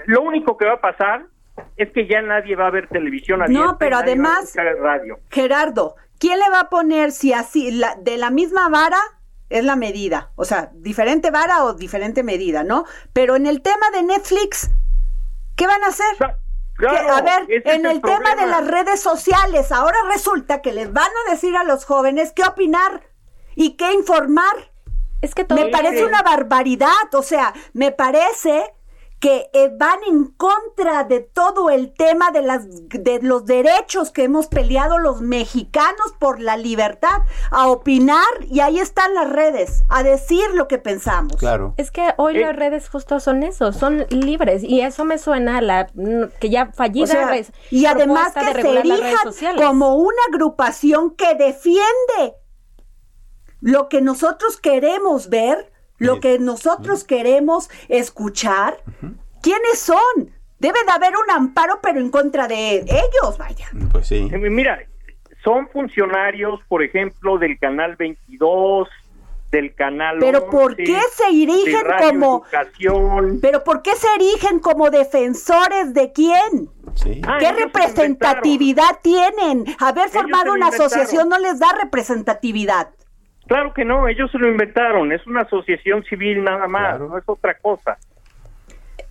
lo 0.07 0.23
único 0.23 0.57
que 0.57 0.65
va 0.65 0.73
a 0.73 0.81
pasar 0.81 1.27
es 1.77 1.93
que 1.93 2.07
ya 2.07 2.23
nadie 2.23 2.57
va 2.57 2.67
a 2.67 2.71
ver 2.71 2.89
televisión 2.89 3.43
abierta 3.43 3.67
No, 3.67 3.79
pero 3.79 3.97
además- 3.97 4.55
radio. 4.81 5.19
Gerardo, 5.31 5.97
¿quién 6.19 6.39
le 6.39 6.49
va 6.51 6.61
a 6.61 6.69
poner 6.71 7.13
si 7.13 7.33
así, 7.33 7.71
la- 7.71 7.97
de 8.01 8.17
la 8.17 8.31
misma 8.31 8.69
vara 8.69 8.99
es 9.51 9.65
la 9.65 9.77
medida? 9.77 10.31
O 10.37 10.45
sea, 10.45 10.71
diferente 10.75 11.31
vara 11.31 11.65
o 11.65 11.75
diferente 11.75 12.23
medida, 12.23 12.65
¿no? 12.65 12.85
Pero 13.13 13.37
en 13.37 13.47
el 13.47 13.61
tema 13.63 13.91
de 13.93 14.03
Netflix, 14.03 14.71
¿qué 15.57 15.67
van 15.67 15.83
a 15.85 15.89
hacer? 15.89 16.17
claro, 16.17 16.39
Que, 16.79 17.11
a 17.11 17.21
ver, 17.21 17.63
en 17.67 17.87
el 17.87 17.93
el 17.93 18.01
tema 18.03 18.35
de 18.35 18.47
las 18.47 18.67
redes 18.67 19.01
sociales, 19.01 19.71
ahora 19.73 19.97
resulta 20.11 20.63
que 20.63 20.73
les 20.73 20.93
van 20.93 21.11
a 21.27 21.31
decir 21.31 21.57
a 21.57 21.65
los 21.65 21.85
jóvenes 21.85 22.33
qué 22.33 22.43
opinar 22.45 23.03
y 23.55 23.77
qué 23.77 23.93
informar. 23.93 24.73
Es 25.21 25.35
que 25.35 25.47
me 25.55 25.67
parece 25.67 26.05
una 26.05 26.23
barbaridad, 26.23 27.15
o 27.15 27.23
sea, 27.23 27.53
me 27.75 27.93
parece 27.93 28.65
que 29.23 29.49
eh, 29.53 29.71
van 29.79 30.01
en 30.09 30.25
contra 30.33 31.05
de 31.05 31.21
todo 31.21 31.71
el 31.71 31.95
tema 31.95 32.33
de 32.33 32.43
las 32.43 32.67
de 32.89 33.21
los 33.23 33.47
derechos 33.47 34.11
que 34.11 34.25
hemos 34.25 34.49
peleado 34.49 34.99
los 34.99 35.21
mexicanos 35.21 36.13
por 36.19 36.41
la 36.41 36.57
libertad 36.57 37.21
a 37.53 37.69
opinar 37.69 38.27
y 38.51 38.59
ahí 38.59 38.81
están 38.81 39.15
las 39.15 39.31
redes 39.31 39.85
a 39.89 40.03
decir 40.03 40.43
lo 40.55 40.67
que 40.67 40.79
pensamos. 40.79 41.37
Claro. 41.37 41.73
Es 41.77 41.93
que 41.93 42.13
hoy 42.17 42.37
las 42.39 42.57
redes 42.57 42.89
justo 42.89 43.21
son 43.21 43.45
eso, 43.45 43.73
son 43.73 44.07
libres 44.11 44.65
y 44.65 44.81
eso 44.81 45.05
me 45.05 45.19
suena 45.19 45.59
a 45.59 45.61
la 45.61 45.87
mm, 45.95 46.25
que 46.41 46.51
ya 46.51 46.73
fallida 46.73 47.05
O 47.05 47.07
sea, 47.07 47.29
res- 47.31 47.53
y 47.71 47.87
además 47.87 48.35
que 48.35 48.53
de 48.55 48.61
se 48.63 48.79
erijan 48.81 49.57
como 49.57 49.95
una 49.95 50.19
agrupación 50.33 51.15
que 51.15 51.37
defiende 51.37 52.35
lo 53.61 53.89
que 53.89 54.03
nosotros 54.03 54.57
queremos 54.57 55.29
ver, 55.29 55.72
lo 56.03 56.21
que 56.21 56.39
nosotros 56.39 57.05
queremos 57.05 57.71
escuchar. 57.89 58.83
¿Quiénes 59.43 59.79
son? 59.79 60.31
Debe 60.59 60.79
de 60.87 60.93
haber 60.93 61.13
un 61.17 61.31
amparo, 61.31 61.81
pero 61.83 61.99
en 61.99 62.11
contra 62.11 62.47
de 62.47 62.77
ellos, 62.77 63.37
vaya. 63.39 63.69
Pues 63.91 64.07
sí. 64.07 64.29
Eh, 64.33 64.39
Mira, 64.39 64.79
son 65.43 65.69
funcionarios, 65.69 66.61
por 66.69 66.83
ejemplo, 66.85 67.39
del 67.39 67.59
canal 67.59 67.97
22, 67.97 68.89
del 69.51 69.75
canal 69.75 70.19
Pero 70.21 70.49
¿por 70.49 70.71
11, 70.73 70.85
qué 70.85 71.01
se 71.15 71.25
de 71.31 71.43
erigen 71.43 71.83
como 72.01 72.45
Educación. 72.47 73.39
pero 73.43 73.63
por 73.65 73.83
qué 73.83 73.95
se 73.97 74.07
erigen 74.15 74.61
como 74.61 74.91
defensores 74.91 75.93
de 75.93 76.13
quién? 76.13 76.71
Ah, 77.27 77.39
¿Qué 77.39 77.53
representatividad 77.53 79.01
tienen? 79.03 79.65
Haber 79.79 80.05
Ellos 80.09 80.15
formado 80.15 80.53
una 80.55 80.69
asociación 80.69 81.29
no 81.29 81.39
les 81.39 81.59
da 81.59 81.73
representatividad. 81.73 82.91
Claro 83.47 83.73
que 83.75 83.85
no, 83.85 84.09
ellos 84.09 84.31
se 84.31 84.39
lo 84.39 84.49
inventaron, 84.49 85.13
es 85.13 85.27
una 85.27 85.43
asociación 85.43 86.05
civil 86.05 86.45
nada 86.45 86.69
más, 86.69 87.01
no 87.01 87.19
es 87.19 87.25
otra 87.27 87.55
cosa. 87.59 87.99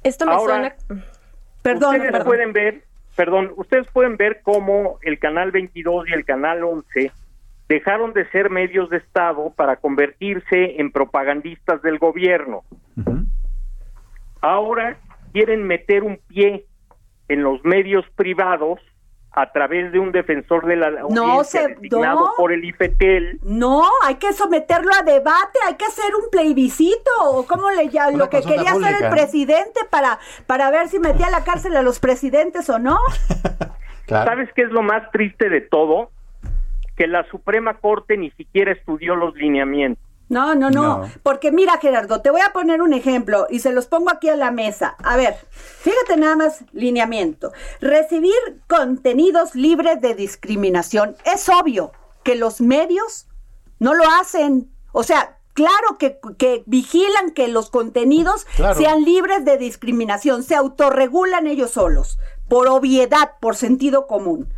Esto 0.03 0.25
me 0.25 0.32
Ahora, 0.34 0.55
suena 0.55 0.75
Perdón, 1.61 1.95
ustedes 1.95 2.11
perdón. 2.11 2.27
pueden 2.27 2.53
ver, 2.53 2.84
perdón, 3.15 3.53
ustedes 3.55 3.88
pueden 3.91 4.17
ver 4.17 4.41
cómo 4.41 4.97
el 5.03 5.19
canal 5.19 5.51
22 5.51 6.09
y 6.09 6.13
el 6.13 6.25
canal 6.25 6.63
11 6.63 7.11
dejaron 7.69 8.13
de 8.13 8.27
ser 8.32 8.49
medios 8.49 8.89
de 8.89 8.97
Estado 8.97 9.53
para 9.55 9.77
convertirse 9.77 10.79
en 10.82 10.91
propagandistas 10.91 11.82
del 11.82 11.99
gobierno. 11.99 12.63
Ahora 14.41 14.97
quieren 15.34 15.63
meter 15.63 16.03
un 16.03 16.19
pie 16.27 16.65
en 17.27 17.43
los 17.43 17.63
medios 17.63 18.05
privados 18.15 18.79
a 19.34 19.51
través 19.53 19.91
de 19.93 19.99
un 19.99 20.11
defensor 20.11 20.65
de 20.65 20.75
la 20.75 20.88
audiencia 21.01 21.61
se- 21.61 21.67
designado 21.69 22.19
no. 22.19 22.32
por 22.36 22.51
el 22.51 22.65
IFETEL. 22.65 23.39
No, 23.43 23.84
hay 24.03 24.15
que 24.15 24.34
someterlo 24.34 24.91
a 24.93 25.03
debate, 25.03 25.57
hay 25.67 25.75
que 25.75 25.86
hacer 25.86 26.13
un 26.15 26.29
plebiscito, 26.29 27.11
o 27.21 27.45
como 27.45 27.69
le 27.71 27.88
llaman, 27.89 28.17
lo 28.17 28.29
que 28.29 28.41
quería 28.41 28.71
hacer 28.71 28.73
pública. 28.73 29.07
el 29.07 29.09
presidente 29.13 29.79
para, 29.89 30.19
para 30.47 30.69
ver 30.69 30.89
si 30.89 30.99
metía 30.99 31.27
a 31.27 31.32
la 31.32 31.43
cárcel 31.45 31.77
a 31.77 31.82
los 31.82 31.99
presidentes 31.99 32.69
o 32.69 32.77
no. 32.77 32.99
¿Sabes 34.07 34.49
qué 34.53 34.63
es 34.63 34.71
lo 34.71 34.82
más 34.82 35.09
triste 35.11 35.49
de 35.49 35.61
todo? 35.61 36.11
Que 36.97 37.07
la 37.07 37.23
Suprema 37.29 37.75
Corte 37.75 38.17
ni 38.17 38.32
siquiera 38.32 38.73
estudió 38.73 39.15
los 39.15 39.34
lineamientos. 39.36 40.03
No, 40.32 40.55
no, 40.55 40.69
no, 40.71 40.97
No. 40.99 41.09
porque 41.23 41.51
mira 41.51 41.77
Gerardo, 41.77 42.21
te 42.21 42.32
voy 42.32 42.41
a 42.41 42.53
poner 42.53 42.82
un 42.82 42.93
ejemplo 42.93 43.47
y 43.49 43.59
se 43.59 43.71
los 43.73 43.86
pongo 43.88 44.09
aquí 44.09 44.29
a 44.29 44.36
la 44.38 44.49
mesa. 44.49 44.95
A 45.03 45.17
ver, 45.17 45.36
fíjate 45.51 46.15
nada 46.17 46.36
más, 46.38 46.63
lineamiento. 46.71 47.51
Recibir 47.82 48.34
contenidos 48.67 49.55
libres 49.55 49.99
de 50.01 50.15
discriminación. 50.15 51.15
Es 51.25 51.49
obvio 51.49 51.91
que 52.23 52.36
los 52.36 52.61
medios 52.61 53.27
no 53.79 53.93
lo 53.93 54.03
hacen. 54.19 54.71
O 54.93 55.03
sea, 55.03 55.38
claro 55.53 55.97
que, 55.99 56.19
que 56.38 56.63
vigilan 56.65 57.32
que 57.32 57.47
los 57.49 57.69
contenidos 57.69 58.45
Claro. 58.55 58.79
sean 58.79 59.03
libres 59.03 59.43
de 59.43 59.57
discriminación, 59.57 60.43
se 60.43 60.55
autorregulan 60.55 61.45
ellos 61.47 61.71
solos, 61.71 62.17
por 62.47 62.67
obviedad, 62.69 63.32
por 63.41 63.55
sentido 63.55 64.07
común. 64.07 64.53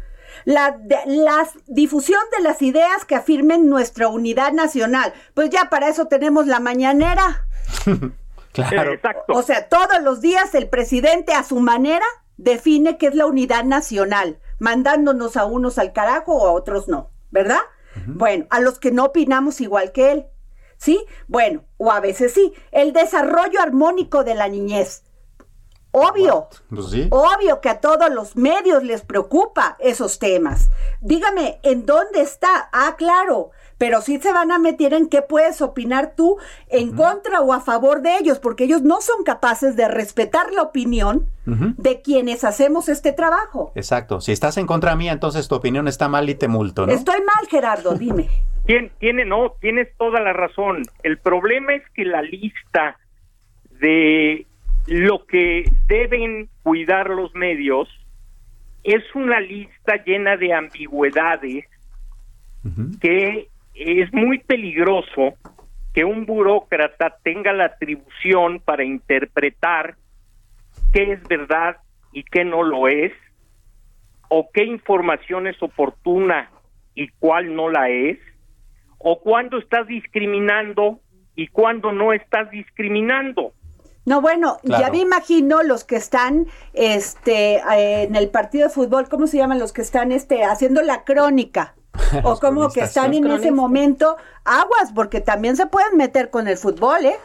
La, 0.45 0.71
de- 0.71 0.99
la 1.05 1.47
difusión 1.67 2.19
de 2.37 2.43
las 2.43 2.61
ideas 2.61 3.05
que 3.05 3.15
afirmen 3.15 3.69
nuestra 3.69 4.07
unidad 4.07 4.51
nacional. 4.53 5.13
Pues 5.33 5.49
ya 5.49 5.69
para 5.69 5.87
eso 5.89 6.07
tenemos 6.07 6.47
la 6.47 6.59
mañanera. 6.59 7.45
Claro. 8.53 8.91
O 9.29 9.41
sea, 9.41 9.67
todos 9.67 10.03
los 10.03 10.21
días 10.21 10.53
el 10.53 10.69
presidente 10.69 11.33
a 11.33 11.41
su 11.43 11.59
manera 11.59 12.05
define 12.37 12.99
qué 12.99 13.07
es 13.07 13.15
la 13.15 13.25
unidad 13.25 13.63
nacional, 13.63 14.39
mandándonos 14.59 15.37
a 15.37 15.45
unos 15.45 15.79
al 15.79 15.91
carajo 15.91 16.35
o 16.35 16.47
a 16.47 16.51
otros 16.51 16.87
no, 16.87 17.09
¿verdad? 17.31 17.61
Bueno, 18.05 18.45
a 18.51 18.59
los 18.59 18.77
que 18.77 18.91
no 18.91 19.05
opinamos 19.05 19.59
igual 19.59 19.91
que 19.91 20.11
él, 20.11 20.25
¿sí? 20.77 21.03
Bueno, 21.27 21.63
o 21.77 21.91
a 21.91 21.99
veces 21.99 22.31
sí. 22.35 22.53
El 22.71 22.93
desarrollo 22.93 23.59
armónico 23.59 24.23
de 24.23 24.35
la 24.35 24.47
niñez. 24.47 25.03
Obvio. 25.93 26.47
Pues 26.69 26.89
sí. 26.89 27.07
Obvio 27.11 27.61
que 27.61 27.69
a 27.69 27.79
todos 27.79 28.11
los 28.11 28.35
medios 28.35 28.83
les 28.83 29.01
preocupa 29.03 29.77
esos 29.79 30.17
temas. 30.19 30.69
Dígame, 31.01 31.59
¿en 31.63 31.85
dónde 31.85 32.21
está? 32.21 32.69
Ah, 32.73 32.95
claro, 32.97 33.51
pero 33.77 34.01
sí 34.01 34.19
se 34.19 34.33
van 34.33 34.51
a 34.51 34.57
meter 34.57 34.93
en 34.95 35.07
qué 35.07 35.21
puedes 35.21 35.61
opinar 35.61 36.13
tú 36.15 36.37
en 36.69 36.95
contra 36.95 37.41
o 37.41 37.53
a 37.53 37.61
favor 37.61 38.01
de 38.01 38.17
ellos, 38.17 38.39
porque 38.39 38.63
ellos 38.63 38.81
no 38.81 39.01
son 39.01 39.23
capaces 39.23 39.75
de 39.75 39.87
respetar 39.87 40.51
la 40.51 40.63
opinión 40.63 41.27
de 41.45 42.01
quienes 42.01 42.43
hacemos 42.43 42.89
este 42.89 43.11
trabajo. 43.11 43.71
Exacto. 43.75 44.19
Si 44.19 44.31
estás 44.31 44.57
en 44.57 44.65
contra 44.65 44.95
mía, 44.95 45.11
entonces 45.11 45.47
tu 45.47 45.55
opinión 45.55 45.87
está 45.87 46.07
mal 46.09 46.27
y 46.29 46.35
te 46.35 46.47
multo, 46.47 46.87
¿no? 46.87 46.91
Estoy 46.93 47.19
mal, 47.19 47.47
Gerardo, 47.49 47.93
dime. 47.95 48.29
Tien- 48.65 48.91
tiene, 48.99 49.25
no, 49.25 49.51
tienes 49.59 49.89
toda 49.97 50.21
la 50.21 50.33
razón. 50.33 50.83
El 51.03 51.19
problema 51.19 51.73
es 51.75 51.83
que 51.93 52.05
la 52.05 52.21
lista 52.21 52.97
de 53.81 54.47
lo 54.87 55.25
que 55.25 55.71
deben 55.87 56.49
cuidar 56.61 57.09
los 57.09 57.33
medios 57.35 57.87
es 58.83 59.03
una 59.15 59.39
lista 59.39 60.03
llena 60.03 60.37
de 60.37 60.53
ambigüedades 60.53 61.65
que 63.01 63.49
es 63.73 64.13
muy 64.13 64.39
peligroso 64.39 65.35
que 65.93 66.05
un 66.05 66.25
burócrata 66.25 67.17
tenga 67.23 67.53
la 67.53 67.65
atribución 67.65 68.59
para 68.59 68.83
interpretar 68.83 69.95
qué 70.91 71.13
es 71.13 71.23
verdad 71.27 71.77
y 72.11 72.23
qué 72.23 72.43
no 72.43 72.63
lo 72.63 72.87
es, 72.87 73.11
o 74.29 74.49
qué 74.51 74.63
información 74.63 75.47
es 75.47 75.61
oportuna 75.61 76.49
y 76.95 77.09
cuál 77.19 77.55
no 77.55 77.69
la 77.69 77.89
es, 77.89 78.17
o 78.97 79.19
cuándo 79.19 79.59
estás 79.59 79.87
discriminando 79.87 80.99
y 81.35 81.47
cuándo 81.47 81.91
no 81.91 82.13
estás 82.13 82.49
discriminando. 82.49 83.53
No, 84.05 84.21
bueno, 84.21 84.57
Claro. 84.63 84.83
ya 84.83 84.91
me 84.91 84.99
imagino 84.99 85.63
los 85.63 85.83
que 85.83 85.95
están 85.95 86.47
este 86.73 87.55
eh, 87.57 88.03
en 88.03 88.15
el 88.15 88.29
partido 88.29 88.67
de 88.67 88.73
fútbol, 88.73 89.07
¿cómo 89.07 89.27
se 89.27 89.37
llaman 89.37 89.59
los 89.59 89.71
que 89.71 89.81
están 89.81 90.11
este 90.11 90.43
haciendo 90.43 90.81
la 90.81 91.03
crónica? 91.03 91.75
o 92.23 92.39
como 92.39 92.69
que 92.69 92.81
están 92.81 93.13
en 93.13 93.29
ese 93.31 93.51
momento 93.51 94.17
aguas, 94.45 94.91
porque 94.95 95.21
también 95.21 95.55
se 95.55 95.67
pueden 95.67 95.95
meter 95.95 96.31
con 96.31 96.47
el 96.47 96.57
fútbol, 96.57 97.05
¿eh? 97.05 97.17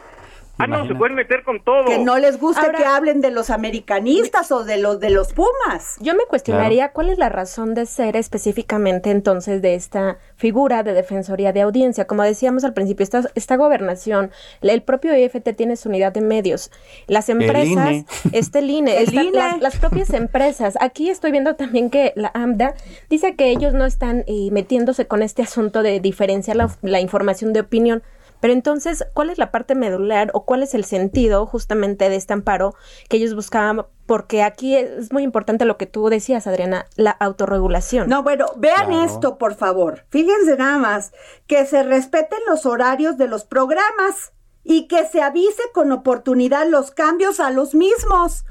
Ah, 0.58 0.66
no, 0.66 0.86
se 0.86 0.94
pueden 0.94 1.14
meter 1.16 1.44
con 1.44 1.62
todo. 1.62 1.84
Que 1.86 1.98
no 1.98 2.18
les 2.18 2.38
guste 2.40 2.66
Ahora- 2.66 2.78
que 2.78 2.84
hablen 2.84 3.20
de 3.20 3.30
los 3.30 3.50
americanistas 3.50 4.50
o 4.52 4.64
de 4.64 4.78
los 4.78 4.98
de 5.00 5.10
los 5.10 5.32
Pumas. 5.32 5.96
Yo 6.00 6.14
me 6.14 6.24
cuestionaría 6.24 6.90
cuál 6.92 7.10
es 7.10 7.18
la 7.18 7.28
razón 7.28 7.74
de 7.74 7.86
ser 7.86 8.16
específicamente 8.16 9.10
entonces 9.10 9.62
de 9.62 9.74
esta 9.74 10.18
figura 10.36 10.82
de 10.82 10.92
defensoría 10.94 11.52
de 11.52 11.60
audiencia. 11.62 12.06
Como 12.06 12.22
decíamos 12.22 12.64
al 12.64 12.74
principio, 12.74 13.04
esta, 13.04 13.22
esta 13.34 13.56
gobernación, 13.56 14.30
el 14.62 14.82
propio 14.82 15.16
IFT 15.16 15.54
tiene 15.56 15.76
su 15.76 15.88
unidad 15.88 16.12
de 16.12 16.20
medios. 16.20 16.70
Las 17.06 17.28
empresas, 17.28 17.66
INE. 17.90 18.06
este 18.32 18.58
el 18.58 18.70
INE, 18.70 18.96
El 18.98 19.04
esta- 19.08 19.22
INE. 19.22 19.32
Las, 19.38 19.60
las 19.60 19.76
propias 19.76 20.10
empresas. 20.10 20.76
Aquí 20.80 21.10
estoy 21.10 21.30
viendo 21.30 21.54
también 21.54 21.90
que 21.90 22.12
la 22.16 22.30
AMDA 22.34 22.74
dice 23.08 23.36
que 23.36 23.50
ellos 23.50 23.72
no 23.74 23.84
están 23.84 24.24
eh, 24.26 24.48
metiéndose 24.50 25.06
con 25.06 25.22
este 25.22 25.42
asunto 25.42 25.82
de 25.82 26.00
diferenciar 26.00 26.56
la, 26.56 26.70
la 26.82 27.00
información 27.00 27.52
de 27.52 27.60
opinión. 27.60 28.02
Pero 28.40 28.52
entonces, 28.52 29.04
¿cuál 29.14 29.30
es 29.30 29.38
la 29.38 29.50
parte 29.50 29.74
medular 29.74 30.30
o 30.32 30.44
cuál 30.44 30.62
es 30.62 30.74
el 30.74 30.84
sentido 30.84 31.44
justamente 31.46 32.08
de 32.08 32.16
este 32.16 32.32
amparo 32.34 32.74
que 33.08 33.16
ellos 33.16 33.34
buscaban? 33.34 33.86
Porque 34.06 34.42
aquí 34.42 34.74
es 34.76 35.12
muy 35.12 35.22
importante 35.22 35.64
lo 35.64 35.76
que 35.76 35.86
tú 35.86 36.08
decías, 36.08 36.46
Adriana, 36.46 36.86
la 36.96 37.10
autorregulación. 37.10 38.08
No, 38.08 38.22
bueno, 38.22 38.46
vean 38.56 38.86
Claro. 38.86 39.04
esto, 39.04 39.38
por 39.38 39.54
favor. 39.54 40.04
Fíjense 40.10 40.56
nada 40.56 40.78
más, 40.78 41.12
que 41.46 41.66
se 41.66 41.82
respeten 41.82 42.38
los 42.46 42.64
horarios 42.64 43.18
de 43.18 43.28
los 43.28 43.44
programas 43.44 44.32
y 44.64 44.86
que 44.88 45.06
se 45.06 45.20
avise 45.22 45.62
con 45.74 45.92
oportunidad 45.92 46.66
los 46.68 46.90
cambios 46.90 47.40
a 47.40 47.50
los 47.50 47.74
mismos 47.74 48.44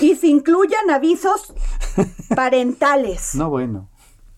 y 0.00 0.16
se 0.16 0.26
incluyan 0.28 0.90
avisos 0.90 1.52
parentales. 2.36 3.34
No, 3.34 3.50
bueno. 3.50 3.88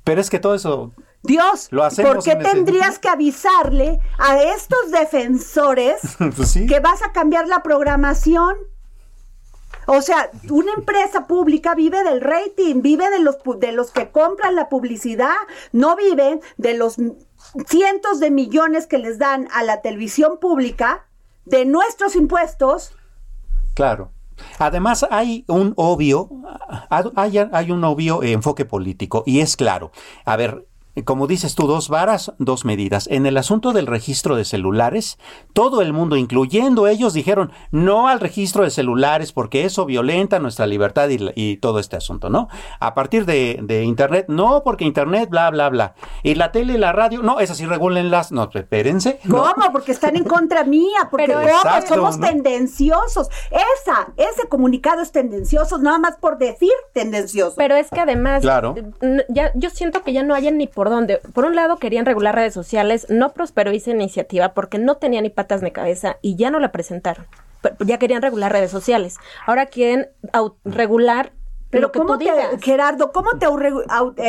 Pero 0.04 0.20
es 0.20 0.30
que 0.30 0.38
todo 0.38 0.54
eso 0.54 0.92
Dios, 1.28 1.68
Lo 1.70 1.84
hacemos 1.84 2.14
¿por 2.16 2.24
qué 2.24 2.32
ese- 2.32 2.42
tendrías 2.42 2.98
que 2.98 3.08
avisarle 3.08 4.00
a 4.18 4.42
estos 4.42 4.90
defensores 4.90 6.00
Pues 6.36 6.50
sí. 6.50 6.66
que 6.66 6.80
vas 6.80 7.02
a 7.02 7.12
cambiar 7.12 7.46
la 7.46 7.62
programación? 7.62 8.56
O 9.86 10.02
sea, 10.02 10.30
una 10.50 10.72
empresa 10.74 11.26
pública 11.26 11.74
vive 11.74 12.02
del 12.04 12.20
rating, 12.20 12.82
vive 12.82 13.08
de 13.10 13.20
los 13.20 13.36
de 13.58 13.72
los 13.72 13.90
que 13.90 14.10
compran 14.10 14.54
la 14.54 14.68
publicidad, 14.68 15.34
no 15.72 15.96
vive 15.96 16.40
de 16.58 16.74
los 16.76 16.96
cientos 17.66 18.20
de 18.20 18.30
millones 18.30 18.86
que 18.86 18.98
les 18.98 19.18
dan 19.18 19.48
a 19.54 19.62
la 19.62 19.80
televisión 19.80 20.38
pública 20.40 21.06
de 21.46 21.64
nuestros 21.64 22.16
impuestos. 22.16 22.92
Claro. 23.74 24.12
Además, 24.58 25.06
hay 25.10 25.44
un 25.48 25.72
obvio, 25.76 26.28
hay, 27.16 27.38
hay 27.50 27.70
un 27.72 27.82
obvio 27.82 28.22
enfoque 28.22 28.64
político, 28.66 29.22
y 29.26 29.40
es 29.40 29.56
claro. 29.56 29.90
A 30.26 30.36
ver, 30.36 30.67
como 31.04 31.26
dices 31.26 31.54
tú, 31.54 31.66
dos 31.66 31.88
varas, 31.88 32.32
dos 32.38 32.64
medidas. 32.64 33.06
En 33.10 33.26
el 33.26 33.36
asunto 33.36 33.72
del 33.72 33.86
registro 33.86 34.36
de 34.36 34.44
celulares, 34.44 35.18
todo 35.52 35.82
el 35.82 35.92
mundo, 35.92 36.16
incluyendo 36.16 36.86
ellos, 36.86 37.12
dijeron 37.12 37.52
no 37.70 38.08
al 38.08 38.20
registro 38.20 38.64
de 38.64 38.70
celulares 38.70 39.32
porque 39.32 39.64
eso 39.64 39.84
violenta 39.86 40.38
nuestra 40.38 40.66
libertad 40.66 41.08
y, 41.08 41.18
y 41.34 41.56
todo 41.58 41.78
este 41.78 41.96
asunto, 41.96 42.30
¿no? 42.30 42.48
A 42.80 42.94
partir 42.94 43.24
de, 43.26 43.58
de 43.62 43.84
Internet, 43.84 44.26
no, 44.28 44.62
porque 44.64 44.84
Internet, 44.84 45.28
bla, 45.30 45.50
bla, 45.50 45.68
bla. 45.68 45.94
Y 46.22 46.34
la 46.34 46.52
tele 46.52 46.74
y 46.74 46.78
la 46.78 46.92
radio, 46.92 47.22
no, 47.22 47.40
esas 47.40 47.56
sí 47.58 47.66
regulenlas. 47.66 48.32
No, 48.32 48.48
espérense. 48.52 49.20
no. 49.24 49.38
¿Cómo? 49.42 49.72
Porque 49.72 49.92
están 49.98 50.16
en 50.16 50.24
contra 50.24 50.64
mía, 50.64 51.08
porque 51.10 51.26
Pero- 51.26 51.40
¿cómo? 51.40 51.48
Exacto, 51.56 51.94
somos 51.94 52.18
¿no? 52.18 52.26
tendenciosos. 52.28 53.28
Esa, 53.50 54.12
ese 54.16 54.48
comunicado 54.48 55.02
es 55.02 55.12
tendencioso, 55.12 55.78
nada 55.78 55.98
más 55.98 56.16
por 56.16 56.38
decir 56.38 56.72
tendencioso. 56.92 57.54
Pero 57.56 57.74
es 57.76 57.88
que 57.90 58.00
además, 58.00 58.42
Claro. 58.42 58.74
ya, 59.28 59.50
yo 59.54 59.70
siento 59.70 60.02
que 60.02 60.12
ya 60.12 60.22
no 60.22 60.34
hayan 60.34 60.58
ni 60.58 60.66
por 60.66 60.87
dónde. 60.88 61.18
Por 61.32 61.44
un 61.44 61.54
lado 61.54 61.78
querían 61.78 62.06
regular 62.06 62.34
redes 62.34 62.54
sociales, 62.54 63.06
no 63.08 63.32
prosperó 63.32 63.70
esa 63.70 63.90
iniciativa 63.90 64.54
porque 64.54 64.78
no 64.78 64.96
tenía 64.96 65.20
ni 65.20 65.30
patas 65.30 65.62
ni 65.62 65.70
cabeza 65.70 66.18
y 66.22 66.36
ya 66.36 66.50
no 66.50 66.60
la 66.60 66.72
presentaron. 66.72 67.26
Pero 67.60 67.76
ya 67.80 67.98
querían 67.98 68.22
regular 68.22 68.52
redes 68.52 68.70
sociales. 68.70 69.16
Ahora 69.46 69.66
quieren 69.66 70.08
regular 70.64 71.32
Pero 71.70 71.82
lo 71.82 71.92
que 71.92 71.98
¿cómo 71.98 72.18
tú 72.18 72.24
te. 72.24 72.58
Gerardo, 72.62 73.12
cómo 73.12 73.30
te 73.38 73.46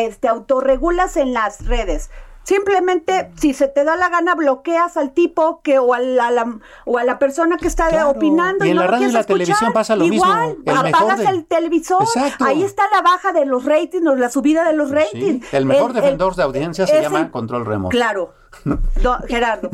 este, 0.05 0.27
autorregulas 0.27 1.15
en 1.17 1.33
las 1.33 1.65
redes? 1.65 2.09
Simplemente, 2.49 3.29
si 3.35 3.53
se 3.53 3.67
te 3.67 3.83
da 3.83 3.95
la 3.95 4.09
gana, 4.09 4.33
bloqueas 4.33 4.97
al 4.97 5.13
tipo 5.13 5.61
que 5.61 5.77
o 5.77 5.93
a 5.93 5.99
la, 5.99 6.31
la- 6.31 6.57
o 6.85 6.97
a 6.97 7.03
la 7.03 7.19
persona 7.19 7.57
que 7.57 7.67
está 7.67 7.89
Claro. 7.89 8.09
opinando 8.09 8.65
Y 8.65 8.69
y, 8.69 8.71
en 8.71 8.77
no 8.77 8.81
la 8.81 8.87
radio 8.87 9.07
y 9.07 9.11
la 9.11 9.19
escuchar. 9.19 9.37
televisión 9.37 9.71
pasa 9.71 9.95
lo 9.95 10.05
mismo. 10.07 10.25
Igual, 10.25 10.55
El 10.65 10.73
mejor 10.73 10.87
apagas 10.87 11.19
de- 11.19 11.25
el 11.27 11.45
televisor. 11.45 12.01
Exacto. 12.01 12.45
Ahí 12.45 12.63
está 12.63 12.83
la 12.91 13.03
baja 13.03 13.33
de 13.33 13.45
los 13.45 13.65
ratings 13.65 14.07
o 14.07 14.15
la 14.15 14.29
subida 14.29 14.65
de 14.67 14.73
los 14.73 14.89
Pues 14.91 15.09
Sí. 15.11 15.19
ratings. 15.19 15.53
El 15.53 15.65
mejor 15.67 15.91
El- 15.91 15.95
defensor 15.97 16.31
el- 16.31 16.37
de 16.37 16.43
audiencia 16.43 16.87
se 16.87 17.01
llama 17.03 17.19
el- 17.19 17.29
control 17.29 17.67
remoto. 17.67 17.89
Claro. 17.91 18.33
Do- 19.03 19.19
Gerardo. 19.27 19.69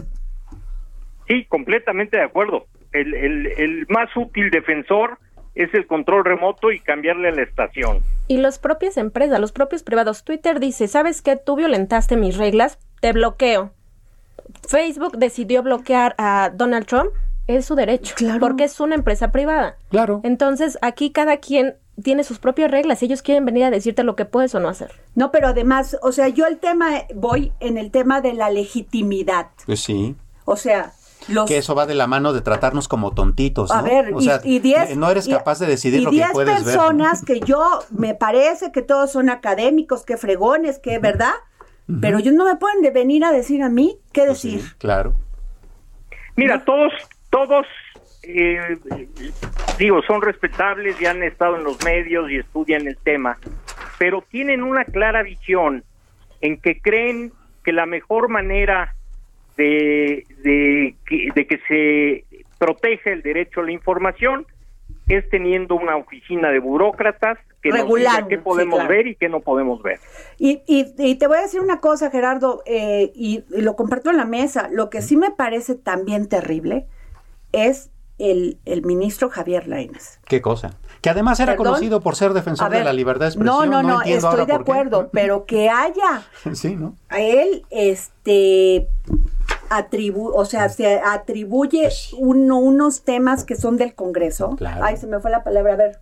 Sí, 1.29 1.45
completamente 1.45 2.17
de 2.17 2.23
acuerdo. 2.23 2.65
El, 2.91 3.13
el, 3.13 3.47
el 3.57 3.85
más 3.87 4.09
útil 4.17 4.51
defensor 4.51 5.17
es 5.55 5.73
el 5.73 5.87
control 5.87 6.25
remoto 6.25 6.71
y 6.73 6.79
cambiarle 6.81 7.31
la 7.31 7.43
estación. 7.43 7.99
Y 8.27 8.37
las 8.37 8.57
propias 8.59 8.97
empresas, 8.97 9.39
los 9.39 9.51
propios 9.51 9.83
privados. 9.83 10.23
Twitter 10.23 10.59
dice, 10.59 10.87
¿sabes 10.87 11.21
qué? 11.21 11.35
Tú 11.35 11.55
violentaste 11.55 12.17
mis 12.17 12.37
reglas, 12.37 12.79
te 13.01 13.11
bloqueo. 13.13 13.71
Facebook 14.67 15.17
decidió 15.17 15.61
bloquear 15.63 16.15
a 16.17 16.51
Donald 16.53 16.85
Trump, 16.87 17.11
es 17.47 17.65
su 17.65 17.75
derecho, 17.75 18.15
Claro. 18.17 18.39
porque 18.39 18.63
es 18.63 18.79
una 18.79 18.95
empresa 18.95 19.31
privada. 19.31 19.77
Claro. 19.89 20.21
Entonces, 20.23 20.77
aquí 20.81 21.11
cada 21.11 21.37
quien 21.37 21.75
tiene 22.03 22.23
sus 22.23 22.39
propias 22.39 22.71
reglas. 22.71 23.01
Ellos 23.03 23.21
quieren 23.21 23.45
venir 23.45 23.63
a 23.63 23.71
decirte 23.71 24.03
lo 24.03 24.15
que 24.15 24.25
puedes 24.25 24.53
o 24.55 24.59
no 24.59 24.67
hacer. 24.67 24.91
No, 25.13 25.31
pero 25.31 25.47
además, 25.49 25.97
o 26.01 26.11
sea, 26.11 26.27
yo 26.27 26.45
el 26.47 26.57
tema, 26.57 27.03
voy 27.13 27.53
en 27.59 27.77
el 27.77 27.91
tema 27.91 28.19
de 28.21 28.33
la 28.33 28.49
legitimidad. 28.49 29.47
Pues 29.65 29.79
sí. 29.81 30.15
O 30.45 30.57
sea, 30.57 30.93
los... 31.27 31.47
Que 31.47 31.57
eso 31.57 31.75
va 31.75 31.85
de 31.85 31.95
la 31.95 32.07
mano 32.07 32.33
de 32.33 32.41
tratarnos 32.41 32.87
como 32.87 33.13
tontitos, 33.13 33.69
¿no? 33.69 33.75
A 33.75 33.81
ver, 33.81 34.13
o 34.13 34.19
y- 34.21 34.25
sea, 34.25 34.41
y 34.43 34.59
10 34.59 34.95
no 34.97 35.09
eres 35.09 35.27
y- 35.27 35.31
capaz 35.31 35.59
de 35.59 35.65
decidir 35.67 36.01
y 36.01 36.03
lo 36.03 36.09
que 36.11 36.17
10 36.17 36.29
puedes 36.31 36.63
ver. 36.65 36.75
personas 36.75 37.23
que 37.23 37.39
yo 37.39 37.79
me 37.91 38.13
parece 38.15 38.71
que 38.71 38.81
todos 38.81 39.11
son 39.11 39.29
académicos, 39.29 40.03
que 40.05 40.17
fregones, 40.17 40.79
que 40.79 40.99
verdad, 40.99 41.33
pero 42.01 42.17
ellos 42.17 42.33
no 42.33 42.45
me 42.45 42.55
pueden 42.55 42.81
de 42.81 42.89
venir 42.89 43.23
a 43.25 43.31
decir 43.31 43.61
a 43.61 43.69
mí 43.69 43.97
qué 44.11 44.21
Pues 44.25 44.41
decir. 44.41 44.61
sí, 44.61 44.67
claro. 44.79 45.13
Mira, 46.35 46.65
todos, 46.65 46.91
todos, 47.29 47.65
eh, 48.23 48.77
digo, 49.77 50.01
son 50.07 50.21
respetables 50.21 50.99
y 50.99 51.05
han 51.05 51.21
estado 51.23 51.57
en 51.57 51.63
los 51.63 51.81
medios 51.83 52.29
y 52.31 52.37
estudian 52.37 52.87
el 52.87 52.97
tema, 52.97 53.37
pero 53.99 54.23
tienen 54.29 54.63
una 54.63 54.83
clara 54.83 55.21
visión 55.23 55.83
en 56.41 56.59
que 56.59 56.81
creen 56.81 57.31
que 57.63 57.71
la 57.71 57.85
mejor 57.85 58.29
manera 58.29 58.94
de, 59.57 60.25
de, 60.43 60.95
que, 61.05 61.29
de 61.33 61.47
que 61.47 61.59
se 61.67 62.43
proteja 62.57 63.11
el 63.11 63.21
derecho 63.21 63.61
a 63.61 63.63
la 63.63 63.71
información 63.71 64.45
es 65.07 65.29
teniendo 65.29 65.75
una 65.75 65.97
oficina 65.97 66.49
de 66.49 66.59
burócratas 66.59 67.37
que 67.61 67.71
Regulando, 67.71 68.27
qué 68.27 68.35
sí, 68.37 68.41
podemos 68.43 68.75
claro. 68.75 68.89
ver 68.89 69.07
y 69.07 69.15
qué 69.15 69.27
no 69.29 69.39
podemos 69.39 69.81
ver. 69.81 69.99
Y, 70.37 70.61
y, 70.67 70.93
y 70.97 71.15
te 71.15 71.27
voy 71.27 71.37
a 71.37 71.41
decir 71.41 71.61
una 71.61 71.79
cosa, 71.79 72.11
Gerardo, 72.11 72.61
eh, 72.65 73.11
y, 73.15 73.43
y 73.49 73.61
lo 73.61 73.75
comparto 73.75 74.09
en 74.11 74.17
la 74.17 74.25
mesa, 74.25 74.67
lo 74.71 74.89
que 74.89 75.01
sí 75.01 75.17
me 75.17 75.31
parece 75.31 75.75
también 75.75 76.27
terrible 76.27 76.85
es 77.51 77.89
el, 78.17 78.59
el 78.65 78.83
ministro 78.83 79.29
Javier 79.29 79.67
Lainez. 79.67 80.19
¿Qué 80.25 80.41
cosa? 80.41 80.77
Que 81.01 81.09
además 81.09 81.39
era 81.39 81.53
¿Perdón? 81.53 81.67
conocido 81.73 82.01
por 82.01 82.15
ser 82.15 82.33
defensor 82.33 82.69
ver, 82.69 82.79
de 82.79 82.85
la 82.85 82.93
libertad 82.93 83.31
de 83.31 83.37
no, 83.43 83.63
expresión. 83.63 83.69
no, 83.71 83.83
no, 83.83 83.97
entiendo 84.01 84.29
estoy 84.29 84.45
de 84.45 84.45
qué. 84.45 84.53
acuerdo, 84.53 85.09
pero 85.11 85.45
que 85.45 85.69
haya 85.69 86.23
Sí, 86.53 86.75
¿no? 86.75 86.95
a 87.09 87.19
él, 87.19 87.63
este, 87.71 88.87
atribu 89.69 90.29
o 90.35 90.45
sea, 90.45 90.69
se 90.69 90.99
atribuye 91.03 91.89
uno, 92.17 92.57
unos 92.59 93.01
temas 93.03 93.43
que 93.43 93.55
son 93.55 93.77
del 93.77 93.93
Congreso. 93.95 94.51
Claro. 94.57 94.83
Ay, 94.83 94.97
se 94.97 95.07
me 95.07 95.19
fue 95.19 95.31
la 95.31 95.43
palabra, 95.43 95.73
a 95.73 95.77
ver. 95.77 95.99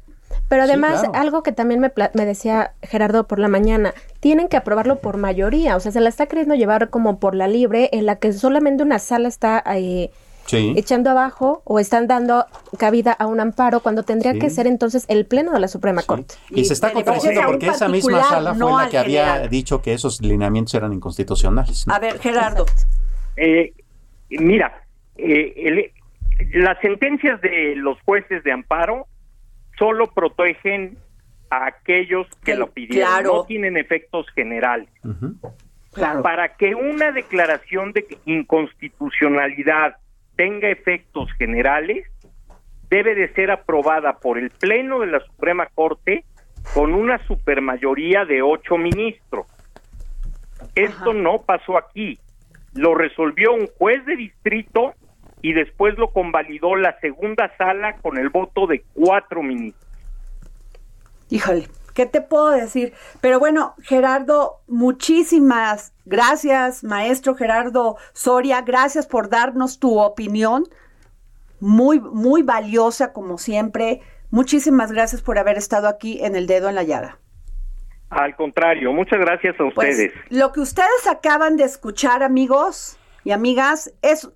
Pero 0.49 0.63
Sí, 0.65 0.69
además, 0.71 0.99
claro. 1.01 1.11
algo 1.15 1.43
que 1.43 1.51
también 1.51 1.79
me, 1.79 1.89
pla- 1.89 2.11
me 2.13 2.25
decía 2.25 2.73
Gerardo 2.81 3.27
por 3.27 3.39
la 3.39 3.47
mañana, 3.47 3.93
tienen 4.19 4.47
que 4.47 4.57
aprobarlo 4.57 4.97
por 4.99 5.17
mayoría, 5.17 5.75
o 5.75 5.79
sea, 5.79 5.91
se 5.91 5.99
la 6.01 6.09
está 6.09 6.25
queriendo 6.25 6.55
llevar 6.55 6.89
como 6.89 7.19
por 7.19 7.35
la 7.35 7.47
libre, 7.47 7.89
en 7.93 8.05
la 8.05 8.15
que 8.17 8.33
solamente 8.33 8.83
una 8.83 8.99
sala 8.99 9.27
está 9.27 9.63
eh, 9.75 10.11
Sí. 10.45 10.73
echando 10.75 11.09
abajo 11.09 11.61
o 11.63 11.79
están 11.79 12.07
dando 12.07 12.45
cabida 12.77 13.13
a 13.13 13.27
un 13.27 13.39
amparo, 13.39 13.79
cuando 13.79 14.03
tendría 14.03 14.33
Sí. 14.33 14.39
que 14.39 14.49
ser 14.49 14.67
entonces 14.67 15.05
el 15.07 15.25
Pleno 15.25 15.53
de 15.53 15.59
la 15.61 15.69
Suprema 15.69 16.01
Corte. 16.01 16.35
Y 16.49 16.65
se 16.65 16.73
está 16.73 16.91
un 16.93 17.01
porque 17.45 17.67
esa 17.67 17.87
misma 17.87 18.23
sala 18.27 18.53
no 18.53 18.69
fue 18.73 18.83
la 18.83 18.89
que 18.89 18.97
había 18.97 19.47
dicho 19.47 19.81
que 19.81 19.93
esos 19.93 20.19
lineamientos 20.21 20.73
eran 20.73 20.91
inconstitucionales. 20.91 21.87
¿no? 21.87 21.93
A 21.93 21.99
ver, 21.99 22.19
Gerardo. 22.19 22.65
Eh, 23.35 23.73
mira, 24.29 24.83
eh, 25.17 25.53
el- 25.57 25.91
las 26.61 26.79
sentencias 26.81 27.39
de 27.41 27.75
los 27.75 27.99
jueces 28.01 28.43
de 28.43 28.51
amparo 28.51 29.07
solo 29.77 30.07
protegen 30.11 30.97
a 31.49 31.67
aquellos 31.67 32.27
que 32.43 32.55
lo 32.55 32.67
pidieron, 32.71 33.09
claro. 33.11 33.33
no 33.33 33.45
tienen 33.45 33.77
efectos 33.77 34.27
generales. 34.33 34.89
Claro. 35.93 36.23
Para 36.23 36.55
que 36.55 36.73
una 36.73 37.11
declaración 37.11 37.91
de 37.93 38.05
inconstitucionalidad 38.25 39.97
tenga 40.35 40.69
efectos 40.69 41.31
generales, 41.37 42.07
debe 42.89 43.13
de 43.15 43.31
ser 43.33 43.51
aprobada 43.51 44.19
por 44.19 44.37
el 44.37 44.49
Pleno 44.49 44.99
de 44.99 45.07
la 45.07 45.19
Suprema 45.19 45.67
Corte 45.73 46.25
con 46.73 46.93
una 46.93 47.19
supermayoría 47.27 48.25
de 48.25 48.41
ocho 48.41 48.77
ministros. 48.77 49.45
Esto 50.75 51.13
no 51.13 51.41
pasó 51.41 51.77
aquí. 51.77 52.19
Lo 52.73 52.95
resolvió 52.95 53.53
un 53.53 53.67
juez 53.77 54.05
de 54.05 54.15
distrito 54.15 54.93
y 55.41 55.53
después 55.53 55.97
lo 55.97 56.11
convalidó 56.11 56.75
la 56.75 56.99
segunda 56.99 57.51
sala 57.57 57.97
con 57.97 58.17
el 58.17 58.29
voto 58.29 58.65
de 58.65 58.83
cuatro 58.93 59.43
ministros. 59.43 59.85
Híjole, 61.29 61.67
¿qué 61.93 62.05
te 62.05 62.21
puedo 62.21 62.49
decir? 62.49 62.93
Pero 63.21 63.39
bueno, 63.39 63.75
Gerardo, 63.81 64.61
muchísimas 64.67 65.93
gracias, 66.05 66.83
maestro 66.83 67.35
Gerardo 67.35 67.97
Soria, 68.13 68.61
gracias 68.61 69.05
por 69.05 69.29
darnos 69.29 69.79
tu 69.79 69.99
opinión, 69.99 70.63
muy, 71.59 71.99
muy 71.99 72.41
valiosa 72.41 73.13
como 73.13 73.37
siempre. 73.37 74.01
Muchísimas 74.31 74.91
gracias 74.91 75.21
por 75.21 75.37
haber 75.37 75.57
estado 75.57 75.87
aquí 75.87 76.23
en 76.23 76.35
el 76.35 76.47
dedo 76.47 76.69
en 76.69 76.75
la 76.75 76.83
llaga. 76.83 77.19
Al 78.09 78.35
contrario, 78.35 78.93
muchas 78.93 79.19
gracias 79.19 79.55
a 79.55 79.69
Pues, 79.73 79.89
ustedes. 79.89 80.13
lo 80.29 80.51
que 80.51 80.59
ustedes 80.59 81.07
acaban 81.09 81.57
de 81.57 81.63
escuchar, 81.63 82.21
amigos 82.23 82.97
y 83.23 83.31
amigas, 83.31 83.91
es 84.01 84.29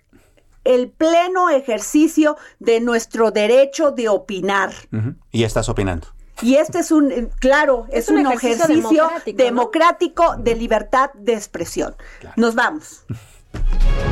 el 0.64 0.90
pleno 0.90 1.50
ejercicio 1.50 2.38
de 2.60 2.80
nuestro 2.82 3.32
derecho 3.32 3.92
de 3.92 4.10
opinar. 4.10 4.72
Y 5.32 5.44
estás 5.44 5.70
opinando. 5.70 6.08
Y 6.42 6.56
este 6.56 6.80
es 6.80 6.92
un, 6.92 7.12
eh, 7.12 7.30
claro, 7.40 7.88
es, 7.90 8.10
un, 8.10 8.20
ejercicio, 8.28 8.68
democrático, 8.76 9.44
democrático, 9.44 10.36
¿no? 10.36 10.44
de 10.44 10.56
libertad 10.56 11.10
de 11.16 11.34
expresión. 11.34 11.96
Nos 12.36 12.54
vamos. 12.54 13.06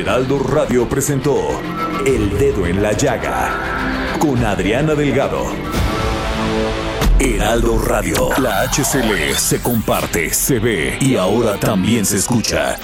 Heraldo 0.00 0.38
Radio 0.38 0.88
presentó 0.88 1.36
El 2.06 2.30
Dedo 2.38 2.64
en 2.64 2.82
la 2.82 2.92
Llaga 2.92 4.16
con 4.18 4.42
Adriana 4.42 4.94
Delgado. 4.94 5.44
Heraldo 7.18 7.78
Radio, 7.78 8.30
la 8.38 8.62
HCL 8.62 9.34
se 9.36 9.60
comparte, 9.60 10.32
se 10.32 10.58
ve 10.58 10.96
y 11.02 11.16
ahora 11.16 11.60
también 11.60 12.06
se 12.06 12.16
escucha. 12.16 12.78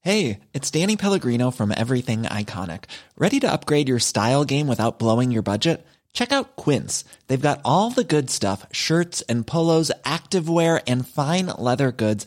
Hey, 0.00 0.40
it's 0.52 0.70
Danny 0.70 0.96
Pellegrino 0.98 1.50
from 1.50 1.72
Everything 1.72 2.24
Iconic. 2.24 2.84
Ready 3.16 3.40
to 3.40 3.50
upgrade 3.50 3.88
your 3.88 4.00
style 4.00 4.44
game 4.44 4.66
without 4.66 4.98
blowing 4.98 5.30
your 5.30 5.42
budget? 5.42 5.86
Check 6.12 6.30
out 6.30 6.56
Quince. 6.56 7.04
They've 7.26 7.40
got 7.40 7.62
all 7.64 7.90
the 7.90 8.04
good 8.04 8.28
stuff 8.28 8.66
shirts 8.70 9.22
and 9.30 9.46
polos, 9.46 9.90
activewear, 10.04 10.82
and 10.86 11.08
fine 11.08 11.46
leather 11.58 11.90
goods, 11.90 12.26